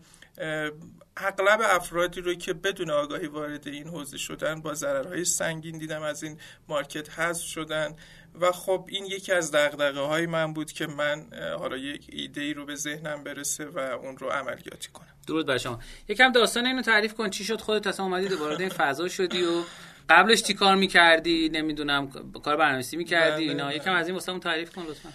اغلب 1.18 1.60
افرادی 1.64 2.22
رو 2.22 2.34
که 2.34 2.54
بدون 2.54 2.90
آگاهی 2.90 3.28
وارد 3.28 3.68
این 3.68 3.88
حوزه 3.88 4.18
شدن 4.18 4.62
با 4.62 4.74
ضررهای 4.74 5.26
سنگین 5.26 5.78
دیدم 5.78 6.02
از 6.02 6.24
این 6.24 6.38
مارکت 6.68 7.20
حذف 7.20 7.44
شدن. 7.44 7.96
و 8.40 8.52
خب 8.52 8.86
این 8.90 9.06
یکی 9.06 9.32
از 9.32 9.52
دقدقه 9.52 10.00
های 10.00 10.26
من 10.26 10.54
بود 10.54 10.72
که 10.72 10.88
من 10.88 11.28
حالا 11.60 11.78
یک 11.78 12.06
ایده 12.10 12.42
ای 12.42 12.54
رو 12.54 12.66
به 12.66 12.76
ذهنم 12.76 13.24
برسه 13.24 13.66
و 13.66 13.80
اون 13.80 14.18
رو 14.18 14.30
عملیاتی 14.30 14.90
کنم. 14.94 15.08
درود 15.28 15.46
بر 15.46 15.58
شما. 15.58 15.80
یکم 16.08 16.32
داستان 16.32 16.66
اینو 16.66 16.82
تعریف 16.82 17.14
کن. 17.14 17.30
چی 17.30 17.44
شد؟ 17.44 17.62
خودت 17.62 17.88
اصلا 17.88 18.06
اومدی 18.06 18.36
وارد 18.36 18.62
این 18.62 18.70
فضا 18.70 19.08
شدی 19.08 19.44
و 19.44 19.64
قبلش 20.10 20.44
چی 20.44 20.54
کار 20.54 20.76
می‌کردی؟ 20.76 21.50
نمی‌دونم 21.50 22.12
کار 22.44 22.58
برنامه‌نویسی 22.58 22.98
می‌کردی؟ 22.98 23.44
بله، 23.44 23.52
اینا. 23.52 23.74
یکم 23.74 23.94
از 23.94 24.08
این 24.08 24.16
واسه 24.16 24.40
تعریف 24.40 24.76
کن 24.76 24.82
لطفا. 24.82 25.10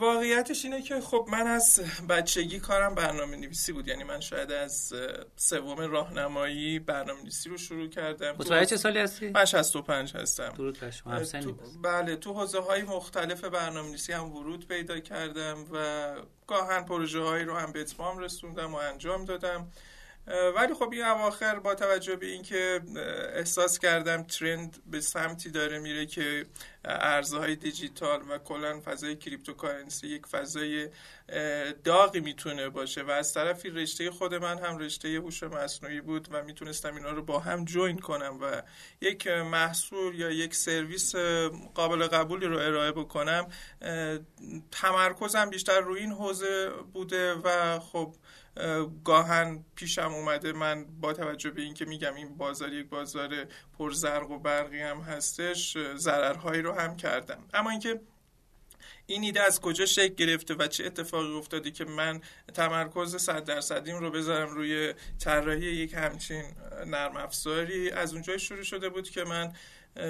واقعیتش 0.00 0.64
اینه 0.64 0.82
که 0.82 1.00
خب 1.00 1.28
من 1.32 1.46
از 1.46 1.80
بچگی 2.08 2.60
کارم 2.60 2.94
برنامه 2.94 3.36
نویسی 3.36 3.72
بود. 3.72 3.88
یعنی 3.88 4.04
من 4.04 4.20
شاید 4.20 4.52
از 4.52 4.94
سوم 5.36 5.80
راهنمایی 5.80 6.78
برنامه 6.78 7.20
نویسی 7.22 7.48
رو 7.48 7.56
شروع 7.56 7.88
کردم. 7.88 8.30
متولد 8.30 8.64
چه 8.64 8.76
سالی 8.76 8.98
هستی؟ 8.98 9.28
من 9.28 9.44
65 9.44 10.16
هستم. 10.16 10.48
درود 10.48 10.78
تو... 11.40 11.54
بله 11.82 12.16
تو 12.16 12.32
حوزه 12.32 12.60
های 12.60 12.82
مختلف 12.82 13.44
برنامه 13.44 13.88
نویسی 13.88 14.12
هم 14.12 14.32
ورود 14.32 14.68
پیدا 14.68 15.00
کردم 15.00 15.64
و 15.72 16.14
گاهاً 16.46 16.84
پروژه 16.84 17.20
هایی 17.20 17.44
رو 17.44 17.56
هم 17.56 17.72
به 17.72 17.80
اتمام 17.80 18.18
رسوندم 18.18 18.74
و 18.74 18.76
انجام 18.76 19.24
دادم. 19.24 19.68
ولی 20.56 20.74
خب 20.74 20.88
این 20.92 21.04
اواخر 21.04 21.58
با 21.58 21.74
توجه 21.74 22.16
به 22.16 22.26
اینکه 22.26 22.80
احساس 23.34 23.78
کردم 23.78 24.22
trend 24.22 24.82
به 24.86 25.00
سمتی 25.00 25.50
داره 25.50 25.78
میره 25.78 26.06
که 26.06 26.46
ارزهای 26.84 27.56
دیجیتال 27.56 28.20
و 28.28 28.38
کلا 28.38 28.80
فضای 28.84 29.16
cryptocurrency 29.16 30.06
یک 30.06 30.26
فضای 30.26 30.88
داغی 31.84 32.20
می‌تونه 32.20 32.68
باشه 32.68 33.02
و 33.02 33.10
از 33.10 33.34
طرفی 33.34 33.70
رشته 33.70 34.10
خود 34.10 34.34
من 34.34 34.58
هم 34.58 34.78
رشته 34.78 35.08
هوش 35.08 35.42
مصنوعی 35.42 36.00
بود 36.00 36.28
و 36.30 36.44
می‌تونستم 36.44 36.94
اینا 36.94 37.10
رو 37.10 37.22
با 37.22 37.38
هم 37.38 37.64
join 37.64 37.98
کنم 37.98 38.38
و 38.40 38.62
یک 39.00 39.26
محصول 39.26 40.14
یا 40.14 40.30
یک 40.30 40.54
سرویس 40.54 41.16
قابل 41.74 42.06
قبولی 42.06 42.46
رو 42.46 42.58
ارائه 42.58 42.92
بکنم 42.92 43.48
تمرکزم 44.70 45.50
بیشتر 45.50 45.80
روی 45.80 46.00
این 46.00 46.12
حوزه 46.12 46.70
بوده 46.92 47.34
و 47.34 47.78
خب 47.78 48.14
گاهن 49.04 49.64
پیشم 49.74 50.14
اومده 50.14 50.52
من 50.52 50.84
با 51.00 51.12
توجه 51.12 51.50
به 51.50 51.62
اینکه 51.62 51.84
میگم 51.84 52.14
این 52.14 52.36
بازار 52.36 52.72
یک 52.72 52.88
بازار 52.88 53.46
پرزرق 53.78 54.30
و 54.30 54.38
برقی 54.38 54.80
هم 54.80 55.00
هستش 55.00 55.78
ضررهایی 55.96 56.62
رو 56.62 56.72
هم 56.72 56.96
کردم. 56.96 57.44
اما 57.54 57.70
اینکه 57.70 58.00
این 59.06 59.22
ایده 59.22 59.42
از 59.42 59.60
کجا 59.60 59.86
شکل 59.86 60.14
گرفته 60.14 60.54
و 60.54 60.66
چه 60.66 60.86
اتفاقی 60.86 61.34
افتاده 61.34 61.70
که 61.70 61.84
من 61.84 62.20
تمرکز 62.54 63.16
صد 63.16 63.44
درصدیم 63.44 63.96
رو 63.96 64.10
بذارم 64.10 64.48
روی 64.48 64.94
طراحی 65.18 65.66
یک 65.66 65.94
همچین 65.94 66.44
نرم 66.86 67.16
افزاری 67.16 67.90
از 67.90 68.12
اونجای 68.12 68.38
شروع 68.38 68.62
شده 68.62 68.88
بود 68.88 69.10
که 69.10 69.24
من 69.24 69.52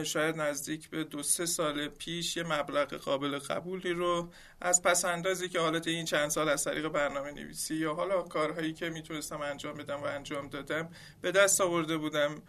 شاید 0.05 0.37
نزدیک 0.37 0.91
به 0.91 1.05
دو 1.05 1.23
سه 1.23 1.47
سال 1.47 1.89
پیش 1.89 2.37
یه 2.37 2.43
مبلغ 2.43 2.95
قابل 2.95 3.39
قبولی 3.39 3.93
رو 3.93 4.31
از 4.61 4.83
پس 4.83 5.05
اندازی 5.05 5.49
که 5.49 5.61
حالت 5.61 5.87
این 5.87 6.05
چند 6.05 6.29
سال 6.29 6.49
از 6.49 6.65
طریق 6.65 6.89
برنامه 6.89 7.31
نویسی 7.31 7.75
یا 7.75 7.95
حالا 7.95 8.23
کارهایی 8.23 8.73
که 8.73 8.91
می‌تونستم 8.91 9.41
انجام 9.41 9.75
بدم 9.75 10.01
و 10.01 10.05
انجام 10.05 10.49
دادم 10.49 10.89
به 11.23 11.33
دست 11.33 11.61
آورده 11.61 11.97
بودم. 11.97 12.43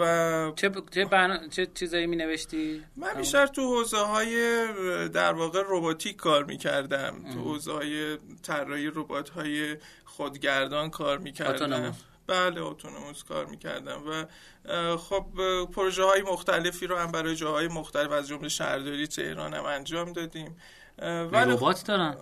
و 0.00 0.52
چه 0.56 0.70
چه, 0.90 1.04
برنا... 1.04 1.48
چه 1.48 1.66
چیزایی 1.74 2.06
می 2.06 2.16
نوشتی؟ 2.16 2.84
من 2.96 3.14
بیشتر 3.14 3.46
تو 3.46 3.62
حوزه 3.62 3.96
های 3.96 4.68
در 5.08 5.32
واقع 5.32 5.62
روباتیک 5.62 6.16
کار 6.16 6.44
می 6.44 6.56
کردم 6.56 7.32
تو 7.32 7.40
حوزه 7.40 7.72
های 7.72 8.18
طراحی 8.42 8.86
ربات 8.86 9.28
های 9.28 9.76
خودگردان 10.04 10.90
کار 10.90 11.18
می 11.18 11.32
کردم 11.32 11.94
بله 12.26 12.62
اتونوموس 12.62 13.22
کار 13.22 13.46
می‌کردم 13.46 14.02
و 14.06 14.26
خب 14.96 15.26
پروژه 15.64 16.04
های 16.04 16.22
مختلفی 16.22 16.86
رو 16.86 16.96
هم 16.96 17.12
برای 17.12 17.36
جاهای 17.36 17.68
مختلف 17.68 18.10
از 18.10 18.28
جمله 18.28 18.48
شهرداری 18.48 19.06
تهران 19.06 19.54
هم 19.54 19.64
انجام 19.64 20.12
دادیم. 20.12 20.56
ولی 21.32 21.52
ربات 21.52 21.86
دارن؟ 21.86 22.16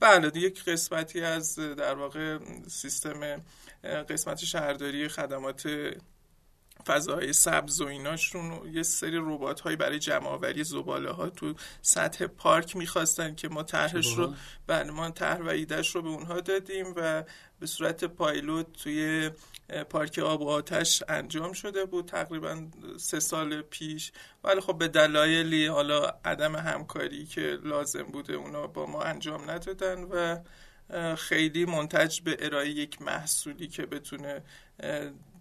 بله 0.00 0.30
یک 0.34 0.64
قسمتی 0.64 1.20
از 1.20 1.58
در 1.58 1.94
واقع 1.94 2.38
سیستم 2.66 3.42
قسمت 3.84 4.44
شهرداری 4.44 5.08
خدمات 5.08 5.68
فضاهای 6.86 7.32
سبز 7.32 7.80
و 7.80 7.86
ایناشون 7.86 8.74
یه 8.74 8.82
سری 8.82 9.16
ربات 9.16 9.60
هایی 9.60 9.76
برای 9.76 9.98
جمع 9.98 10.26
آوری 10.26 10.64
زباله 10.64 11.10
ها 11.10 11.30
تو 11.30 11.54
سطح 11.82 12.26
پارک 12.26 12.76
می‌خواستن 12.76 13.34
که 13.34 13.48
ما 13.48 13.62
طرحش 13.62 14.14
رو 14.14 14.34
بله 14.66 14.90
ما 14.90 15.10
طرح 15.10 15.40
و 15.40 15.48
ایدهش 15.48 15.94
رو 15.94 16.02
به 16.02 16.08
اونها 16.08 16.40
دادیم 16.40 16.86
و 16.96 17.24
به 17.60 17.66
صورت 17.66 18.04
پایلوت 18.04 18.72
توی 18.72 19.30
پارک 19.90 20.18
آب 20.18 20.42
و 20.42 20.48
آتش 20.48 21.02
انجام 21.08 21.52
شده 21.52 21.84
بود. 21.84 22.06
تقریبا 22.06 22.66
سه 22.96 23.20
سال 23.20 23.62
پیش. 23.62 24.12
ولی 24.44 24.60
خب 24.60 24.78
به 24.78 24.88
دلایلی 24.88 25.66
حالا 25.66 26.12
عدم 26.24 26.56
همکاری 26.56 27.26
که 27.26 27.58
لازم 27.62 28.02
بوده 28.02 28.34
اونا 28.34 28.66
با 28.66 28.86
ما 28.86 29.02
انجام 29.02 29.50
ندادن 29.50 30.02
و 30.02 30.38
خیلی 31.16 31.64
منتج 31.64 32.20
به 32.20 32.36
ارائه 32.40 32.68
یک 32.68 33.02
محصولی 33.02 33.68
که 33.68 33.86
بتونه 33.86 34.42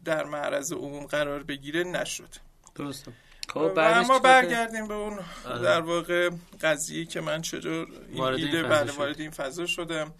در 0.05 0.23
معرض 0.23 0.73
عموم 0.73 1.05
قرار 1.05 1.43
بگیره 1.43 1.83
نشد. 1.83 2.29
درسته. 2.75 3.11
خب 3.49 3.79
اما 3.79 4.19
برگردیم 4.19 4.87
به 4.87 4.93
اون 4.93 5.19
آره. 5.45 5.61
در 5.61 5.81
واقع 5.81 6.29
قضیه 6.61 7.05
که 7.05 7.21
من 7.21 7.41
چطور 7.41 7.87
این 8.09 8.23
ایده 8.23 8.63
بله 8.63 8.91
وارد 8.91 9.19
این 9.19 9.31
فضا 9.31 9.65
شدم. 9.65 10.13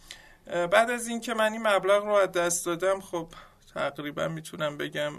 بعد 0.46 0.90
از 0.90 1.08
اینکه 1.08 1.34
من 1.34 1.52
این 1.54 1.68
مبلغ 1.68 2.04
رو 2.04 2.12
از 2.12 2.32
دست 2.32 2.66
دادم 2.66 3.02
خب 3.02 3.28
تقریبا 3.74 4.28
می‌تونم 4.28 4.78
بگم 4.78 5.14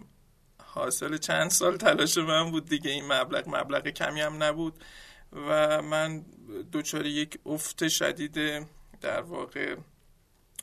حاصل 0.64 1.16
چند 1.16 1.50
سال 1.50 1.76
تلاش 1.76 2.18
من 2.18 2.50
بود 2.50 2.68
دیگه 2.68 2.90
این 2.90 3.12
مبلغ. 3.12 3.48
مبلغ 3.48 3.88
کمی 3.88 4.20
هم 4.20 4.42
نبود 4.42 4.84
و 5.32 5.82
من 5.82 6.24
دچار 6.72 7.06
یک 7.06 7.38
افت 7.46 7.88
شدید 7.88 8.66
در 9.00 9.20
واقع 9.20 9.76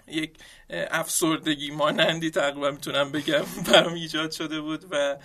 یک 0.08 0.38
افسردگی 0.70 1.72
مانندی 1.72 2.30
تقریبا 2.30 2.72
می‌تونم 2.72 3.12
بگم 3.12 3.46
برام 3.72 3.94
ایجاد 3.94 4.32
شده 4.32 4.62
بود 4.62 4.86
و 4.92 5.18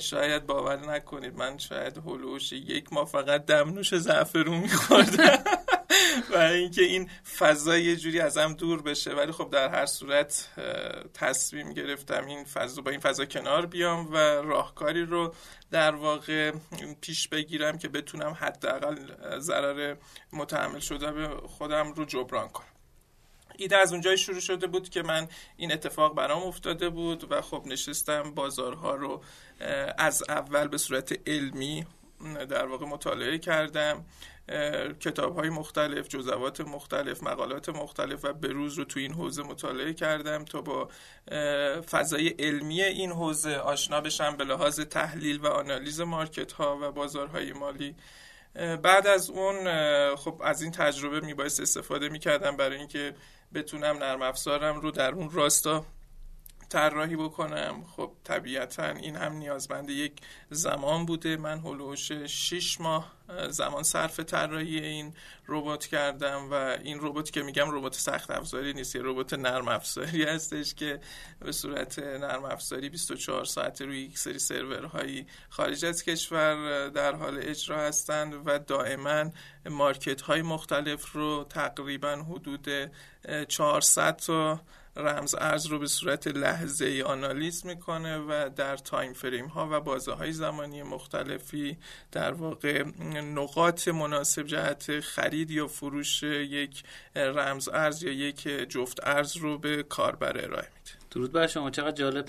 شاید 0.00 0.46
باور 0.46 0.94
نکنید 0.94 1.36
من 1.36 1.58
شاید 1.58 1.98
هلوش 1.98 2.52
یک 2.52 2.92
ماه 2.92 3.06
فقط 3.06 3.46
دمنوش 3.46 3.94
زعفرون 3.94 4.58
میخوردم. 4.58 5.44
و 6.34 6.36
اینکه 6.36 6.82
این 6.82 7.10
فضا 7.38 7.78
یه 7.78 7.96
جوری 7.96 8.20
ازم 8.20 8.52
دور 8.52 8.82
بشه. 8.82 9.12
ولی 9.12 9.32
خب 9.32 9.50
در 9.50 9.68
هر 9.68 9.86
صورت 9.86 10.48
تصمیم 11.14 11.72
گرفتم 11.72 12.26
این 12.26 12.44
فضا 12.44 12.82
با 12.82 12.90
این 12.90 13.00
فضا 13.00 13.24
کنار 13.24 13.66
بیام 13.66 14.12
و 14.12 14.16
راهکاری 14.16 15.04
رو 15.04 15.34
در 15.70 15.94
واقع 15.94 16.52
پیش 17.00 17.28
بگیرم 17.28 17.78
که 17.78 17.88
بتونم 17.88 18.36
حداقل 18.40 18.96
ضرر 19.38 19.96
متحمل 20.32 20.80
شده 20.80 21.12
به 21.12 21.28
خودم 21.28 21.92
رو 21.92 22.04
جبران 22.04 22.48
کنم. 22.48 22.71
ایده 23.58 23.76
از 23.76 23.92
اونجای 23.92 24.18
شروع 24.18 24.40
شده 24.40 24.66
بود 24.66 24.88
که 24.88 25.02
من 25.02 25.28
این 25.56 25.72
اتفاق 25.72 26.14
برام 26.14 26.42
افتاده 26.42 26.88
بود 26.88 27.32
و 27.32 27.40
خب 27.40 27.62
نشستم 27.66 28.34
بازارها 28.34 28.94
رو 28.94 29.22
از 29.98 30.22
اول 30.28 30.68
به 30.68 30.78
صورت 30.78 31.28
علمی 31.28 31.86
در 32.48 32.66
واقع 32.66 32.86
مطالعه 32.86 33.38
کردم 33.38 34.04
کتاب 35.00 35.36
های 35.36 35.50
مختلف 35.50 36.08
جزوات 36.08 36.60
مختلف 36.60 37.22
مقالات 37.22 37.68
مختلف 37.68 38.24
و 38.24 38.32
بروز 38.32 38.78
رو 38.78 38.84
تو 38.84 39.00
این 39.00 39.12
حوزه 39.12 39.42
مطالعه 39.42 39.94
کردم 39.94 40.44
تا 40.44 40.60
با 40.60 40.88
فضای 41.90 42.28
علمی 42.28 42.82
این 42.82 43.12
حوزه 43.12 43.56
آشنا 43.56 44.00
بشم 44.00 44.36
به 44.36 44.44
لحاظ 44.44 44.80
تحلیل 44.80 45.40
و 45.40 45.46
آنالیز 45.46 46.00
مارکت 46.00 46.52
ها 46.52 46.78
و 46.82 46.92
بازارهای 46.92 47.52
مالی. 47.52 47.94
بعد 48.82 49.06
از 49.06 49.30
اون 49.30 49.66
خب 50.16 50.40
از 50.44 50.62
این 50.62 50.72
تجربه 50.72 51.20
میبایست 51.20 51.60
استفاده 51.60 52.08
می‌کردم 52.08 52.56
برای 52.56 52.78
اینکه 52.78 53.14
بتونم 53.54 53.96
نرم 53.96 54.22
افزارم 54.22 54.80
رو 54.80 54.90
در 54.90 55.12
اون 55.12 55.30
راستا 55.30 55.84
طراحی 56.72 57.16
بکنم. 57.16 57.84
خب 57.96 58.12
طبیعتا 58.24 58.86
این 58.86 59.16
هم 59.16 59.32
نیازمند 59.32 59.90
یک 59.90 60.12
زمان 60.50 61.06
بوده. 61.06 61.36
من 61.36 61.58
هلوش 61.58 62.12
6 62.12 62.80
ماه 62.80 63.12
زمان 63.48 63.82
صرف 63.82 64.20
طراحی 64.20 64.78
این 64.78 65.14
ربات 65.48 65.86
کردم 65.86 66.50
و 66.50 66.54
این 66.54 66.98
رباتی 67.00 67.32
که 67.32 67.42
میگم 67.42 67.70
ربات 67.70 67.94
سخت 67.94 68.30
افزاری 68.30 68.72
نیست 68.72 68.96
ربات 68.96 69.34
نرم 69.34 69.68
افزاری 69.68 70.24
هستش 70.34 70.74
که 70.74 71.00
به 71.40 71.52
صورت 71.52 71.98
نرم 71.98 72.44
افزاری 72.44 72.88
24 72.88 73.44
ساعت 73.44 73.82
روی 73.82 74.00
یک 74.00 74.18
سری 74.18 74.38
سرورهایی 74.38 75.26
خارج 75.48 75.84
از 75.84 76.02
کشور 76.02 76.88
در 76.88 77.14
حال 77.14 77.38
اجرا 77.42 77.80
هستند 77.80 78.34
و 78.44 78.58
دائما 78.58 79.30
market 79.66 80.20
های 80.20 80.42
مختلف 80.42 81.12
رو 81.12 81.46
تقریبا 81.50 82.14
حدود 82.14 82.68
400 83.48 84.16
تا 84.16 84.60
رمز 84.96 85.34
ارز 85.34 85.66
رو 85.66 85.78
به 85.78 85.86
صورت 85.86 86.26
لحظه 86.26 86.84
ای 86.84 87.02
آنالیز 87.02 87.66
می‌کنه 87.66 88.18
و 88.18 88.50
در 88.56 88.76
time 88.76 89.12
frame 89.12 89.46
ها 89.46 89.68
و 89.70 89.80
بازه 89.80 90.12
های 90.12 90.32
زمانی 90.32 90.82
مختلفی 90.82 91.76
در 92.12 92.32
واقع 92.32 92.82
نقاط 93.34 93.88
مناسب 93.88 94.42
جهت 94.42 95.00
خرید 95.00 95.50
یا 95.50 95.66
فروش 95.66 96.22
یک 96.22 96.82
رمز 97.16 97.68
ارز 97.68 98.02
یا 98.02 98.12
یک 98.12 98.42
جفت 98.48 99.06
ارز 99.06 99.36
رو 99.36 99.58
به 99.58 99.82
کاربر 99.82 100.44
ارائه 100.44 100.68
میده. 100.74 101.01
درود 101.14 101.32
بر 101.32 101.46
شما 101.46 101.70
چقدر 101.70 101.90
جالب. 101.90 102.24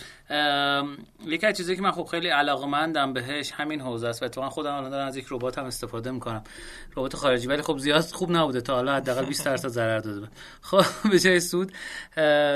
یکی 1.26 1.48
از 1.48 1.58
چیزایی 1.58 1.76
که 1.76 1.82
من 1.82 1.92
خب 1.92 2.08
خیلی 2.12 2.28
علاقه 2.28 2.68
مندم 2.68 3.14
بهش 3.14 3.52
همین 3.52 3.82
حوزه 3.82 4.08
است 4.08 4.22
و 4.22 4.26
اتفاقا 4.26 4.50
خودم 4.50 4.74
الان 4.74 4.90
دارم 4.90 5.08
از 5.08 5.18
یک 5.18 5.26
ربات 5.32 5.58
هم 5.58 5.66
استفاده 5.66 6.12
می‌کنم. 6.12 6.44
ربات 6.92 7.16
خارجی 7.16 7.48
ولی 7.48 7.62
خب 7.62 7.78
زیاد 7.78 8.02
خوب 8.02 8.32
نبوده 8.32 8.62
تا 8.62 8.76
حالا 8.76 8.96
حداقل 8.96 9.26
20 9.26 9.46
درصد 9.46 9.68
ضرر 9.68 10.00
داده 10.00 10.28
خب 10.62 11.10
به 11.12 11.20
جای 11.20 11.40
سود 11.40 11.72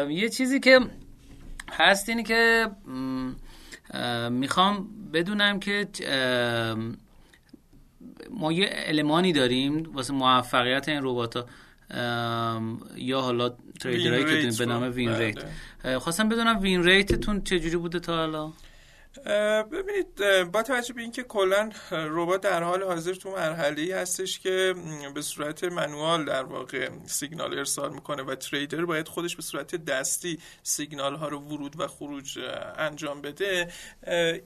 یه 0.09 0.29
چیزی 0.29 0.59
که 0.59 0.79
هست 1.71 2.09
اینه 2.09 2.23
که 2.23 2.67
می‌خوام 4.29 4.89
بدونم 5.13 5.59
که 5.59 5.87
ما 8.29 8.51
یه 8.51 8.69
المانی 8.71 9.33
داریم 9.33 9.89
واسه 9.93 10.13
موفقیت 10.13 10.89
این 10.89 10.99
ربات 11.03 11.45
یا 11.89 13.21
حالا 13.21 13.49
تریدرهایی 13.79 14.51
که 14.51 14.57
به 14.57 14.65
نام 14.65 14.83
وین 14.93 15.09
ریت 15.15 15.45
بله. 15.83 15.99
خواستم 15.99 16.29
بدونم 16.29 16.59
وین 16.59 16.83
ریتتون 16.83 17.41
چجوری 17.41 17.77
بوده 17.77 17.99
تا 17.99 18.15
حالا 18.15 18.53
ببینید 19.71 20.43
با 20.51 20.63
توجه 20.63 20.93
به 20.93 21.01
اینکه 21.01 21.23
کلا 21.23 21.69
ربات 21.91 22.41
در 22.41 22.63
حال 22.63 22.83
حاضر 22.83 23.13
تو 23.13 23.31
مرحله 23.31 23.81
ای 23.81 23.91
هستش 23.91 24.39
که 24.39 24.75
به 25.15 25.21
صورت 25.21 25.63
منوال 25.63 26.25
در 26.25 26.43
واقع 26.43 26.89
سیگنال 27.05 27.57
ارسال 27.57 27.93
می‌کنه 27.93 28.23
و 28.23 28.35
تریدر 28.35 28.85
باید 28.85 29.07
خودش 29.07 29.35
به 29.35 29.41
صورت 29.41 29.75
دستی 29.75 30.39
سیگنال 30.63 31.15
ها 31.15 31.27
رو 31.27 31.39
ورود 31.39 31.79
و 31.79 31.87
خروج 31.87 32.39
انجام 32.77 33.21
بده. 33.21 33.71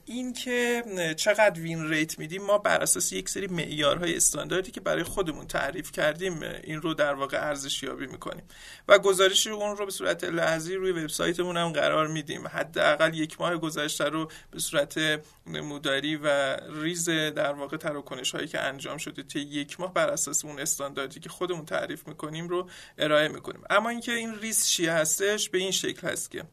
این 0.06 0.34
که 0.34 0.84
چقدر 1.18 1.62
وین 1.62 1.90
ریت 1.90 2.20
میدیم 2.20 2.44
ما 2.44 2.58
بر 2.58 2.82
اساس 2.82 3.14
یک 3.14 3.30
سری 3.30 3.48
معیارهای 3.48 4.16
استانداردی 4.16 4.72
که 4.72 4.82
برای 4.82 5.04
خودمون 5.04 5.48
تعریف 5.48 5.92
کردیم 5.92 6.42
این 6.64 6.82
رو 6.82 6.94
در 6.94 7.14
واقع 7.14 7.38
ارزش 7.38 7.84
یابی 7.84 8.08
می‌کنیم. 8.08 8.44
و 8.88 9.00
گزارش 9.00 9.48
اون 9.48 9.78
رو 9.78 9.86
به 9.86 9.92
صورت 9.92 10.24
لحظی 10.24 10.76
روی 10.76 10.92
وبسایتمون 10.92 11.58
هم 11.58 11.72
قرار 11.72 12.08
میدیم. 12.08 12.48
حداقل 12.48 13.14
یک 13.14 13.42
ماه 13.42 13.58
گذشته 13.58 14.04
رو 14.04 14.32
به 14.52 14.60
صورت 14.62 15.22
نموداری 15.48 16.16
و 16.16 16.56
ریز 16.82 17.10
در 17.10 17.54
واقع 17.54 17.78
تراکنش 17.78 18.32
هایی 18.32 18.48
که 18.48 18.60
انجام 18.60 18.98
شده 18.98 19.24
طی 19.24 19.40
یک 19.40 19.80
ماه 19.80 19.94
بر 19.94 20.10
اساس 20.10 20.46
اون 20.46 20.60
استانداردی 20.60 21.20
که 21.20 21.30
خودمون 21.30 21.66
تعریف 21.66 22.08
می‌کنیم 22.08 22.48
رو 22.48 22.70
ارائه 22.98 23.28
می‌کنیم. 23.28 23.62
اما 23.70 23.90
اینکه 23.90 24.12
این 24.12 24.40
ریز 24.40 24.68
چیه 24.68 24.92
هستش؟ 24.92 25.50
به 25.50 25.58
این 25.58 25.72
شکل 25.72 26.08
هست 26.08 26.32
که 26.32 26.44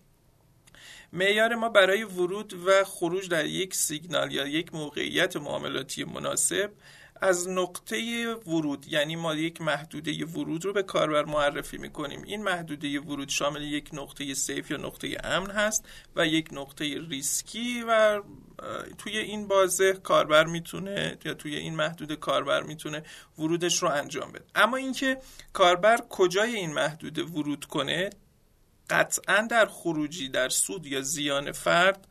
معیار 1.12 1.54
ما 1.54 1.68
برای 1.68 2.04
ورود 2.04 2.54
و 2.66 2.84
خروج 2.84 3.28
در 3.28 3.46
یک 3.46 3.74
سیگنال 3.74 4.32
یا 4.32 4.46
یک 4.46 4.74
موقعیت 4.74 5.36
معاملاتی 5.36 6.04
مناسب 6.04 6.70
از 7.20 7.48
نقطه 7.48 8.26
ورود 8.46 8.86
یعنی 8.88 9.16
ما 9.16 9.34
یک 9.34 9.60
محدوده 9.60 10.24
ورود 10.24 10.64
رو 10.64 10.72
به 10.72 10.82
کاربر 10.82 11.24
معرفی 11.24 11.78
می‌کنیم. 11.78 12.22
این 12.22 12.42
محدوده 12.42 13.00
ورود 13.00 13.28
شامل 13.28 13.62
یک 13.62 13.90
نقطه 13.92 14.34
safe 14.34 14.70
یا 14.70 14.76
نقطه 14.76 15.16
امن 15.24 15.50
هست 15.50 15.84
و 16.16 16.26
یک 16.26 16.48
نقطه 16.52 17.08
ریسکی 17.08 17.84
و 17.88 18.22
توی 18.98 19.18
این 19.18 19.48
بازه 19.48 19.92
کاربر 19.92 20.44
می‌تونه 20.44 21.18
یا 21.24 21.34
توی 21.34 21.56
این 21.56 21.76
محدوده 21.76 22.16
کاربر 22.16 22.62
می‌تونه 22.62 23.02
ورودش 23.38 23.82
رو 23.82 23.88
انجام 23.88 24.32
بده. 24.32 24.44
اما 24.54 24.76
اینکه 24.76 25.18
کاربر 25.52 25.98
کجای 26.08 26.54
این 26.54 26.72
محدوده 26.72 27.22
ورود 27.22 27.64
کنه 27.64 28.10
قطعا 28.90 29.46
در 29.50 29.66
خروجی 29.66 30.28
در 30.28 30.48
سود 30.48 30.86
یا 30.86 31.00
زیان 31.00 31.52
فرد 31.52 32.08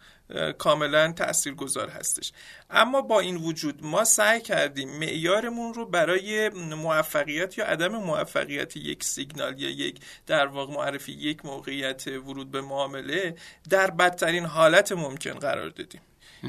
کاملا 0.57 1.11
تاثیرگذار 1.11 1.89
هستش. 1.89 2.31
اما 2.69 3.01
با 3.01 3.19
این 3.19 3.35
وجود 3.35 3.79
ما 3.85 4.03
سعی 4.03 4.41
کردیم 4.41 4.97
معیارمون 4.97 5.73
رو 5.73 5.85
برای 5.85 6.49
موفقیت 6.49 7.57
یا 7.57 7.65
عدم 7.65 7.95
موفقیت 7.95 8.77
یک 8.77 9.03
سیگنال 9.03 9.61
یا 9.61 9.69
یک 9.69 9.99
در 10.27 10.47
واقع 10.47 10.73
معرفی 10.73 11.11
یک 11.11 11.45
موقعیت 11.45 12.07
ورود 12.07 12.51
به 12.51 12.61
معامله 12.61 13.35
در 13.69 13.91
بدترین 13.91 14.45
حالت 14.45 14.91
ممکن 14.91 15.33
قرار 15.33 15.69
دادیم. 15.69 16.01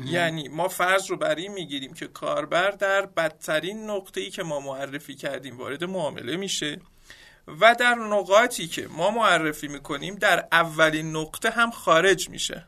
یعنی 0.05 0.49
ما 0.49 0.69
فرض 0.69 1.11
رو 1.11 1.17
بر 1.17 1.35
این 1.35 1.53
می‌گیریم 1.53 1.95
که 1.95 2.07
کاربر 2.07 2.71
در 2.71 3.07
بدترین 3.07 3.91
نقطه 3.91 4.21
ای 4.21 4.31
که 4.31 4.43
ما 4.43 4.61
معرفی 4.61 5.15
کردیم 5.15 5.59
وارد 5.59 5.85
معامله 5.85 6.37
میشه 6.37 6.81
و 7.61 7.75
در 7.75 7.95
نقاطی 7.95 8.67
که 8.67 8.89
ما 8.89 9.11
معرفی 9.11 9.69
می‌کنیم 9.69 10.15
در 10.15 10.49
اولین 10.53 11.17
نقطه 11.17 11.51
هم 11.51 11.71
خارج 11.71 12.29
میشه. 12.29 12.67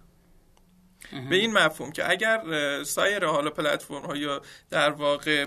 به 1.31 1.37
این 1.37 1.53
مفهوم 1.53 1.93
که 1.93 2.11
اگر 2.11 2.43
سایر 2.85 3.25
حالا 3.25 3.51
پلتفرم 3.51 4.07
ها 4.07 4.17
یا 4.17 4.43
در 4.71 4.91
واقع 4.91 5.47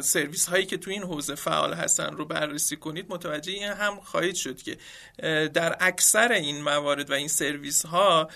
سرویس 0.00 0.48
هایی 0.48 0.66
که 0.66 0.76
تو 0.76 0.90
این 0.90 1.02
حوزه 1.02 1.34
فعال 1.34 1.74
هستن 1.74 2.16
رو 2.16 2.24
بررسی 2.24 2.76
کنید 2.76 3.06
متوجه 3.08 3.52
این 3.52 3.62
هم 3.62 4.00
خواهید 4.00 4.34
شد 4.34 4.62
که 4.62 4.78
در 5.48 5.76
اکثر 5.80 6.32
این 6.32 6.62
موارد 6.62 7.10
و 7.10 7.12
این 7.12 7.28
سرویس 7.28 7.86
ها 7.86 8.28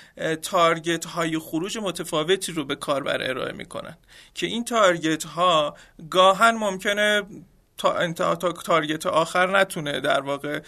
target 0.42 1.04
های 1.04 1.38
خروج 1.38 1.78
متفاوتی 1.78 2.52
رو 2.52 2.64
به 2.64 2.76
کاربر 2.76 3.30
ارائه 3.30 3.52
می‌کنن 3.52 3.96
که 4.34 4.46
این 4.46 4.64
target 4.64 5.24
ها 5.24 5.76
گاهاً 6.10 6.54
ممکنه 6.54 7.22
تا, 7.80 8.34
تا 8.34 8.52
target 8.52 9.06
آخر 9.06 9.58
نتونه 9.58 10.00
در 10.00 10.20
واقع 10.20 10.60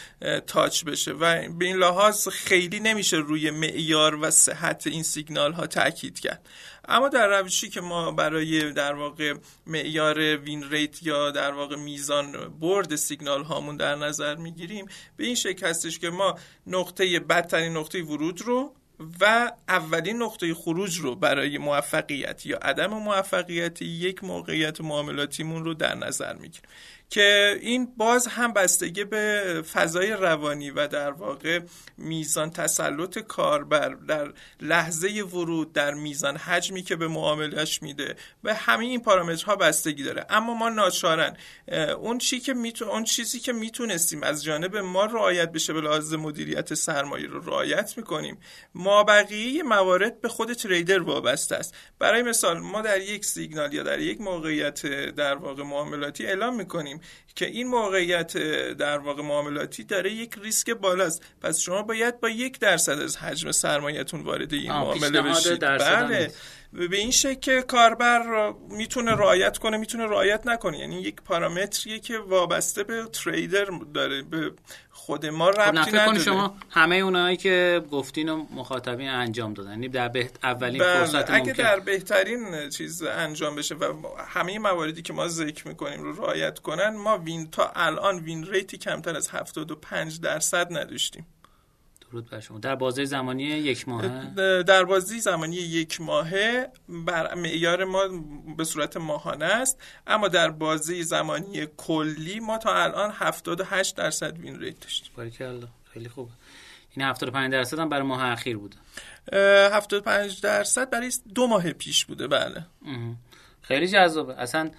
touch 0.46 0.84
بشه. 0.84 1.12
و 1.12 1.48
به 1.48 1.64
این 1.64 1.76
لحاظ 1.76 2.28
خیلی 2.28 2.80
نمیشه 2.80 3.16
روی 3.16 3.50
معیار 3.50 4.14
و 4.14 4.30
صحت 4.30 4.86
این 4.86 5.02
سیگنال 5.02 5.52
ها 5.52 5.66
تاکید 5.66 6.20
کرد. 6.20 6.48
اما 6.88 7.08
در 7.08 7.40
روشی 7.40 7.68
که 7.68 7.80
ما 7.80 8.10
برای 8.10 8.72
در 8.72 8.94
واقع 8.94 9.34
معیار 9.66 10.36
وین 10.36 10.70
ریت 10.70 11.02
یا 11.02 11.30
در 11.30 11.52
واقع 11.52 11.76
میزان 11.76 12.58
برد 12.60 12.96
سیگنال 12.96 13.42
هامون 13.42 13.76
در 13.76 13.94
نظر 13.94 14.34
می‌گیریم 14.34 14.86
به 15.16 15.24
این 15.24 15.34
شکل 15.34 15.66
هستش 15.66 15.98
که 15.98 16.10
ما 16.10 16.38
نقطه 16.66 17.20
بدترین 17.20 17.76
نقطه 17.76 18.02
ورود 18.02 18.42
رو 18.42 18.74
و 19.20 19.52
اولین 19.68 20.22
نقطه 20.22 20.54
خروج 20.54 20.98
رو 20.98 21.16
برای 21.16 21.58
موفقیت 21.58 22.46
یا 22.46 22.58
عدم 22.58 22.86
موفقیت 22.86 23.82
یک 23.82 24.24
موقعیت 24.24 24.80
معاملاتیمون 24.80 25.64
رو 25.64 25.74
در 25.74 25.94
نظر 25.94 26.34
می‌گیریم. 26.34 26.70
که 27.12 27.58
این 27.60 27.88
باز 27.96 28.26
هم 28.26 28.52
بستگی 28.52 29.04
به 29.04 29.64
فضای 29.72 30.10
روانی 30.10 30.70
و 30.70 30.86
در 30.86 31.10
واقع 31.10 31.60
میزان 31.98 32.50
تسلط 32.50 33.18
کاربر 33.18 33.88
در 33.88 34.32
لحظه 34.60 35.08
ورود 35.08 35.72
در 35.72 35.94
میزان 35.94 36.36
حجمی 36.36 36.82
که 36.82 36.96
به 36.96 37.08
معاملش 37.08 37.82
میده 37.82 38.16
و 38.44 38.54
همه 38.54 38.84
این 38.84 39.02
پارامترها 39.02 39.56
بستگی 39.56 40.02
داره. 40.02 40.26
اما 40.30 40.54
ما 40.54 40.68
ناچارن 40.68 41.36
اون 41.98 42.18
چی 42.18 42.40
که 42.40 42.54
میتون 42.54 42.88
اون 42.88 43.04
چیزی 43.04 43.40
که 43.40 43.52
می‌تونستیم 43.52 44.22
از 44.22 44.44
جانب 44.44 44.76
ما 44.76 45.04
رعایت 45.04 45.52
بشه 45.52 45.72
به 45.72 45.80
لحاظ 45.80 46.14
مدیریت 46.14 46.74
سرمایه 46.74 47.26
رو 47.26 47.40
رعایت 47.40 47.94
می‌کنیم 47.96 48.38
ما 48.74 49.04
بقیه 49.04 49.62
موارد 49.62 50.20
به 50.20 50.28
خود 50.28 50.52
تریدر 50.52 51.02
وابسته 51.02 51.56
است. 51.56 51.74
برای 51.98 52.22
مثال 52.22 52.58
ما 52.58 52.82
در 52.82 53.00
یک 53.00 53.24
سیگنال 53.24 53.72
یا 53.74 53.82
در 53.82 54.00
یک 54.00 54.20
موقعیت 54.20 54.86
در 55.10 55.34
واقع 55.34 55.62
معاملاتی 55.62 56.26
اعلام 56.26 56.56
می‌کنیم. 56.56 57.01
که 57.34 57.46
این 57.46 57.68
موقعیت 57.68 58.36
در 58.72 58.98
واقع 58.98 59.22
معاملاتی 59.22 59.84
داره 59.84 60.12
یک 60.12 60.34
ریسک 60.42 60.70
بالاست. 60.70 61.22
پس 61.40 61.60
شما 61.60 61.82
باید 61.82 62.20
با 62.20 62.28
یک 62.28 62.58
درصد 62.58 62.98
از 62.98 63.16
حجم 63.16 63.52
سرمایهتون 63.52 64.20
وارد 64.20 64.52
این 64.52 64.72
معامله 64.72 65.22
بشید. 65.22 65.60
بله. 65.60 66.32
به 66.72 66.96
این 66.96 67.10
شکل 67.10 67.60
کاربر 67.60 68.52
می‌تونه 68.70 69.10
رعایت 69.10 69.58
کنه 69.58 69.76
می‌تونه 69.76 70.04
رعایت 70.04 70.46
نکنه. 70.46 70.78
یعنی 70.78 71.02
یک 71.02 71.22
پارامتریه 71.22 71.98
که 71.98 72.18
وابسته 72.18 72.84
به 72.84 73.04
تریدر 73.04 73.66
داره 73.94 74.22
به 74.22 74.52
خود 75.06 75.26
ما 75.26 75.52
خب، 75.52 75.60
ربطی 75.60 75.90
نداره 75.92 76.18
شما 76.18 76.56
همه 76.70 76.96
اونایی 76.96 77.36
که 77.36 77.82
گفتین 77.90 78.28
و 78.28 78.46
مخاطبین 78.50 79.08
انجام 79.08 79.54
دادن 79.54 79.70
یعنی 79.70 79.88
در 79.88 80.08
بهت 80.08 80.38
اولین 80.42 80.82
بله. 80.82 80.94
فرصت 80.94 81.30
اگه 81.30 81.46
ممکن. 81.46 81.62
در 81.62 81.80
بهترین 81.80 82.70
چیز 82.70 83.02
انجام 83.02 83.56
بشه 83.56 83.74
و 83.74 83.92
همه 84.26 84.58
مواردی 84.58 85.02
که 85.02 85.12
ما 85.12 85.28
ذکر 85.28 85.68
می‌کنیم 85.68 86.02
رو 86.02 86.12
رعایت 86.12 86.58
کنن 86.58 86.96
ما 86.96 87.18
وین 87.18 87.50
تا 87.50 87.72
الان 87.74 88.18
وین 88.18 88.46
ریتی 88.46 88.78
کمتر 88.78 89.16
از 89.16 89.28
75 89.28 90.20
درصد 90.20 90.76
نداشتیم 90.76 91.26
درود 92.12 92.30
بر 92.30 92.40
شما. 92.40 92.58
در 92.58 92.74
بازه 92.74 93.04
زمانی 93.04 93.42
یک 93.42 93.88
ماهه؟ 93.88 94.62
در 94.62 94.84
بازه 94.84 95.18
زمانی 95.18 95.56
یک 95.56 96.00
ماهه 96.00 96.68
بر 96.88 97.34
معیار 97.34 97.84
ما 97.84 98.00
به 98.56 98.64
صورت 98.64 98.96
ماهانه 98.96 99.44
است. 99.44 99.80
اما 100.06 100.28
در 100.28 100.50
بازه 100.50 101.02
زمانی 101.02 101.66
کلی 101.76 102.40
ما 102.40 102.58
تا 102.58 102.82
الان 102.82 103.10
78 103.10 103.96
درصد 103.96 104.38
وین 104.38 104.60
ریت 104.60 104.80
داشتیم. 104.80 105.12
خیلی 105.92 106.08
خوبه 106.08 106.30
این 106.96 107.06
75 107.06 107.52
درصد 107.52 107.78
هم 107.78 107.88
برای 107.88 108.02
ماه 108.02 108.24
اخیر 108.24 108.56
بوده. 108.58 108.76
75 109.32 110.40
درصد 110.40 110.90
برای 110.90 111.12
دو 111.34 111.46
ماه 111.46 111.72
پیش 111.72 112.04
بوده 112.04 112.28
بله. 112.28 112.66
خیلی 113.62 113.88
جذابه. 113.88 114.34
اصلا 114.34 114.70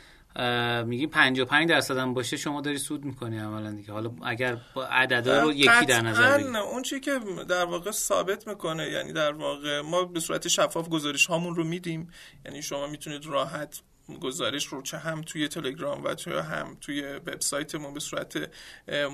میگی 0.85 1.07
55 1.07 1.69
درصد 1.69 1.97
هم 1.97 2.13
باشه 2.13 2.37
شما 2.37 2.61
داری 2.61 2.77
سود 2.77 3.05
می‌کنی 3.05 3.39
اولا 3.39 3.71
دیگه. 3.71 3.91
حالا 3.91 4.11
اگر 4.25 4.57
عددا 4.91 5.41
رو 5.41 5.53
یکی 5.53 5.85
در 5.87 6.01
نظر 6.01 6.37
بگیریم 6.37 6.55
اون 6.55 6.81
چیزی 6.81 7.01
که 7.01 7.19
در 7.49 7.65
واقع 7.65 7.91
ثابت 7.91 8.47
می‌کنه 8.47 8.89
یعنی 8.89 9.13
در 9.13 9.31
واقع 9.31 9.81
ما 9.81 10.03
به 10.03 10.19
صورت 10.19 10.47
شفاف 10.47 10.89
گزارش 10.89 11.25
هامون 11.25 11.55
رو 11.55 11.63
میدیم. 11.63 12.09
یعنی 12.45 12.61
شما 12.61 12.87
می‌تونید 12.87 13.25
راحت 13.25 13.81
گزارش 14.21 14.65
رو 14.65 14.81
چه 14.81 14.97
هم 14.97 15.21
توی 15.21 15.47
تلگرام 15.47 16.03
و 16.03 16.15
چه 16.15 16.41
هم 16.41 16.77
توی 16.81 17.01
وبسایتمون 17.01 17.93
به 17.93 17.99
صورت 17.99 18.49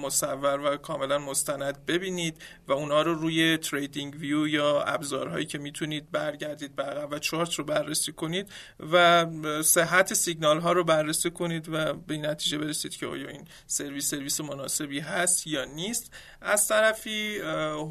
مصور 0.04 0.60
و 0.60 0.78
کاملا 0.78 1.18
مستند 1.18 1.86
ببینید 1.86 2.42
و 2.68 2.72
اونها 2.72 3.02
رو 3.02 3.14
روی 3.14 3.58
TradingView 3.58 4.48
یا 4.48 4.82
ابزارهایی 4.82 5.46
که 5.46 5.58
می‌تونید 5.58 6.12
برگردید 6.12 6.76
به 6.76 7.06
و 7.12 7.20
چارت 7.20 7.54
رو 7.54 7.64
بررسی 7.64 8.12
کنید 8.12 8.52
و 8.92 9.26
صحت 9.64 10.14
سیگنال 10.14 10.60
ها 10.60 10.72
رو 10.72 10.84
بررسی 10.84 11.32
کنید 11.32 11.70
و 11.70 11.94
به 11.94 12.14
این 12.14 12.26
نتیجه 12.26 12.58
برسید 12.58 12.96
که 12.96 13.08
آیا 13.08 13.30
این 13.30 13.48
سرویس 13.68 14.10
سرویس 14.10 14.42
مناسبی 14.42 15.00
هست 15.00 15.48
یا 15.48 15.66
نیست. 15.66 16.12
از 16.42 16.68
طرفی 16.68 17.40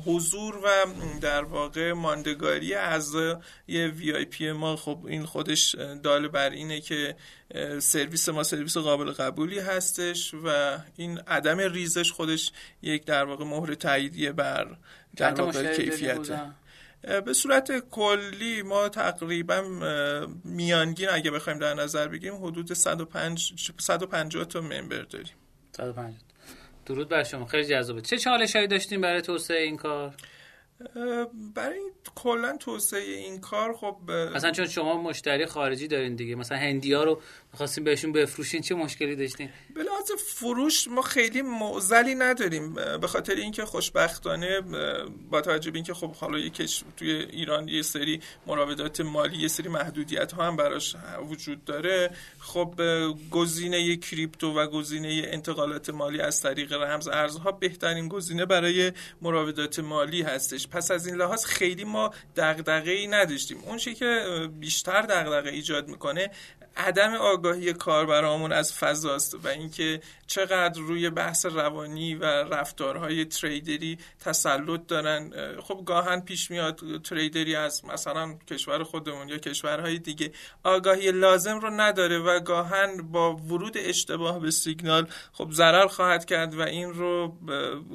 حضور 0.06 0.56
و 0.56 0.68
در 1.20 1.44
واقع 1.44 1.92
ماندگاری 1.92 2.74
از 2.74 3.14
یه 3.68 3.88
وی 3.88 4.12
آی 4.12 4.24
پی 4.24 4.52
ما 4.52 4.76
خب 4.76 5.04
این 5.08 5.24
خودش 5.26 5.74
دال 6.02 6.28
بر 6.28 6.50
اینه 6.50 6.80
که 6.88 7.16
سرویس 7.78 8.28
ما 8.28 8.42
سرویس 8.42 8.76
قابل 8.76 9.10
قبولی 9.12 9.58
هستش 9.58 10.34
و 10.34 10.78
این 10.96 11.18
عدم 11.18 11.58
ریزش 11.58 12.12
خودش 12.12 12.50
یک 12.82 13.04
در 13.04 13.24
واقع 13.24 13.44
مهر 13.44 13.74
تاییدیه 13.74 14.32
بر 14.32 14.76
در 15.16 15.40
واقع 15.40 15.76
کیفیت. 15.76 16.52
به 17.24 17.32
صورت 17.32 17.90
کلی 17.90 18.62
ما 18.62 18.88
تقریبا 18.88 19.62
میانگین 20.44 21.08
اگه 21.08 21.30
بخوایم 21.30 21.58
در 21.58 21.74
نظر 21.74 22.08
بگیریم 22.08 22.44
حدود 22.44 22.72
105 22.72 23.52
150 23.78 24.44
تا 24.44 24.60
ممبر 24.60 25.02
داریم. 25.02 25.34
150 25.76 26.14
درود 26.86 27.08
بر 27.08 27.22
شما. 27.22 27.46
خیلی 27.46 27.64
جذابه. 27.64 28.00
چه 28.00 28.18
چالش 28.18 28.56
هایی 28.56 28.68
داشتیم 28.68 29.00
برای 29.00 29.22
توسعه 29.22 29.62
این 29.62 29.76
کار؟ 29.76 30.14
برای 31.54 31.80
کلا 32.14 32.56
توسعه 32.56 33.00
این 33.00 33.40
کار 33.40 33.72
خب 33.76 33.96
مثلا 34.34 34.50
چون 34.50 34.66
شما 34.66 35.02
مشتری 35.02 35.46
خارجی 35.46 35.88
دارین 35.88 36.16
دیگه 36.16 36.34
مثلا 36.34 36.58
هندی 36.58 36.92
ها 36.92 37.04
رو 37.04 37.20
می‌خواستیم 37.52 37.84
بهشون 37.84 38.12
بفروشین 38.12 38.62
چه 38.62 38.74
مشکلی 38.74 39.16
داشتین؟ 39.16 39.50
به 39.74 39.82
لحاظ 39.82 40.10
فروش 40.26 40.88
ما 40.88 41.02
خیلی 41.02 41.42
معضلی 41.42 42.14
نداریم. 42.14 42.74
به 42.74 43.06
خاطر 43.06 43.34
اینکه 43.34 43.64
خوشبختانه 43.64 44.60
با 45.30 45.40
توجه 45.40 45.70
به 45.70 45.76
اینکه 45.76 45.94
خب 45.94 46.14
حالا 46.14 46.38
یک 46.38 46.82
توی 46.96 47.10
ایران 47.10 47.68
یه 47.68 47.82
سری 47.82 48.20
مراودات 48.46 49.00
مالی 49.00 49.36
یه 49.36 49.48
سری 49.48 49.68
محدودیت 49.68 50.32
ها 50.32 50.44
هم 50.44 50.56
براش 50.56 50.96
وجود 51.30 51.64
داره 51.64 52.10
خب 52.38 52.74
گزینه 53.30 53.96
کریپتو 53.96 54.52
و 54.52 54.66
گزینه 54.66 55.22
انتقالات 55.24 55.90
مالی 55.90 56.20
از 56.20 56.42
طریق 56.42 56.72
رمز 56.72 57.08
ارزها 57.08 57.52
بهترین 57.52 58.08
گزینه 58.08 58.46
برای 58.46 58.92
مراودات 59.22 59.78
مالی 59.78 60.22
هستش. 60.22 60.67
پس 60.70 60.90
از 60.90 61.06
این 61.06 61.16
لحاظ 61.16 61.44
خیلی 61.44 61.84
ما 61.84 62.14
دغدغه 62.36 62.90
ای 62.90 63.06
نداشتیم. 63.06 63.58
اون 63.58 63.78
چیزی 63.78 63.96
که 63.96 64.48
بیشتر 64.60 65.02
دغدغه 65.02 65.50
ایجاد 65.50 65.88
می‌کنه 65.88 66.30
عدم 66.78 67.14
آگاهی 67.14 67.72
کاربرامون 67.72 68.52
از 68.52 68.74
فضاست 68.74 69.34
و 69.44 69.48
اینکه 69.48 70.00
چقدر 70.26 70.80
روی 70.80 71.10
بحث 71.10 71.46
روانی 71.46 72.14
و 72.14 72.24
رفتارهای 72.24 73.24
تریدری 73.24 73.98
تسلط 74.20 74.86
دارن. 74.86 75.32
خب 75.60 75.82
گاهن 75.86 76.20
پیش 76.20 76.50
میاد 76.50 77.02
تریدری 77.02 77.56
از 77.56 77.84
مثلا 77.84 78.34
کشور 78.50 78.82
خودمون 78.82 79.28
یا 79.28 79.38
کشورهای 79.38 79.98
دیگه 79.98 80.32
آگاهی 80.64 81.12
لازم 81.12 81.58
رو 81.60 81.70
نداره 81.70 82.18
و 82.18 82.40
گاهن 82.40 83.02
با 83.02 83.36
ورود 83.36 83.74
اشتباه 83.76 84.40
به 84.40 84.50
سیگنال 84.50 85.06
خب 85.32 85.48
ضرر 85.52 85.86
خواهد 85.86 86.24
کرد 86.24 86.54
و 86.54 86.62
این 86.62 86.90
رو 86.92 87.36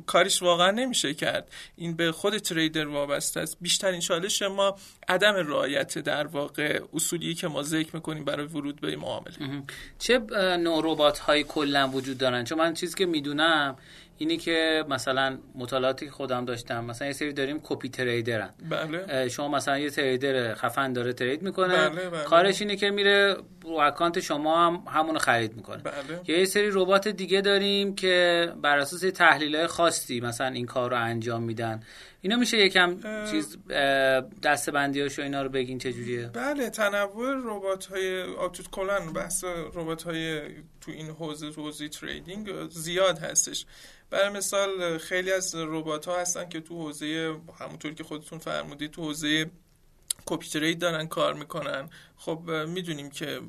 کاریش 0.06 0.42
واقعا 0.42 0.72
نمیشه 0.72 1.14
کرد. 1.14 1.52
این 1.76 1.96
به 1.96 2.12
خود 2.12 2.38
تریدر 2.38 2.88
وابسته 2.88 3.40
است. 3.40 3.58
بیشترین 3.62 4.00
چالش 4.00 4.42
ما 4.42 4.76
عدم 5.08 5.34
رعایت 5.34 5.98
در 6.00 6.28
واقع 6.28 6.82
اصولی 6.94 7.34
که 7.34 7.48
ما 7.48 7.64
ذکر 7.64 7.96
می‌کنیم 7.96 8.26
برای 8.26 8.46
ورود 8.46 8.73
به 8.82 8.96
معامله. 8.96 9.64
چه 10.00 10.20
نوع 10.58 10.82
ربات 10.86 11.20
های 11.20 11.44
کلا 11.44 11.88
وجود 11.88 12.18
دارن؟ 12.18 12.44
چون 12.44 12.58
من 12.58 12.74
چیزی 12.74 12.96
که 12.96 13.06
می‌دونم 13.06 13.76
اینی 14.18 14.38
که 14.38 14.86
مثلا 14.90 15.38
مطالعاتی 15.56 16.06
که 16.06 16.12
خودم 16.12 16.46
داشتم 16.46 16.86
مثلا 16.86 17.08
یه 17.08 17.14
سری 17.14 17.34
داریم 17.34 17.60
کپی 17.64 17.90
تریدرن. 17.90 18.50
بله. 18.70 19.30
شما 19.30 19.48
مثلا 19.48 19.80
یه 19.80 19.90
تریدر 19.90 20.56
خفن 20.56 20.94
داره 20.94 21.14
ترید 21.14 21.42
می‌کنه. 21.42 21.90
بله 21.90 22.10
بله. 22.10 22.24
کارش 22.24 22.62
اینه 22.62 22.76
که 22.76 22.92
میره 22.92 23.36
رو 23.64 23.72
اکانت 23.72 24.20
شما 24.20 24.66
هم 24.66 24.84
همونو 24.88 25.20
خرید 25.20 25.56
می‌کنه. 25.56 25.84
بله. 25.84 26.38
یه 26.40 26.46
سری 26.46 26.70
ربات 26.72 27.08
دیگه 27.08 27.42
داریم 27.42 27.96
که 27.96 28.48
بر 28.62 28.78
اساس 28.78 29.02
تحلیل 29.02 29.68
خاصی 29.68 30.20
مثلا 30.20 30.48
این 30.48 30.66
کار 30.66 30.90
رو 30.92 30.98
انجام 30.98 31.44
میدن. 31.44 31.80
اینا 32.24 32.36
میشه 32.36 32.58
یکم 32.58 32.98
چیز 33.32 33.58
دسته 34.44 34.72
بندی 34.72 35.02
هاشو 35.02 35.22
اینا 35.22 35.42
رو 35.42 35.50
بگین 35.50 35.78
چجوریه 35.78 36.28
بله 36.28 36.70
تنوع 36.70 37.34
ربات 37.46 37.86
های 37.86 38.22
auto 38.22 38.70
کلا 38.70 39.14
بحث 39.14 39.44
ربات 39.44 40.04
های 40.04 40.42
تو 40.82 40.92
این 40.92 41.10
حوزه 41.10 41.52
تو 41.52 41.62
حوزه 41.62 41.90
trading 41.90 42.70
زیاد 42.70 43.20
هستش. 43.20 43.66
برای 44.10 44.30
مثال 44.30 44.98
خیلی 44.98 45.32
از 45.32 45.56
ربات 45.56 46.06
ها 46.06 46.20
هستن 46.20 46.50
که 46.50 46.62
تو 46.62 46.76
حوزه 46.82 47.36
همونطور 47.60 47.94
که 47.94 48.04
خودتون 48.04 48.40
فرمودید 48.40 48.92
تو 48.92 49.02
حوزه 49.02 49.52
کپی 50.26 50.76
دارن 50.76 51.08
کار 51.08 51.34
می‌کنن. 51.34 51.90
خب 52.16 52.50
می‌دونیم 52.68 53.10
که 53.10 53.40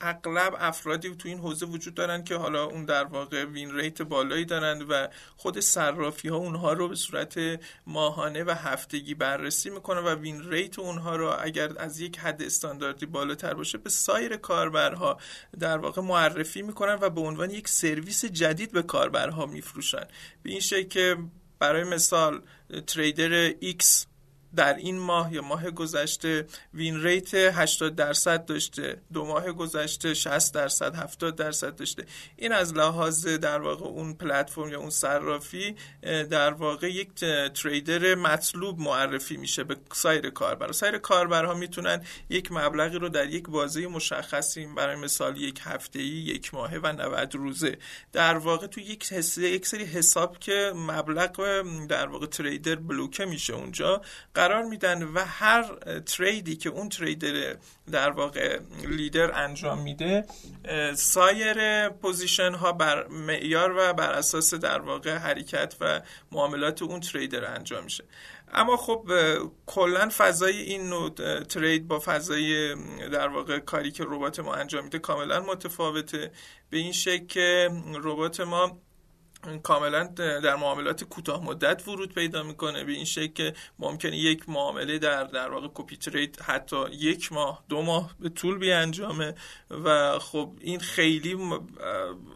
اغلب 0.00 0.56
افرادی 0.58 1.14
تو 1.14 1.28
این 1.28 1.38
حوزه 1.38 1.66
وجود 1.66 1.94
دارن 1.94 2.24
که 2.24 2.36
حالا 2.36 2.64
اون 2.64 2.84
در 2.84 3.04
واقع 3.04 3.44
win 3.44 3.74
rate 3.74 4.02
بالایی 4.02 4.44
دارند 4.44 4.86
و 4.88 5.08
خود 5.36 5.60
صرافی 5.60 6.28
ها 6.28 6.36
اونها 6.36 6.72
رو 6.72 6.88
به 6.88 6.94
صورت 6.94 7.60
ماهانه 7.86 8.44
و 8.44 8.50
هفتگی 8.50 9.14
بررسی 9.14 9.70
می‌کنه 9.70 10.00
و 10.00 10.14
win 10.14 10.50
rate 10.50 10.78
اونها 10.78 11.16
رو 11.16 11.34
اگر 11.40 11.70
از 11.78 12.00
یک 12.00 12.18
حد 12.18 12.42
استانداردی 12.42 13.06
بالاتر 13.06 13.54
باشه 13.54 13.78
به 13.78 13.90
سایر 13.90 14.36
کاربرها 14.36 15.18
در 15.58 15.78
واقع 15.78 16.02
معرفی 16.02 16.62
می‌کنن 16.62 16.98
و 17.00 17.10
به 17.10 17.20
عنوان 17.20 17.50
یک 17.50 17.68
سرویس 17.68 18.24
جدید 18.24 18.72
به 18.72 18.82
کاربرها 18.82 19.46
میفروشن. 19.46 20.04
به 20.42 20.50
این 20.50 20.60
شکل 20.60 20.88
که 20.88 21.16
برای 21.58 21.84
مثال 21.84 22.42
trader 22.86 23.50
X 23.50 24.09
در 24.56 24.74
این 24.74 24.98
ماه 24.98 25.34
یا 25.34 25.42
ماه 25.42 25.70
گذشته 25.70 26.46
win 26.74 27.02
rate 27.02 27.34
80 27.34 27.94
درصد 27.94 28.44
داشته 28.44 29.00
دو 29.12 29.24
ماه 29.24 29.52
گذشته 29.52 30.14
60 30.14 30.54
درصد 30.54 30.94
70 30.94 31.36
درصد 31.36 31.76
داشته. 31.76 32.06
این 32.36 32.52
از 32.52 32.74
لحاظ 32.74 33.26
در 33.26 33.60
واقع 33.60 33.86
اون 33.86 34.14
پلتفرم 34.14 34.68
یا 34.68 34.78
اون 34.80 34.90
صرافی 34.90 35.76
در 36.02 36.52
واقع 36.52 36.90
یک 36.90 37.14
تریدر 37.54 38.14
مطلوب 38.14 38.80
معرفی 38.80 39.36
میشه 39.36 39.64
به 39.64 39.76
سایر 39.92 40.30
کاربر 40.30 40.72
سایر 40.72 40.98
کاربرها 40.98 41.54
می‌تونن 41.54 42.02
یک 42.30 42.52
مبلغی 42.52 42.98
رو 42.98 43.08
در 43.08 43.28
یک 43.28 43.48
بازه 43.48 43.86
مشخصی 43.86 44.66
برای 44.66 44.96
مثال 44.96 45.36
یک 45.36 45.60
هفته 45.62 45.98
یک 46.02 46.54
ماهه 46.54 46.78
و 46.82 46.92
90 46.92 47.34
روزه. 47.34 47.78
در 48.12 48.38
واقع 48.38 48.66
تو 48.66 48.80
یک 48.80 49.12
حسه 49.12 49.42
یک 49.42 49.66
سری 49.66 49.84
حساب 49.84 50.38
که 50.38 50.72
مبلغ 50.76 51.30
در 51.88 52.06
واقع 52.06 52.26
تریدر 52.26 52.74
بلوکه 52.74 53.24
میشه 53.24 53.54
اونجا 53.54 54.02
قرار 54.40 54.62
میدن 54.62 55.02
و 55.02 55.24
هر 55.24 55.62
تریدی 56.06 56.56
که 56.56 56.68
اون 56.68 56.88
تریدر 56.88 57.56
در 57.92 58.10
واقع 58.10 58.60
لیدر 58.88 59.44
انجام 59.44 59.82
میده 59.82 60.24
سایر 60.94 61.88
position 61.88 62.54
ها 62.54 62.72
بر 62.72 63.06
معیار 63.08 63.74
و 63.76 63.92
بر 63.92 64.12
اساس 64.12 64.54
در 64.54 64.80
واقع 64.80 65.16
حرکت 65.16 65.74
و 65.80 66.00
معاملات 66.32 66.82
اون 66.82 67.00
trader 67.00 67.54
انجام 67.54 67.84
میشه. 67.84 68.04
اما 68.52 68.76
خب 68.76 69.10
کلا 69.66 70.10
فضای 70.16 70.56
این 70.60 70.88
نوع 70.88 71.10
trade 71.42 71.88
با 71.88 72.02
فضای 72.04 72.74
در 73.08 73.28
واقع 73.28 73.58
کاری 73.58 73.90
که 73.90 74.04
ربات 74.06 74.40
ما 74.40 74.54
انجام 74.54 74.84
میده 74.84 74.98
کاملا 74.98 75.40
متفاوته. 75.40 76.30
به 76.70 76.78
این 76.78 76.92
شکل 76.92 77.26
که 77.26 77.70
ربات 77.94 78.40
ما 78.40 78.78
کاملا 79.62 80.04
در 80.16 80.56
معاملات 80.56 81.04
کوتاه 81.04 81.44
مدت 81.44 81.88
ورود 81.88 82.14
پیدا 82.14 82.42
می‌کنه 82.42 82.84
به 82.84 82.92
این 82.92 83.04
شکل 83.04 83.32
که 83.32 83.54
ممکنه 83.78 84.16
یک 84.16 84.48
معامله 84.48 84.98
در 84.98 85.24
در 85.24 85.50
واقع 85.50 85.68
copy 85.74 85.96
trade 85.96 86.40
حتی 86.40 86.90
یک 86.90 87.32
ماه 87.32 87.64
دو 87.68 87.82
ماه 87.82 88.10
به 88.20 88.28
طول 88.28 88.58
بیانجامه 88.58 89.34
و 89.70 90.18
خب 90.18 90.52
این 90.60 90.80
خیلی 90.80 91.38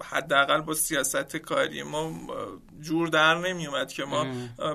حداقل 0.04 0.60
با 0.60 0.74
سیاست 0.74 1.36
کاری 1.36 1.82
ما 1.82 2.12
جور 2.80 3.08
در 3.08 3.34
نمیومد 3.34 3.92
که 3.92 4.04
ما 4.04 4.26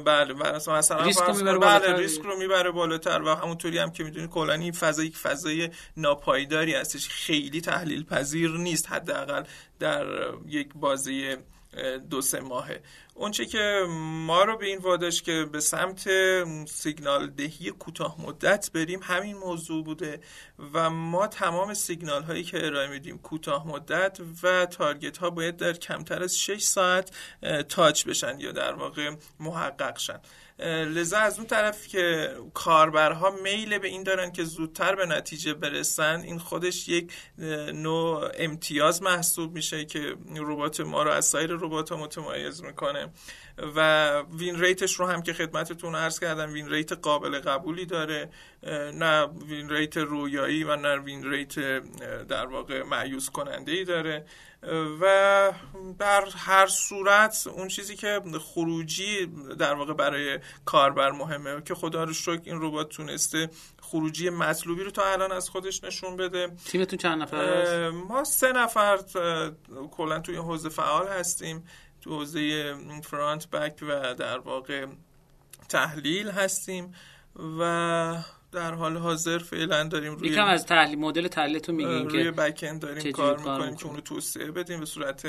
بله 0.05 0.33
مثلا 0.33 1.03
ریسک 1.03 1.23
رو 1.23 1.59
بله 1.59 1.97
ریسک 1.97 2.21
رو 2.21 2.37
می‌بره 2.37 2.71
بالاتر 2.71 3.21
و 3.21 3.35
همونطوری 3.35 3.77
هم 3.77 3.91
که 3.91 4.03
می‌دونید 4.03 4.29
کلا 4.29 4.53
این 4.53 4.71
فضا 4.71 5.03
یک 5.03 5.17
فضای 5.17 5.69
ناپایداری 5.97 6.75
هستش 6.75 7.07
خیلی 7.09 7.61
تحلیل 7.61 8.03
پذیر 8.03 8.51
نیست 8.51 8.91
حداقل 8.91 9.43
در 9.79 10.05
یک 10.47 10.69
بازی 10.75 11.35
دو 12.09 12.21
سه 12.21 12.39
ماهه. 12.39 12.81
اونچه 13.13 13.45
که 13.45 13.85
ما 14.25 14.43
رو 14.43 14.57
به 14.57 14.65
این 14.65 14.77
واداش 14.77 15.21
که 15.21 15.45
به 15.51 15.59
سمت 15.59 16.09
سیگنال 16.65 17.27
دهی 17.27 17.71
کوتاه 17.71 18.21
مدت 18.21 18.69
بریم 18.73 18.99
همین 19.03 19.37
موضوع 19.37 19.83
بوده 19.83 20.21
و 20.73 20.89
ما 20.89 21.27
تمام 21.27 21.73
سیگنال 21.73 22.23
هایی 22.23 22.43
که 22.43 22.65
ارائه 22.65 22.87
میدیم 22.87 23.17
کوتاه 23.17 23.67
مدت 23.67 24.19
و 24.43 24.65
target 24.65 25.17
ها 25.17 25.29
باید 25.29 25.57
در 25.57 25.73
کمتر 25.73 26.23
از 26.23 26.37
6 26.37 26.61
ساعت 26.61 27.11
touch 27.69 28.05
بشن 28.05 28.39
یا 28.39 28.51
در 28.51 28.73
واقع 28.73 29.15
محقق 29.39 29.97
شن. 29.97 30.19
لذا 30.65 31.17
از 31.17 31.37
اون 31.37 31.47
طرف 31.47 31.87
که 31.87 32.33
کاربرها 32.53 33.31
میل 33.43 33.77
به 33.77 33.87
این 33.87 34.03
دارن 34.03 34.31
که 34.31 34.43
زودتر 34.43 34.95
به 34.95 35.05
نتیجه 35.05 35.53
برسن 35.53 36.21
این 36.21 36.39
خودش 36.39 36.89
یک 36.89 37.13
نوع 37.73 38.31
امتیاز 38.37 39.03
محسوب 39.03 39.53
میشه 39.53 39.85
که 39.85 40.15
ربات 40.37 40.79
ما 40.79 41.03
رو 41.03 41.11
از 41.11 41.25
سایر 41.25 41.49
ربات 41.51 41.91
ها 41.91 41.97
متمایز 41.97 42.63
می‌کنه. 42.63 43.13
و 43.75 44.19
win 44.21 44.59
rate 44.59 44.82
ش 44.82 44.93
رو 44.93 45.05
هم 45.05 45.21
که 45.21 45.33
خدمتتون 45.33 45.95
عرض 45.95 46.19
کردم 46.19 46.53
win 46.53 46.69
rate 46.69 46.91
قابل 46.91 47.39
قبولی 47.39 47.85
داره. 47.85 48.29
نه 48.93 49.25
win 49.25 49.69
rate 49.69 49.97
رویایی 49.97 50.63
و 50.63 50.75
نه 50.75 50.97
win 50.97 51.31
rate 51.31 51.59
در 52.27 52.45
واقع 52.45 52.83
مایوس 52.83 53.29
کننده 53.29 53.71
ای 53.71 53.83
داره 53.83 54.25
و 55.01 55.51
در 55.99 56.23
هر 56.37 56.67
صورت 56.67 57.47
اون 57.55 57.67
چیزی 57.67 57.95
که 57.95 58.21
خروجی 58.53 59.25
در 59.59 59.73
واقع 59.73 59.93
برای 59.93 60.39
کاربر 60.65 61.11
مهمه 61.11 61.61
که 61.61 61.75
خدا 61.75 62.03
رو 62.03 62.13
شکر 62.13 62.41
این 62.43 62.61
ربات 62.61 62.89
تونسته 62.89 63.49
خروجی 63.81 64.29
مطلوبی 64.29 64.83
رو 64.83 64.91
تا 64.91 65.11
الان 65.11 65.31
از 65.31 65.49
خودش 65.49 65.83
نشون 65.83 66.15
بده. 66.17 66.47
تیمتون 66.65 66.99
چند 66.99 67.21
نفر 67.21 67.89
ما 67.89 68.23
سه 68.23 68.51
نفر 68.51 68.99
کلا 69.91 70.19
توی 70.19 70.35
حوزه 70.35 70.69
فعال 70.69 71.07
هستیم. 71.07 71.63
تو 72.01 72.15
حوزه 72.15 72.73
front 73.03 73.49
back 73.49 73.79
و 73.81 74.13
در 74.13 74.37
واقع 74.37 74.85
تحلیل 75.69 76.29
هستیم 76.29 76.93
و 77.59 78.23
در 78.51 78.73
حال 78.73 78.97
حاضر 78.97 79.37
فعلا 79.37 79.83
داریم 79.83 80.15
روی 80.15 80.29
یکم 80.29 80.45
از 80.45 80.65
تحلیل 80.65 80.99
مدل 80.99 81.27
تحلیلتون 81.27 81.75
میگین 81.75 82.07
که 82.07 82.17
روی 82.17 82.31
back 82.31 82.65
end 82.67 82.81
داریم 82.81 83.11
کار 83.11 83.37
می‌کنیم 83.37 83.75
که 83.75 83.85
اونو 83.85 84.01
توسعه 84.01 84.51
بدیم 84.51 84.79
به 84.79 84.85
صورت 84.85 85.27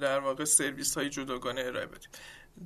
در 0.00 0.18
واقع 0.18 0.44
سرویس 0.44 0.98
های 0.98 1.08
جداگانه 1.08 1.60
ارائه 1.60 1.86
بدیم. 1.86 2.10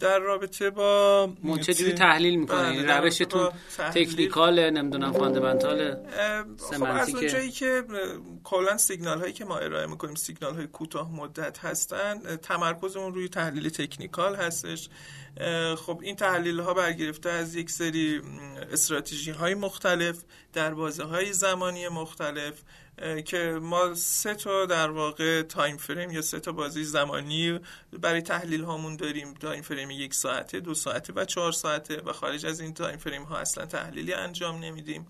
در 0.00 0.18
رابطه 0.18 0.70
با 0.70 1.28
چجوری 1.62 1.92
تحلیل 1.92 2.36
می‌کنید 2.36 2.86
بله، 2.86 3.00
روشتون 3.00 3.50
technical 3.94 4.70
نمی‌دونم 4.70 5.12
fundamental 5.12 5.96
خب 6.58 6.84
از 6.84 7.14
اونجایی 7.14 7.50
که 7.50 7.82
کلا 8.44 8.76
سیگنال 8.76 9.20
هایی 9.20 9.32
که 9.32 9.44
ما 9.44 9.58
ارائه 9.58 9.86
می‌کنیم 9.86 10.14
سیگنال 10.14 10.54
های 10.54 10.66
کوتاه 10.66 11.12
مدت 11.12 11.58
هستن. 11.58 12.36
تمرکزمون 12.36 13.14
روی 13.14 13.28
تحلیل 13.28 13.68
technical 13.68 14.34
هستش. 14.34 14.88
خب 15.76 16.00
این 16.02 16.16
تحلیل 16.16 16.60
ها 16.60 16.74
برگرفته 16.74 17.30
از 17.30 17.54
یک 17.54 17.70
سری 17.70 18.20
استراتژی 18.72 19.30
های 19.30 19.54
مختلف 19.54 20.24
در 20.52 20.74
بازه 20.74 21.04
های 21.04 21.32
زمانی 21.32 21.88
مختلف. 21.88 22.62
که 23.24 23.58
ما 23.62 23.94
سه 23.94 24.34
تا 24.34 24.66
در 24.66 24.90
واقع 24.90 25.42
time 25.42 25.76
frame 25.76 26.10
یا 26.10 26.22
سه 26.22 26.40
تا 26.40 26.52
بازه 26.52 26.84
زمانی 26.84 27.60
برای 28.00 28.22
تحلیل 28.22 28.64
هامون 28.64 28.96
داریم. 28.96 29.34
time 29.34 29.62
frame 29.62 29.90
یک 29.90 30.14
ساعته 30.14 30.60
دو 30.60 30.74
ساعته 30.74 31.12
و 31.16 31.24
چهار 31.24 31.52
ساعته 31.52 32.00
و 32.00 32.12
خارج 32.12 32.46
از 32.46 32.60
این 32.60 32.74
time 32.74 32.96
frame 32.96 33.22
ها 33.22 33.38
اصلا 33.38 33.66
تحلیلی 33.66 34.12
انجام 34.12 34.58
نمیدیم. 34.64 35.06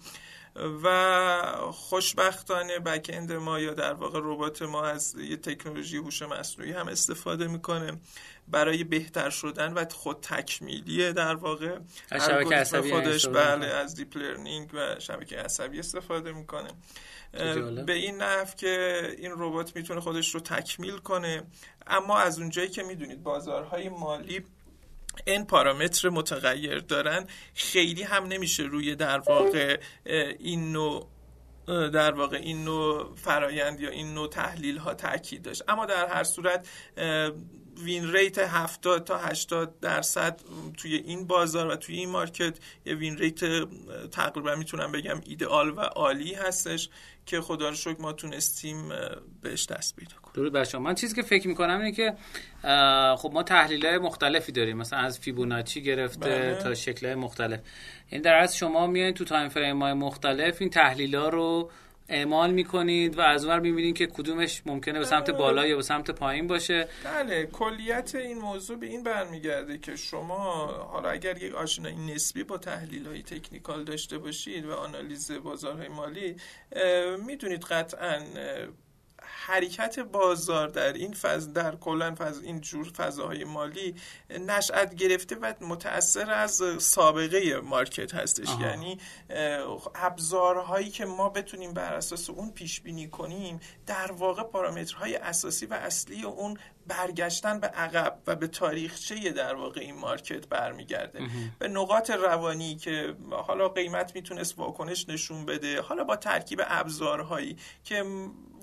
و 0.57 1.43
خوشبختانه 1.73 2.79
backend 2.79 3.33
ما 3.33 3.59
یا 3.61 3.75
در 3.75 3.93
واقع 3.93 4.21
ربات 4.23 4.63
ما 4.63 4.85
از 4.85 5.15
یه 5.15 5.37
تکنولوژی 5.37 5.97
هوش 5.97 6.23
مصنوعی 6.23 6.73
هم 6.73 6.89
استفاده 6.89 7.47
می‌کنه 7.47 8.01
برای 8.49 8.85
بهتر 8.85 9.31
شدن 9.31 9.73
و 9.73 9.85
خود 9.91 10.21
تکمیلی 10.21 11.13
در 11.13 11.35
واقع 11.35 11.79
شبکه 12.11 12.55
عصبی 12.55 12.91
خودش 12.91 13.27
بله 13.27 13.67
از 13.67 13.95
deep 13.95 14.17
learning 14.17 14.71
و 14.75 15.01
شبکه 15.01 15.37
عصبی 15.37 15.79
استفاده 15.79 16.33
می‌کنه. 16.33 16.69
به 17.87 17.93
این 17.93 18.23
نحو 18.23 18.47
که 18.57 19.03
این 19.19 19.33
ربات 19.37 19.77
می‌تونه 19.77 20.01
خودش 20.01 20.35
رو 20.35 20.41
تکمیل 20.41 20.99
کنه. 20.99 21.43
اما 21.87 22.19
از 22.19 22.39
اونجایی 22.39 22.69
که 22.69 22.83
می‌دونید 22.83 23.23
بازارهای 23.23 23.89
مالی 23.89 24.45
این 25.27 25.45
پارامتر 25.45 26.09
متغیر 26.09 26.79
دارن 26.79 27.27
خیلی 27.55 28.03
هم 28.03 28.25
نمیشه 28.25 28.63
روی 28.63 28.95
در 28.95 29.19
واقع 29.19 29.81
این 30.39 30.73
نوع 30.73 31.09
در 31.67 32.13
واقع 32.13 32.37
این 32.37 32.65
نوع 32.65 33.15
فرایند 33.15 33.81
یا 33.81 33.91
این 33.91 34.15
نوع 34.15 34.29
تحلیل 34.29 34.77
ها 34.77 34.95
تاکید 34.95 35.43
داشت. 35.43 35.63
اما 35.69 35.87
در 35.87 36.07
هر 36.07 36.25
صورت 36.25 36.69
win 37.85 38.13
rate 38.13 38.39
70 38.39 39.05
تا 39.05 39.19
80 39.19 39.81
درصد 39.81 40.41
توی 40.77 40.95
این 40.95 41.27
بازار 41.27 41.69
و 41.69 41.77
توی 41.77 41.97
این 41.97 42.09
market. 42.09 42.59
یه 42.87 42.95
win 42.95 43.19
rate 43.19 43.41
تقریبا 44.11 44.55
می‌تونم 44.55 44.93
بگم 44.93 45.21
ایدئال 45.27 45.71
و 45.71 45.81
عالی 45.81 46.35
هستش 46.35 46.89
که 47.27 47.41
خدا 47.41 47.69
رو 47.69 47.75
شکر 47.75 48.01
ما 48.01 48.13
تونستیم 48.13 48.89
بهش 49.43 49.67
دست 49.67 49.97
پیدا 49.97 50.17
کنیم. 50.23 50.33
درود 50.35 50.53
بر 50.53 50.79
من 50.79 50.95
چیزی 50.95 51.15
که 51.15 51.23
فکر 51.23 51.49
می‌کنم 51.49 51.81
اینه 51.81 51.93
که 51.93 52.15
خب 53.17 53.31
ما 53.33 53.43
تحلیل 53.43 53.87
های 53.87 53.99
مختلفی 53.99 54.53
داریم. 54.53 54.77
مثلا 54.77 54.99
از 54.99 55.19
فیبوناچی 55.19 55.83
گرفته 55.83 56.19
بله. 56.19 56.55
تا 56.63 56.75
شکل 56.75 57.15
مختلف. 57.15 57.61
این 58.09 58.23
در 58.23 58.35
از 58.35 58.57
شما 58.57 58.87
میایین 58.87 59.15
تو 59.15 59.25
time 59.25 59.49
frame 59.49 59.83
های 59.83 59.93
مختلف 59.93 60.57
این 60.61 60.71
تحلیل 60.71 61.15
ها 61.15 61.29
رو 61.29 61.71
اعمال 62.09 62.51
می‌کنید 62.51 63.19
و 63.19 63.21
از 63.21 63.45
اونور 63.45 63.61
می‌بینید 63.61 63.97
که 63.97 64.07
کدومش 64.07 64.63
ممکنه 64.67 64.99
به 64.99 65.05
سمت 65.05 65.31
بالا 65.31 65.67
یا 65.67 65.77
به 65.77 65.83
سمت 65.83 66.11
پایین 66.11 66.47
باشه. 66.47 66.89
بله 67.05 67.47
کلیت 67.47 68.15
این 68.15 68.39
موضوع 68.39 68.79
به 68.79 68.87
این 68.87 69.03
برمیگرده 69.03 69.79
که 69.79 69.97
شما 69.97 70.67
حالا 70.67 71.09
اگر 71.09 71.43
یک 71.43 71.55
آشنایی 71.55 71.97
نسبی 71.97 72.45
با 72.45 72.59
تحلیل 72.59 73.07
های 73.07 73.23
تکنیکال 73.23 73.85
داشته 73.85 74.19
باشید 74.19 74.67
و 74.67 74.75
آنالیز 74.75 75.33
بازارهای 75.33 75.89
مالی 75.89 76.37
می‌دونید 77.27 77.65
قطعا 77.65 78.19
حرکت 79.47 79.99
بازار 79.99 80.69
در 80.69 80.93
این 80.93 81.13
فاز 81.13 81.53
در 81.53 81.77
کلا 81.77 82.15
فاز 82.15 82.43
این 82.43 82.61
جور 82.61 82.89
فضاهای 82.89 83.45
مالی 83.45 83.95
نشأت 84.31 84.95
گرفته 84.95 85.37
و 85.37 85.53
متاثر 85.61 86.31
از 86.31 86.63
سابقه 86.79 87.61
مارکت 87.61 88.15
هستش. 88.15 88.49
آها. 88.49 88.67
یعنی 88.67 88.99
ابزارهایی 89.95 90.91
که 90.91 91.05
ما 91.05 91.29
بتونیم 91.29 91.75
بر 91.75 91.95
اساس 91.95 92.31
اون 92.31 92.51
پیش 92.51 92.81
بینی 92.81 93.09
کنیم 93.09 93.61
در 93.87 94.13
واقع 94.13 94.43
پارامترهای 94.43 95.17
اساسی 95.17 95.67
و 95.67 95.75
اصلی 95.75 96.23
اون 96.23 96.59
برگشتن 96.87 97.61
به 97.61 97.67
عقب 97.67 98.19
و 98.27 98.37
به 98.37 98.47
تاریخچه 98.47 99.31
در 99.31 99.55
واقع 99.55 99.81
این 99.81 99.95
market 99.99 100.49
برمیگرده. 100.49 101.21
به 101.59 101.69
نقاط 101.69 102.11
روانی 102.11 102.77
که 102.77 103.15
حالا 103.31 103.69
قیمت 103.69 104.15
می‌تونست 104.15 104.59
واکنش 104.59 105.09
نشون 105.09 105.47
بده 105.47 105.81
حالا 105.81 106.05
با 106.05 106.17
ترکیب 106.17 106.61
ابزارهایی 106.65 107.57
که 107.85 108.05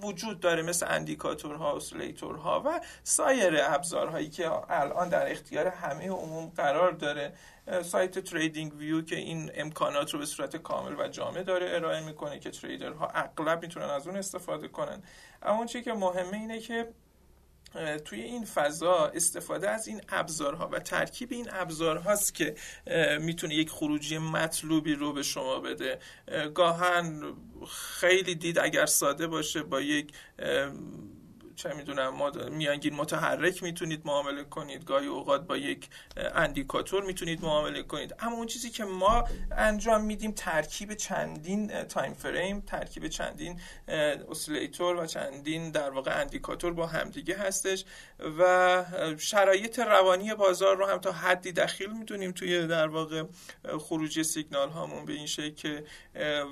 وجود 0.03 0.39
داره 0.39 0.61
مثل 0.61 0.85
اندیکاتورها 0.89 1.75
اسیلاتورها 1.75 2.63
و 2.65 2.81
سایر 3.03 3.57
ابزارهایی 3.63 4.29
که 4.29 4.51
الان 4.69 5.09
در 5.09 5.31
اختیار 5.31 5.67
همه 5.67 6.09
عموم 6.09 6.51
قرار 6.57 6.91
داره. 6.91 7.33
سایت 7.83 8.19
TradingView 8.19 9.01
که 9.01 9.15
این 9.15 9.51
امکانات 9.53 10.13
رو 10.13 10.19
به 10.19 10.25
صورت 10.25 10.57
کامل 10.57 10.95
و 10.99 11.07
جامع 11.07 11.43
داره 11.43 11.75
ارائه 11.75 12.05
می‌کنه 12.05 12.39
که 12.39 12.51
trader 12.51 12.99
ها 12.99 13.07
اغلب 13.07 13.61
می‌تونن 13.61 13.89
از 13.89 14.07
اون 14.07 14.17
استفاده 14.17 14.67
کنن. 14.67 15.03
اما 15.41 15.65
چیزی 15.65 15.81
که 15.81 15.93
مهمه 15.93 16.37
اینه 16.37 16.59
که 16.59 16.93
توی 18.05 18.21
این 18.21 18.45
فضا 18.45 19.11
استفاده 19.15 19.69
از 19.69 19.87
این 19.87 20.01
ابزارها 20.09 20.69
و 20.71 20.79
ترکیب 20.79 21.31
این 21.31 21.47
ابزارهاست 21.51 22.35
که 22.35 22.55
می‌تونه 23.21 23.55
یک 23.55 23.69
خروجی 23.69 24.17
مطلوبی 24.17 24.95
رو 24.95 25.13
به 25.13 25.23
شما 25.23 25.59
بده. 25.59 25.99
گاها 26.53 27.33
خیلی 27.99 28.35
دید 28.35 28.59
اگر 28.59 28.85
ساده 28.85 29.27
باشه 29.27 29.63
با 29.63 29.81
یک 29.81 30.13
چه 31.59 31.73
می‌دونم 31.73 32.13
میانگین 32.51 32.95
متحرک 32.95 33.63
می‌تونید 33.63 34.01
معامله 34.05 34.43
کنید 34.43 34.85
گاهی 34.85 35.07
اوقات 35.07 35.47
با 35.47 35.57
یک 35.57 35.89
اندیکاتور 36.35 37.03
می‌تونید 37.03 37.41
معامله 37.41 37.83
کنید. 37.83 38.15
اما 38.19 38.35
اون 38.35 38.47
چیزی 38.47 38.69
که 38.69 38.83
ما 38.83 39.23
انجام 39.51 40.03
میدیم 40.05 40.31
ترکیب 40.31 40.93
چندین 40.93 41.83
time 41.83 42.13
frame 42.13 42.61
ترکیب 42.61 43.07
چندین 43.07 43.59
اسیلاتور 44.31 44.95
و 44.95 45.05
چندین 45.05 45.71
در 45.71 45.89
واقع 45.89 46.21
اندیکاتور 46.21 46.73
با 46.73 46.87
همدیگه 46.87 47.37
هستش 47.37 47.85
و 48.39 48.85
شرایط 49.17 49.79
روانی 49.79 50.33
بازار 50.33 50.77
رو 50.77 50.85
هم 50.85 50.97
تا 50.97 51.11
حدی 51.11 51.51
دخیل 51.51 51.89
می‌دونیم 51.89 52.31
توی 52.31 52.67
در 52.67 52.87
واقع 52.87 53.23
خروجی 53.79 54.23
سیگنال 54.23 54.69
هامون 54.69 55.05
به 55.05 55.13
این 55.13 55.25
شکل 55.25 55.53
که 55.53 55.83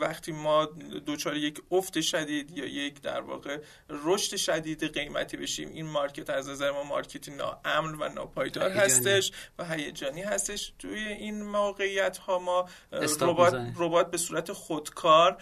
وقتی 0.01 0.31
ما 0.31 0.65
دچار 1.05 1.37
یک 1.37 1.61
افت 1.71 2.01
شدید 2.01 2.57
یا 2.57 2.65
یک 2.65 3.01
در 3.01 3.21
واقع 3.21 3.57
رشد 3.89 4.35
شدید 4.35 4.96
قیمتی 4.99 5.37
بشیم. 5.37 5.69
این 5.69 5.85
market 5.85 6.29
از 6.29 6.49
نظر 6.49 6.71
ما 6.71 6.83
market 6.83 7.24
ی 7.24 7.31
ناامن 7.31 7.95
و 7.99 8.09
ناپایدار 8.09 8.71
هستش 8.71 9.31
و 9.59 9.65
هیجانی 9.65 10.21
هستش. 10.21 10.73
توی 10.79 10.99
این 10.99 11.43
موقعیت 11.43 12.17
ها 12.17 12.39
ما 12.39 12.69
ربات 12.91 13.53
ربات 13.75 14.11
به 14.11 14.17
صورت 14.17 14.51
خودکار 14.51 15.37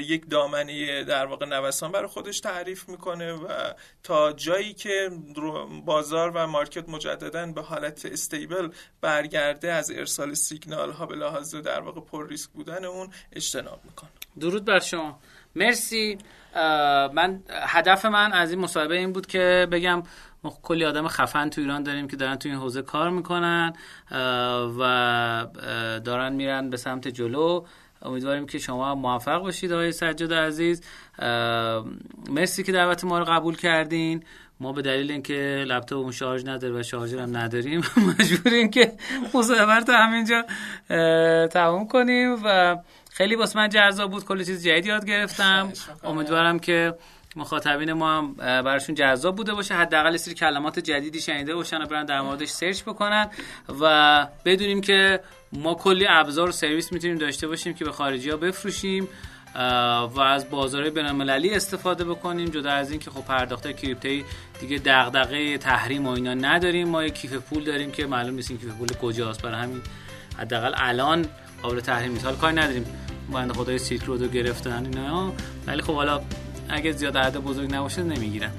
یک 0.00 0.30
دامنه 0.30 1.04
در 1.04 1.26
واقع 1.26 1.46
نوسان 1.46 1.92
برای 1.92 2.06
خودش 2.06 2.40
تعریف 2.40 2.88
می‌کنه 2.88 3.32
و 3.32 3.72
تا 4.02 4.32
جایی 4.32 4.74
که 4.74 5.10
بازار 5.84 6.30
و 6.34 6.46
مارکت 6.46 6.88
مجددا 6.88 7.46
به 7.46 7.62
حالت 7.62 8.06
استیبل 8.06 8.68
برگرده 9.00 9.72
از 9.72 9.90
ارسال 9.90 10.34
سیگنال 10.34 10.92
ها 10.92 11.06
به 11.06 11.16
لحاظ 11.16 11.54
در 11.54 11.80
واقع 11.80 12.00
پر 12.00 12.28
ریسک 12.28 12.50
بودن 12.50 12.84
اون 12.84 13.10
اجتناب 13.32 13.80
می‌کنه. 13.84 14.10
درود 14.40 14.64
بر 14.64 14.80
شما. 14.80 15.20
مرسی. 15.54 16.18
من 17.14 17.42
هدف 17.50 18.04
من 18.04 18.32
از 18.32 18.50
این 18.50 18.60
مصاحبه 18.60 18.96
این 18.96 19.12
بود 19.12 19.26
که 19.26 19.68
بگم 19.72 20.02
ما 20.44 20.58
کلی 20.62 20.84
آدم 20.84 21.08
خفن 21.08 21.48
تو 21.48 21.60
ایران 21.60 21.82
داریم 21.82 22.08
که 22.08 22.16
دارن 22.16 22.36
تو 22.36 22.48
این 22.48 22.58
حوزه 22.58 22.82
کار 22.82 23.10
می‌کنن 23.10 23.72
و 24.78 25.46
دارن 26.04 26.32
میرن 26.32 26.70
به 26.70 26.76
سمت 26.76 27.08
جلو. 27.08 27.64
امیدواریم 28.02 28.46
که 28.46 28.58
شما 28.58 28.94
موفق 28.94 29.38
باشید 29.38 29.72
آقای 29.72 29.92
سجاد 29.92 30.34
عزیز. 30.34 30.82
مرسی 32.30 32.62
که 32.62 32.72
دعوت 32.72 33.04
ما 33.04 33.18
رو 33.18 33.24
قبول 33.24 33.56
کردین. 33.56 34.22
ما 34.60 34.72
به 34.72 34.82
دلیل 34.82 35.10
اینکه 35.10 35.64
لپتاپمون 35.68 36.12
شارژ 36.12 36.44
نداره 36.44 36.80
و 36.80 36.82
شارژر 36.82 37.18
هم 37.18 37.36
نداریم 37.36 37.82
مجبوریم 38.08 38.70
که 38.70 38.92
مصاحبه 39.34 39.74
رو 39.74 39.94
همینجا 39.94 40.44
تموم 41.46 41.88
کنیم 41.88 42.36
و 42.44 42.76
خیلی 43.16 43.34
واسه 43.34 43.58
من 43.58 43.68
جذاب 43.68 44.10
بود 44.10 44.24
کلی 44.24 44.44
چیز 44.44 44.64
جدید 44.64 44.86
یاد 44.86 45.06
گرفتم. 45.06 45.72
امیدوارم 46.04 46.58
که 46.58 46.94
مخاطبین 47.36 47.92
ما 47.92 48.18
هم 48.18 48.34
براشون 48.34 48.94
جذاب 48.94 49.36
بوده 49.36 49.54
باشه. 49.54 49.74
حداقل 49.74 50.16
سری 50.16 50.34
کلمات 50.34 50.78
جدیدی 50.78 51.20
شنیده 51.20 51.54
باشن 51.54 51.82
و 51.82 51.86
برن 51.86 52.04
در 52.04 52.20
موردش 52.20 52.48
سرچ 52.48 52.82
بکنن 52.82 53.30
و 53.80 54.26
بدونیم 54.44 54.80
که 54.80 55.20
ما 55.52 55.74
کلی 55.74 56.06
ابزار 56.08 56.48
و 56.48 56.52
سرویس 56.52 56.92
می‌تونیم 56.92 57.18
داشته 57.18 57.48
باشیم 57.48 57.74
که 57.74 57.84
به 57.84 57.92
خارجی 57.92 58.30
ها 58.30 58.36
بفروشیم 58.36 59.08
و 60.14 60.20
از 60.20 60.50
بازار 60.50 60.90
بین‌المللی 60.90 61.54
استفاده 61.54 62.04
بکنیم 62.04 62.48
جدا 62.48 62.70
از 62.70 62.90
این 62.90 63.00
که 63.00 63.10
خب 63.10 63.24
پرداخت 63.24 63.76
کریپتویی 63.76 64.24
دیگه 64.60 64.78
دغدغه 64.78 65.58
تحریم 65.58 66.06
و 66.06 66.10
اینا 66.10 66.34
نداریم. 66.34 66.88
ما 66.88 67.04
یه 67.04 67.10
کیف 67.10 67.34
پول 67.34 67.64
داریم 67.64 67.90
که 67.90 68.06
معلوم 68.06 68.34
نیست 68.34 68.50
این 68.50 68.60
کیف 68.60 68.70
پول 68.70 68.88
کجاست. 68.88 69.42
برای 69.42 69.60
همین 69.62 69.82
حداقل 70.38 70.72
الان 70.76 71.26
قابل 71.62 71.80
تحریم 71.80 72.12
نیست. 72.12 72.24
حالا 72.24 72.36
کاری 72.36 72.56
نداریم. 72.56 72.84
بنده 73.32 73.54
خدای 73.54 73.78
سیلک 73.78 74.04
رودو 74.04 74.28
گرفتن 74.28 74.84
اینا. 74.84 75.32
ولی 75.66 75.82
خب 75.82 75.94
حالا 75.94 76.20
اگه 76.68 76.92
زیاد 76.92 77.18
عدد 77.18 77.36
بزرگ 77.36 77.74
نباشه 77.74 78.02
نمی‌گیرن. 78.02 78.50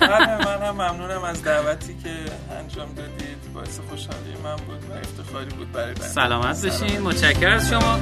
بله 0.00 0.36
من 0.46 0.62
هم 0.62 0.74
ممنونم 0.74 1.22
از 1.22 1.42
دعوتی 1.44 1.96
که 2.02 2.10
انجام 2.58 2.94
دادید. 2.94 3.52
باعث 3.54 3.80
خوشحالی 3.90 4.34
من 4.44 4.56
بود 4.56 4.90
و 4.90 4.92
افتخاری 4.92 5.50
بود 5.50 5.72
برای 5.72 5.94
سلامت 5.94 6.66
بشین. 6.66 7.00
متشکرم 7.00 7.52
از 7.52 7.68
شما. 7.68 7.98